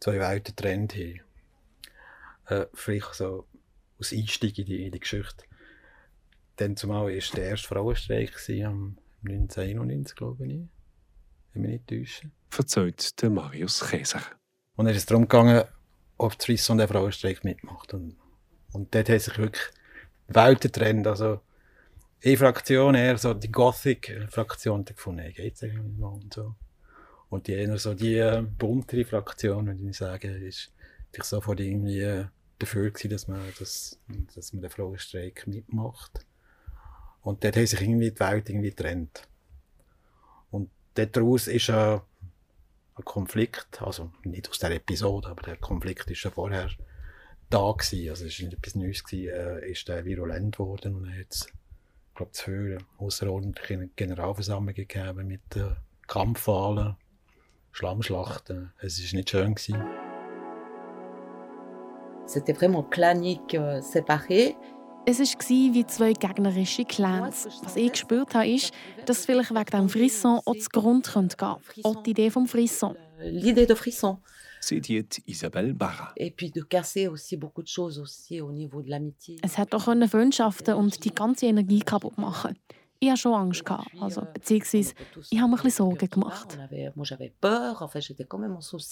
zwei 0.00 0.18
Welten 0.18 0.56
getrennt 0.56 0.94
haben. 0.94 1.20
Äh, 2.46 2.66
vielleicht 2.72 3.14
so 3.14 3.46
aus 4.00 4.12
Einstieg 4.12 4.58
in 4.58 4.64
die, 4.64 4.86
in 4.86 4.92
die 4.92 5.00
Geschichte. 5.00 5.44
Dann 6.56 6.76
zumal 6.76 7.06
war 7.06 7.36
der 7.36 7.44
erste 7.44 7.68
Frauenstreik 7.68 8.32
am 8.64 8.96
1991, 9.24 10.16
glaube 10.16 10.46
ich, 10.46 10.60
wenn 11.52 11.62
mich 11.62 11.70
nicht 11.70 11.86
täusche 11.86 12.30
erzählt 12.56 13.20
der 13.22 13.30
Marius 13.30 13.88
Käser. 13.88 14.22
Und 14.76 14.86
dann 14.86 14.94
ist 14.94 15.00
es 15.00 15.06
darum 15.06 15.24
gegangen, 15.24 15.64
ob 16.16 16.40
Swiss 16.40 16.68
und 16.70 16.78
der 16.78 16.88
Frauenstreik 16.88 17.44
mitmacht. 17.44 17.94
Und, 17.94 18.16
und 18.72 18.94
dort 18.94 19.08
hat 19.08 19.20
sich 19.20 19.38
wirklich 19.38 19.64
die 20.28 20.34
Welt 20.34 20.60
getrennt. 20.60 21.06
Also, 21.06 21.40
eine 22.24 22.36
Fraktion, 22.36 22.94
eher 22.94 23.16
so 23.18 23.34
die 23.34 23.50
Gothic-Fraktion, 23.50 24.84
gefunden, 24.84 25.20
hey, 25.20 25.32
geht's 25.32 25.62
eigentlich 25.62 25.96
mal 25.98 26.08
und 26.08 26.34
so. 26.34 26.54
Und 27.30 27.46
die 27.46 27.52
eher 27.52 27.78
so 27.78 27.94
die 27.94 28.16
äh, 28.16 28.42
buntere 28.42 29.04
Fraktion, 29.04 29.66
würde 29.66 29.82
ich 29.82 29.96
sagen, 29.96 30.42
ist 30.42 30.72
sofort 31.22 31.60
irgendwie 31.60 32.00
äh, 32.00 32.26
dafür 32.58 32.90
gewesen, 32.90 33.10
dass 33.10 33.28
man, 33.28 33.40
dass, 33.58 33.98
dass 34.34 34.52
man 34.52 34.62
den 34.62 34.70
Frauenstreik 34.70 35.46
mitmacht. 35.46 36.26
Und 37.22 37.44
dort 37.44 37.56
hat 37.56 37.68
sich 37.68 37.80
irgendwie 37.80 38.10
die 38.10 38.20
Welt 38.20 38.48
irgendwie 38.48 38.70
getrennt. 38.70 39.22
Und 40.50 40.70
daraus 40.94 41.46
ist 41.46 41.68
ja 41.68 42.02
ein 42.98 43.04
Konflikt, 43.04 43.80
also 43.82 44.10
nicht 44.24 44.48
aus 44.50 44.58
der 44.58 44.72
Episode, 44.72 45.28
aber 45.28 45.42
der 45.42 45.56
Konflikt 45.56 46.10
ist 46.10 46.18
schon 46.18 46.32
vorher 46.32 46.68
da 47.50 47.72
gewesen, 47.72 48.10
also 48.10 48.26
es 48.26 48.38
nicht 48.38 48.52
etwas 48.52 48.74
Neues 48.74 49.04
gewesen, 49.04 49.32
äh, 49.32 49.70
ist 49.70 49.88
der 49.88 50.04
virulent 50.04 50.56
geworden 50.56 50.96
und 50.96 51.08
hat 51.08 51.30
es, 51.30 51.48
glaube 52.14 52.32
zu 52.32 52.50
hören, 52.50 52.84
außerordentliche 52.98 53.88
Generalversammlungen 53.96 54.74
gegeben 54.74 55.26
mit 55.26 55.56
äh, 55.56 55.70
Kampfwahlen, 56.06 56.96
Schlammschlachten. 57.72 58.72
Es 58.80 58.98
ist 58.98 59.14
nicht 59.14 59.30
schön 59.30 59.54
gewesen. 59.54 59.82
C'était 62.26 62.52
vraiment 62.52 62.82
clanique, 62.90 63.54
euh, 63.54 63.80
séparé. 63.80 64.54
Es 65.10 65.20
war 65.20 65.74
wie 65.74 65.86
zwei 65.86 66.12
gegnerische 66.12 66.84
Clans. 66.84 67.48
Was 67.62 67.76
ich 67.76 67.92
gespürt 67.92 68.34
habe, 68.34 68.46
ist, 68.46 68.74
dass 69.06 69.20
es 69.20 69.24
vielleicht 69.24 69.54
wegen 69.54 69.64
dem 69.64 69.88
Frisson 69.88 70.38
auch 70.44 70.54
zu 70.54 70.68
Grund 70.68 71.10
gehen 71.10 71.28
könnte. 71.28 71.56
Auch 71.82 72.02
die 72.02 72.10
Idee 72.10 72.28
des 72.28 72.50
Frisson. 72.50 72.94
L'idée 73.18 73.66
de 73.66 73.74
frisson. 73.74 74.18
C'est 74.60 75.22
Isabelle 75.26 75.72
Barra. 75.72 76.12
Et 76.14 76.30
puis 76.30 76.50
de 76.50 76.60
casser 76.60 77.08
aussi 77.08 77.38
beaucoup 77.38 77.62
de 77.62 77.68
choses 77.68 77.98
aussi 77.98 78.42
au 78.42 78.52
niveau 78.52 78.82
de 78.82 78.90
l'amitié. 78.90 79.38
Es 79.42 79.56
hat 79.56 79.74
auch 79.74 79.84
Freundschaften 80.10 80.74
und 80.74 81.02
die 81.02 81.14
ganze 81.14 81.46
Energie 81.46 81.80
kaputt 81.80 82.18
machen. 82.18 82.58
Ich 83.00 83.08
hatte 83.08 83.20
schon 83.20 83.32
Angst. 83.32 83.64
Gehabt, 83.64 83.88
also, 83.98 84.26
beziehungsweise, 84.34 84.92
ich 85.30 85.38
habe 85.38 85.48
mir 85.48 85.56
ein 85.56 85.62
bisschen 85.62 85.86
Sorgen 85.86 86.10
gemacht. 86.10 86.58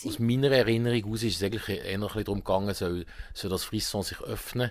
Aus 0.07 0.19
meiner 0.19 0.51
Erinnerung 0.51 1.13
aus 1.13 1.23
ist 1.25 1.37
es 1.37 1.43
eigentlich 1.43 1.69
eher 1.69 1.99
darum 1.99 2.39
gegangen, 2.39 2.73
soll, 2.73 3.05
soll 3.35 3.51
das 3.51 3.65
Frisson 3.65 4.03
sich 4.03 4.19
öffnen 4.23 4.71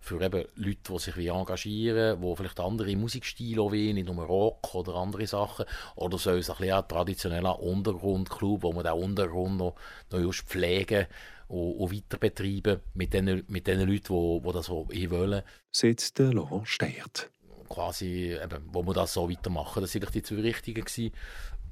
für 0.00 0.22
eben 0.22 0.44
Leute, 0.54 0.92
die 0.92 0.98
sich 0.98 1.16
wie 1.16 1.28
engagieren, 1.28 2.20
die 2.20 2.36
vielleicht 2.36 2.60
andere 2.60 2.96
Musikstile 2.96 3.62
wollen, 3.62 3.94
nicht 3.94 4.06
nur 4.06 4.24
Rock 4.24 4.74
oder 4.74 4.94
andere 4.94 5.26
Sachen. 5.26 5.66
Oder 5.96 6.18
soll 6.18 6.38
es 6.38 6.50
ein, 6.50 6.56
bisschen 6.56 6.74
ein 6.74 6.88
traditioneller 6.88 7.60
Untergrundclub, 7.60 8.62
wo 8.62 8.72
man 8.72 8.84
den 8.84 8.92
Untergrund 8.92 9.56
noch, 9.58 9.74
noch 10.10 10.20
just 10.20 10.46
pflegen 10.46 11.06
und, 11.48 11.72
und 11.72 11.92
weiter 11.92 12.18
betreiben 12.18 12.80
mit 12.94 13.12
den, 13.12 13.44
mit 13.48 13.66
den 13.66 13.80
Leuten, 13.80 14.14
die, 14.14 14.40
die 14.46 14.52
das 14.52 14.66
so 14.66 14.88
wollen. 14.88 15.42
Sitzt 15.70 16.18
der 16.18 16.32
Laurent 16.32 16.68
Steiert. 16.68 17.30
Quasi, 17.68 18.38
eben, 18.42 18.64
wo 18.72 18.82
man 18.82 18.94
das 18.94 19.12
so 19.12 19.28
weitermachen. 19.28 19.82
Das 19.82 19.94
waren 19.94 20.12
die 20.12 20.22
zwei 20.22 20.40
Richtungen. 20.40 21.12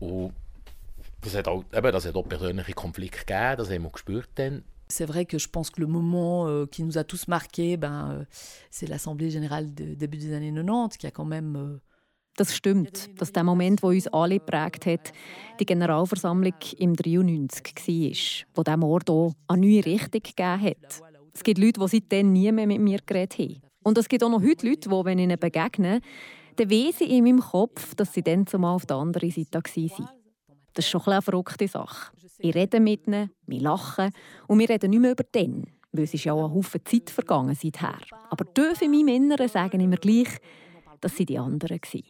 Und 0.00 0.34
Das 1.22 1.34
hat 1.34 1.48
auch, 1.48 1.64
eben, 1.72 1.92
das 1.92 2.06
hat 2.06 2.14
auch 2.14 2.28
persönliche 2.28 2.72
Konflikte 2.72 3.24
gegeben, 3.24 3.56
das 3.56 3.70
haben 3.70 3.82
wir 3.82 3.90
gespürt 3.90 4.28
dann. 4.34 4.64
C'est 4.88 5.06
vrai 5.06 5.26
que 5.26 5.38
je 5.38 5.48
pense 5.48 5.70
que 5.70 5.80
le 5.80 5.86
moment 5.86 6.46
euh, 6.46 6.66
qui 6.66 6.84
nous 6.84 6.96
a 6.96 7.04
tous 7.04 7.26
marqués, 7.28 7.76
ben, 7.76 8.10
euh, 8.12 8.24
c'est 8.70 8.88
l'Assemblée 8.88 9.30
générale 9.30 9.74
de 9.74 9.94
début 9.94 10.18
des 10.18 10.32
années 10.32 10.52
90, 10.52 10.96
qui 10.96 11.06
a 11.06 11.10
quand 11.10 11.24
même. 11.24 11.56
Euh, 11.56 11.80
das 12.36 12.54
stimmt, 12.54 13.08
dass 13.18 13.32
der 13.32 13.44
Moment, 13.44 13.82
wo 13.82 13.88
uns 13.88 14.06
alle 14.08 14.38
geprägt 14.38 14.84
hat, 14.84 15.12
die 15.58 15.64
Generalversammlung 15.64 16.52
im 16.78 16.94
93 16.94 17.74
war, 17.88 18.46
wo 18.54 18.62
der 18.62 18.76
Mord 18.76 19.08
auch 19.08 19.32
eine 19.48 19.66
neue 19.66 19.84
Richtung 19.84 20.20
gegeben 20.22 20.60
hat. 20.60 21.02
Es 21.32 21.42
gibt 21.42 21.58
Leute, 21.58 21.80
die 21.80 21.88
seitdem 21.88 22.32
nie 22.32 22.52
mehr 22.52 22.66
mit 22.66 22.80
mir 22.80 22.98
geredet 23.04 23.38
haben. 23.38 23.62
Und 23.82 23.96
es 23.98 24.08
gibt 24.08 24.22
auch 24.22 24.28
noch 24.28 24.42
heute 24.42 24.68
Leute, 24.68 24.88
die, 24.88 25.04
wenn 25.04 25.18
ich 25.18 25.24
ihnen 25.24 25.38
begegne, 25.38 26.00
dann 26.56 26.70
weiss 26.70 27.00
ich 27.00 27.10
in 27.10 27.24
meinem 27.24 27.40
Kopf, 27.40 27.94
dass 27.94 28.12
sie 28.12 28.22
dann 28.22 28.46
zumal 28.46 28.74
auf 28.74 28.86
der 28.86 28.96
anderen 28.96 29.30
Seite 29.30 29.60
waren. 29.60 30.08
Das 30.76 30.84
ist 30.84 30.90
schon 30.90 31.00
eine 31.06 31.22
verrückte 31.22 31.66
Sache. 31.66 32.12
Ich 32.38 32.54
rede 32.54 32.80
mit 32.80 33.06
ihnen, 33.06 33.30
wir 33.46 33.60
lachen 33.60 34.10
und 34.46 34.58
wir 34.58 34.68
reden 34.68 34.90
nicht 34.90 35.00
mehr 35.00 35.12
über 35.12 35.24
den, 35.24 35.64
weil 35.90 36.04
es 36.04 36.12
ist 36.12 36.24
ja 36.24 36.34
auch 36.34 36.44
ein 36.44 36.54
Haufen 36.54 36.84
Zeit 36.84 37.08
vergangen 37.08 37.54
seither. 37.54 37.98
Aber 38.28 38.44
tief 38.52 38.82
in 38.82 38.90
meinem 38.90 39.08
Inneren 39.08 39.48
sagen 39.48 39.80
immer 39.80 39.96
gleich, 39.96 40.28
dass 41.00 41.16
sie 41.16 41.24
die 41.24 41.38
anderen 41.38 41.80
waren. 41.80 42.02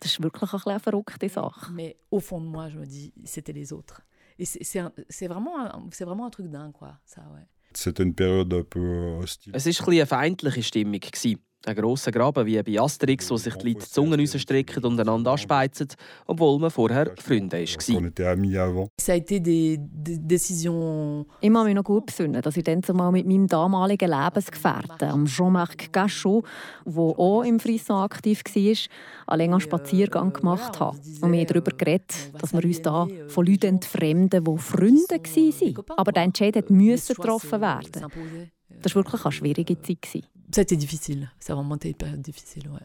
Das 0.00 0.12
ist 0.12 0.22
wirklich 0.22 0.66
eine 0.66 0.80
verrückte 0.80 1.28
Sache. 1.28 1.70
Mais 1.72 1.96
au 2.10 2.18
fond 2.20 2.40
de 2.40 2.48
moi, 2.48 2.70
je 2.70 2.78
me 2.78 2.86
dis, 2.86 3.12
c'était 3.24 3.52
les 3.52 3.72
autres. 3.74 4.00
Et 4.38 4.46
c'est 4.46 5.28
vraiment, 5.28 5.90
c'est 5.90 6.04
vraiment 6.06 6.26
un 6.26 6.30
truc 6.30 6.50
dingue, 6.50 6.72
quoi. 6.72 6.98
Ça, 7.04 7.20
ouais. 7.34 7.46
C'était 7.74 8.04
une 8.04 8.14
période 8.14 8.54
un 8.54 8.62
peu 8.62 9.18
hostile. 9.20 9.54
Es 9.54 9.80
war 9.80 9.88
eine 9.88 10.06
feindliche 10.06 10.62
Stimmung. 10.62 11.00
Ein 11.66 11.74
grosser 11.74 12.12
Graben 12.12 12.46
wie 12.46 12.62
bei 12.62 12.80
Asterix, 12.80 13.30
wo 13.30 13.36
sich 13.36 13.54
die 13.56 13.68
Leute 13.68 13.80
die 13.80 13.90
Zungen 13.90 14.20
rausstrecken 14.20 14.84
und 14.84 15.00
einander 15.00 15.32
anspeizen, 15.32 15.88
obwohl 16.26 16.58
man 16.60 16.70
vorher 16.70 17.12
Freunde 17.18 17.64
décisions... 20.28 21.26
Ich 21.40 21.52
kann 21.52 21.64
mich 21.64 21.74
noch 21.74 21.84
gut 21.84 22.06
besinnen, 22.06 22.40
dass 22.42 22.56
ich 22.56 22.62
dann 22.62 22.82
zumal 22.82 23.10
mit 23.10 23.26
meinem 23.26 23.48
damaligen 23.48 24.08
Lebensgefährten, 24.08 25.26
Jean-Marc 25.26 25.92
Gachot, 25.92 26.44
der 26.86 27.02
auch 27.02 27.42
im 27.42 27.58
Frisson 27.58 28.02
aktiv 28.02 28.40
war, 28.44 28.76
einen 29.26 29.38
längeren 29.38 29.60
Spaziergang 29.60 30.32
gemacht 30.32 30.78
habe. 30.78 30.96
Und 31.20 31.32
wir 31.32 31.40
haben 31.40 31.46
darüber 31.48 31.72
geredet, 31.72 32.30
dass 32.40 32.52
wir 32.52 32.64
uns 32.64 32.82
da 32.82 33.08
von 33.26 33.44
Leuten 33.44 33.66
entfremden, 33.66 34.44
die 34.44 34.58
Freunde 34.58 35.08
waren. 35.08 35.84
Aber 35.96 36.12
der 36.12 36.22
Entscheid 36.22 36.70
musste 36.70 37.14
getroffen 37.14 37.60
werden. 37.60 38.06
Das 38.80 38.94
war 38.94 39.04
wirklich 39.04 39.24
eine 39.24 39.32
schwierige 39.32 39.82
Zeit. 39.82 40.22
C'était 40.50 40.76
difficile. 40.76 41.30
Ça 41.40 41.52
a 41.52 41.56
vraiment 41.56 41.76
été 41.76 41.90
une 41.90 41.94
période 41.94 42.22
difficile, 42.22 42.68
ouais. 42.68 42.80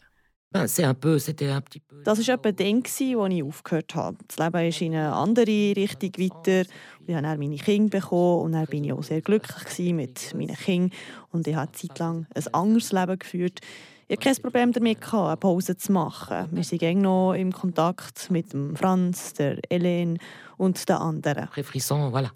Das 0.54 0.78
war 0.78 0.92
etwa 0.92 1.18
dann, 1.18 1.64
als 2.06 2.20
ich 2.20 3.44
aufgehört 3.44 3.96
habe. 3.96 4.18
Das 4.28 4.38
Leben 4.38 4.68
ist 4.68 4.82
in 4.82 4.94
eine 4.94 5.12
andere 5.12 5.76
Richtung 5.76 6.12
weiter. 6.20 6.70
Ich 7.08 7.16
habe 7.16 7.24
dann 7.24 7.40
meine 7.40 7.56
Kinder 7.56 8.00
bekommen 8.00 8.44
und 8.44 8.52
dann 8.52 8.68
war 8.68 8.74
ich 8.74 8.94
auch 8.94 9.02
sehr 9.02 9.22
glücklich 9.22 9.94
mit 9.94 10.32
meinen 10.36 10.56
Kindern. 10.56 10.92
Und 11.32 11.48
ich 11.48 11.56
habe 11.56 11.70
eine 11.70 11.72
Zeit 11.72 11.98
lang 11.98 12.28
ein 12.36 12.54
anderes 12.54 12.92
Leben 12.92 13.18
geführt. 13.18 13.62
Ich 14.08 14.18
hatte 14.18 14.30
kein 14.30 14.42
Problem 14.44 14.72
damit, 14.74 15.14
eine 15.14 15.38
Pause 15.38 15.76
zu 15.76 15.92
machen. 15.92 16.50
Wir 16.52 16.64
sind 16.64 16.84
immer 16.84 17.02
noch 17.02 17.34
im 17.34 17.52
Kontakt 17.52 18.30
mit 18.30 18.52
Franz, 18.76 19.34
der 19.34 19.60
Hélène 19.72 20.20
und 20.58 20.88
den 20.88 20.96
anderen. 20.98 21.48
Frisson, 21.64 22.12
voilà. 22.12 22.30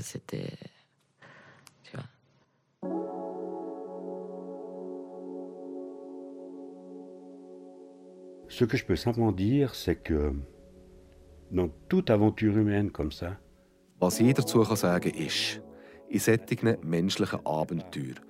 C'était 0.00 0.56
Ce 8.48 8.64
que 8.64 8.76
je 8.76 8.84
peux 8.84 8.96
simplement 8.96 9.32
dire, 9.32 9.74
c'est 9.74 9.96
que 9.96 10.32
dans 11.50 11.68
toute 11.88 12.10
aventure 12.10 12.56
humaine 12.56 12.90
comme 12.90 13.12
ça, 13.12 13.36
Was 14.00 14.20
ich 14.20 14.32
dazu 14.32 14.62
kann 14.62 14.76
sagen 14.76 15.12
ist, 15.12 15.60
in 16.08 16.20
solchen 16.20 16.78
menschlichen 16.82 17.44
Abenteuern, 17.44 18.20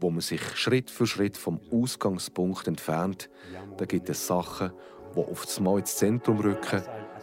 wo 0.00 0.10
man 0.10 0.20
sich 0.20 0.40
Schritt 0.56 0.90
für 0.90 1.06
Schritt 1.06 1.36
vom 1.36 1.60
Ausgangspunkt 1.72 2.68
entfernt, 2.68 3.28
da 3.76 3.84
gibt 3.84 4.08
es 4.08 4.26
Sachen, 4.26 4.70
die 5.16 5.22
das 5.28 5.60
Mal 5.60 5.80
ins 5.80 5.96
Zentrum 5.96 6.38
rücken 6.38 6.82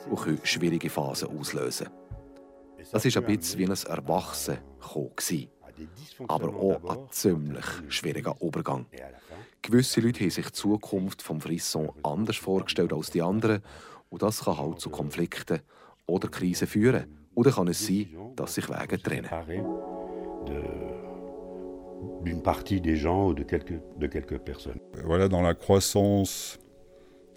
und 0.10 0.46
schwierige 0.46 0.90
Phasen 0.90 1.30
auslösen. 1.30 1.88
Das 2.92 2.94
war 2.94 3.22
ein 3.24 3.38
bisschen 3.38 3.60
wie 3.60 3.66
ein 3.66 3.72
Erwachsenkommen, 3.72 5.12
aber 6.28 6.56
auch 6.56 6.84
ein 6.90 7.12
ziemlich 7.12 7.66
schwieriger 7.90 8.36
Übergang. 8.42 8.86
Gewisse 9.62 10.02
Leute 10.02 10.22
haben 10.22 10.30
sich 10.30 10.46
die 10.46 10.52
Zukunft 10.52 11.22
vom 11.22 11.42
Frisson 11.42 11.90
anders 12.04 12.38
vorgestellt 12.38 12.94
als 12.94 13.10
die 13.10 13.22
anderen 13.22 13.62
und 14.10 14.22
das 14.22 14.44
kann 14.44 14.58
halt 14.58 14.80
zu 14.80 14.90
Konflikten 14.90 15.62
oder 16.06 16.28
Krisen 16.28 16.68
führen. 16.68 17.28
Oder 17.34 17.52
kann 17.52 17.68
es 17.68 17.86
sein, 17.86 18.08
dass 18.36 18.56
sich 18.56 18.70
Wege 18.70 19.02
trennen. 19.02 19.30
D'une 22.24 22.42
partie 22.42 22.82
des 22.82 23.02
gens 23.02 23.28
ou 23.28 23.34
de 23.34 23.44
quelques, 23.44 23.80
de 23.98 24.08
quelques 24.08 24.40
personnes. 24.40 24.80
Voilà, 25.04 25.28
dans 25.28 25.42
la 25.42 25.54
croissance, 25.54 26.60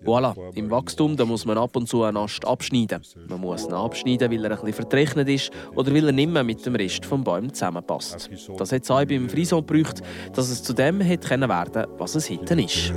Voilà, 0.05 0.35
im 0.55 0.71
Wachstum 0.71 1.17
da 1.17 1.25
muss 1.25 1.45
man 1.45 1.59
ab 1.59 1.75
und 1.77 1.89
zu 1.89 2.03
einen 2.03 2.17
Ast 2.17 2.47
abschneiden. 2.47 3.03
Man 3.29 3.41
muss 3.41 3.67
ihn 3.67 3.73
abschneiden, 3.73 4.31
weil 4.31 4.45
er 4.45 4.53
ein 4.53 4.65
bisschen 4.65 4.89
vertrocknet 4.89 5.29
ist 5.29 5.51
oder 5.75 5.93
weil 5.93 6.07
er 6.07 6.13
nicht 6.13 6.31
mehr 6.31 6.45
mit 6.45 6.65
dem 6.65 6.77
Rest 6.77 7.05
des 7.05 7.11
Baums 7.11 7.53
zusammenpasst. 7.55 8.31
Das 8.57 8.73
hat 8.73 8.83
es 8.83 8.91
auch 8.91 9.05
beim 9.05 9.29
Frison 9.29 9.67
gebraucht, 9.67 10.03
dass 10.33 10.51
es 10.51 10.63
zu 10.63 10.73
dem 10.73 11.01
hätte 11.01 11.31
werden 11.31 11.49
können, 11.73 11.87
was 11.99 12.15
es 12.15 12.31
heute 12.31 12.61
ist. 12.61 12.93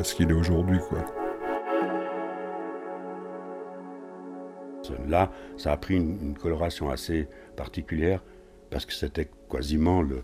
Là, 5.08 5.32
ça 5.58 5.72
a 5.72 5.78
pris 5.78 5.96
une, 5.96 6.20
une 6.22 6.38
coloration 6.38 6.90
assez 6.90 7.28
particulière 7.56 8.22
parce 8.70 8.86
que 8.86 8.94
c'était 8.94 9.30
quasiment 9.50 10.02
le, 10.02 10.24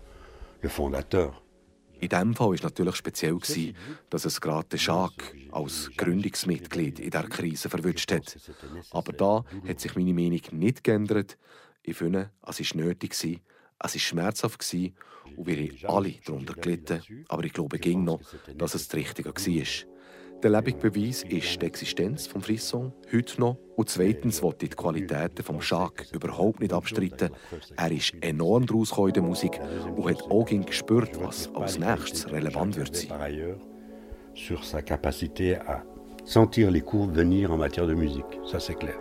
le 0.62 0.68
fondateur. 0.68 1.42
In 2.00 2.08
diesem 2.08 2.34
Fall 2.34 2.48
war 2.48 2.54
es 2.54 2.62
natürlich 2.62 2.96
speziell, 2.96 3.38
dass 4.10 4.24
es 4.24 4.40
gerade 4.40 4.68
den 4.68 4.78
Jacques 4.78 5.34
als 5.50 5.90
Gründungsmitglied 5.96 7.00
in 7.00 7.10
dieser 7.10 7.28
Krise 7.28 7.68
verwünscht 7.68 8.12
hat. 8.12 8.36
Aber 8.90 9.12
da 9.12 9.44
hat 9.66 9.80
sich 9.80 9.94
meine 9.96 10.14
Meinung 10.14 10.40
nicht 10.52 10.84
geändert. 10.84 11.36
Ich 11.82 11.96
finde, 11.96 12.30
es 12.46 12.60
war 12.60 12.82
nötig, 12.82 13.12
es 13.12 13.24
war 13.78 13.88
schmerzhaft 13.88 14.64
und 15.36 15.46
wir 15.46 15.56
haben 15.56 15.86
alle 15.86 16.14
darunter 16.24 16.54
gelitten. 16.54 17.02
Aber 17.28 17.44
ich 17.44 17.52
glaube 17.52 17.78
ging 17.78 18.04
noch, 18.04 18.20
dass 18.56 18.74
es 18.74 18.88
das 18.88 18.96
Richtige 18.96 19.30
war. 19.30 19.88
Der 20.42 20.50
lebende 20.50 20.78
Beweis 20.78 21.24
ist 21.24 21.60
die 21.60 21.66
Existenz 21.66 22.28
des 22.28 22.44
Frisson, 22.44 22.92
heute 23.12 23.40
noch. 23.40 23.58
Und 23.74 23.88
zweitens 23.88 24.40
wollte 24.40 24.66
ich 24.66 24.70
die 24.70 24.76
Qualitäten 24.76 25.34
des 25.34 25.68
Jacques 25.68 26.12
überhaupt 26.12 26.60
nicht 26.60 26.72
abstreiten. 26.72 27.30
Er 27.76 27.90
ist 27.90 28.14
enorm 28.20 28.64
daraus 28.64 28.96
in 28.96 29.12
der 29.12 29.22
Musik 29.24 29.58
und 29.96 30.08
hat 30.08 30.22
auch 30.30 30.46
gespürt, 30.46 31.20
was 31.20 31.52
als 31.56 31.78
nächstes 31.78 32.30
relevant 32.30 32.76
wird 32.76 32.94
sein. 32.94 33.58
Sur 34.34 34.62
sa 34.62 34.82
capacité 34.82 35.56
à 35.56 35.82
sentir 36.24 36.70
les 36.70 36.82
courbes 36.82 37.16
venir 37.16 37.50
en 37.50 37.56
matière 37.56 37.88
de 37.88 37.94
musique, 37.94 38.38
ça 38.44 38.60
c'est 38.60 38.78
clair. 38.78 38.96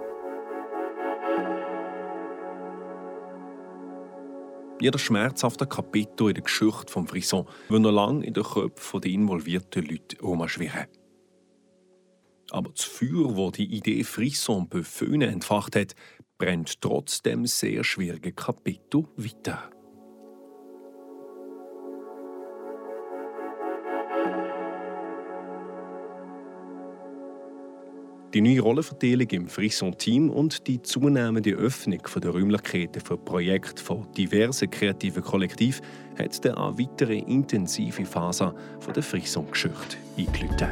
Jeder 4.80 4.98
schmerzhafte 4.98 5.68
Kapitel 5.68 6.30
in 6.30 6.34
der 6.34 6.44
Geschichte 6.44 6.86
des 6.86 7.10
Frisson 7.10 7.46
wird 7.70 7.82
noch 7.82 7.92
lange 7.92 8.26
in 8.26 8.34
den 8.34 8.44
Köpfen 8.44 9.02
der 9.02 9.12
involvierten 9.12 9.84
Leute 9.84 10.18
herumschwirren. 10.18 10.88
Aber 12.52 12.72
das 12.72 12.84
Feuer, 12.84 13.34
das 13.36 13.52
die 13.54 13.76
Idee 13.76 14.04
Frisson 14.04 14.70
Beföhne 14.70 15.28
entfacht 15.28 15.76
hat, 15.76 15.96
brennt 16.38 16.82
trotzdem 16.82 17.46
sehr 17.46 17.84
schwierige 17.84 18.32
Kapitel 18.32 19.06
weiter. 19.18 19.72
Die 28.34 28.42
neue 28.42 28.60
Rollenverteilung 28.60 29.30
im 29.30 29.48
Frisson-Team 29.48 30.30
und 30.30 30.68
die 30.68 30.82
zunehmende 30.82 31.54
Öffnung 31.54 32.02
der 32.22 32.30
Räumlichkeiten 32.30 33.02
für 33.02 33.18
Projekte 33.18 33.82
von 33.82 34.06
diversen 34.12 34.70
kreativen 34.70 35.24
Kollektiven 35.24 35.84
hat 36.20 36.46
dann 36.46 36.56
eine 36.56 36.78
weitere 36.78 37.20
intensive 37.20 38.06
Phase 38.06 38.54
der 38.94 39.02
Frisson-Geschichte 39.02 39.98
eingeläutet. 40.18 40.70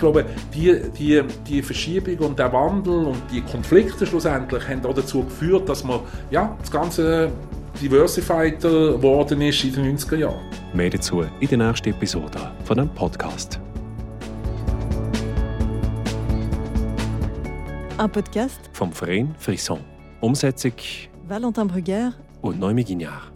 Glaube, 0.00 0.24
die, 0.52 0.80
die, 0.98 1.22
die 1.46 1.62
Verschiebung 1.62 2.18
und 2.30 2.38
der 2.38 2.52
Wandel 2.52 3.06
und 3.06 3.22
die 3.30 3.42
Konflikte 3.42 4.06
schlussendlich 4.06 4.66
haben 4.66 4.84
auch 4.84 4.94
dazu 4.94 5.22
geführt, 5.22 5.68
dass 5.68 5.84
man 5.84 6.00
ja, 6.30 6.56
das 6.60 6.70
Ganze 6.70 7.30
diversified 7.80 8.60
geworden 8.60 9.40
ist 9.42 9.62
in 9.62 9.72
den 9.72 9.96
90er 9.96 10.16
Jahren. 10.16 10.40
Mehr 10.74 10.90
dazu 10.90 11.24
in 11.38 11.48
der 11.48 11.58
nächsten 11.58 11.90
Episode 11.90 12.50
von 12.64 12.78
dem 12.78 12.88
Podcast. 12.88 13.60
Ein 17.98 18.10
Podcast 18.10 18.70
vom 18.72 18.92
Verein 18.92 19.34
Frisson. 19.38 19.80
Umsetzung 20.20 20.72
Valentin 21.28 21.68
Brugger 21.68 22.14
und 22.40 22.60
Guignard. 22.60 23.30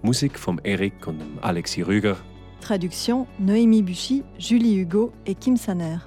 Musik 0.00 0.38
von 0.38 0.58
Eric 0.64 1.06
und 1.06 1.20
Alexis 1.42 1.86
Rüger. 1.86 2.16
Traduction 2.62 3.26
Noémie 3.40 3.82
Buchy, 3.82 4.22
Julie 4.38 4.76
Hugo 4.76 5.12
et 5.26 5.34
Kim 5.34 5.56
Saner. 5.56 5.98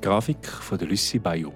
Grafik 0.00 0.44
von 0.46 0.76
Lucie 0.80 1.18
Bayou. 1.18 1.52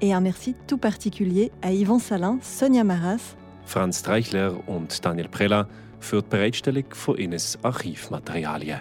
Et 0.00 0.12
un 0.12 0.20
merci 0.20 0.54
tout 0.66 0.78
particulier 0.78 1.50
à 1.62 1.72
Yvan 1.72 1.98
Salin, 1.98 2.38
Sonia 2.42 2.84
Maras, 2.84 3.36
Franz 3.64 4.02
Treichler 4.02 4.52
und 4.68 5.04
Daniel 5.04 5.28
Prella 5.28 5.66
für 5.98 6.22
die 6.22 6.28
Bereitstellung 6.28 6.84
von 6.90 7.16
Ines 7.16 7.58
Archivmaterialien. 7.62 8.80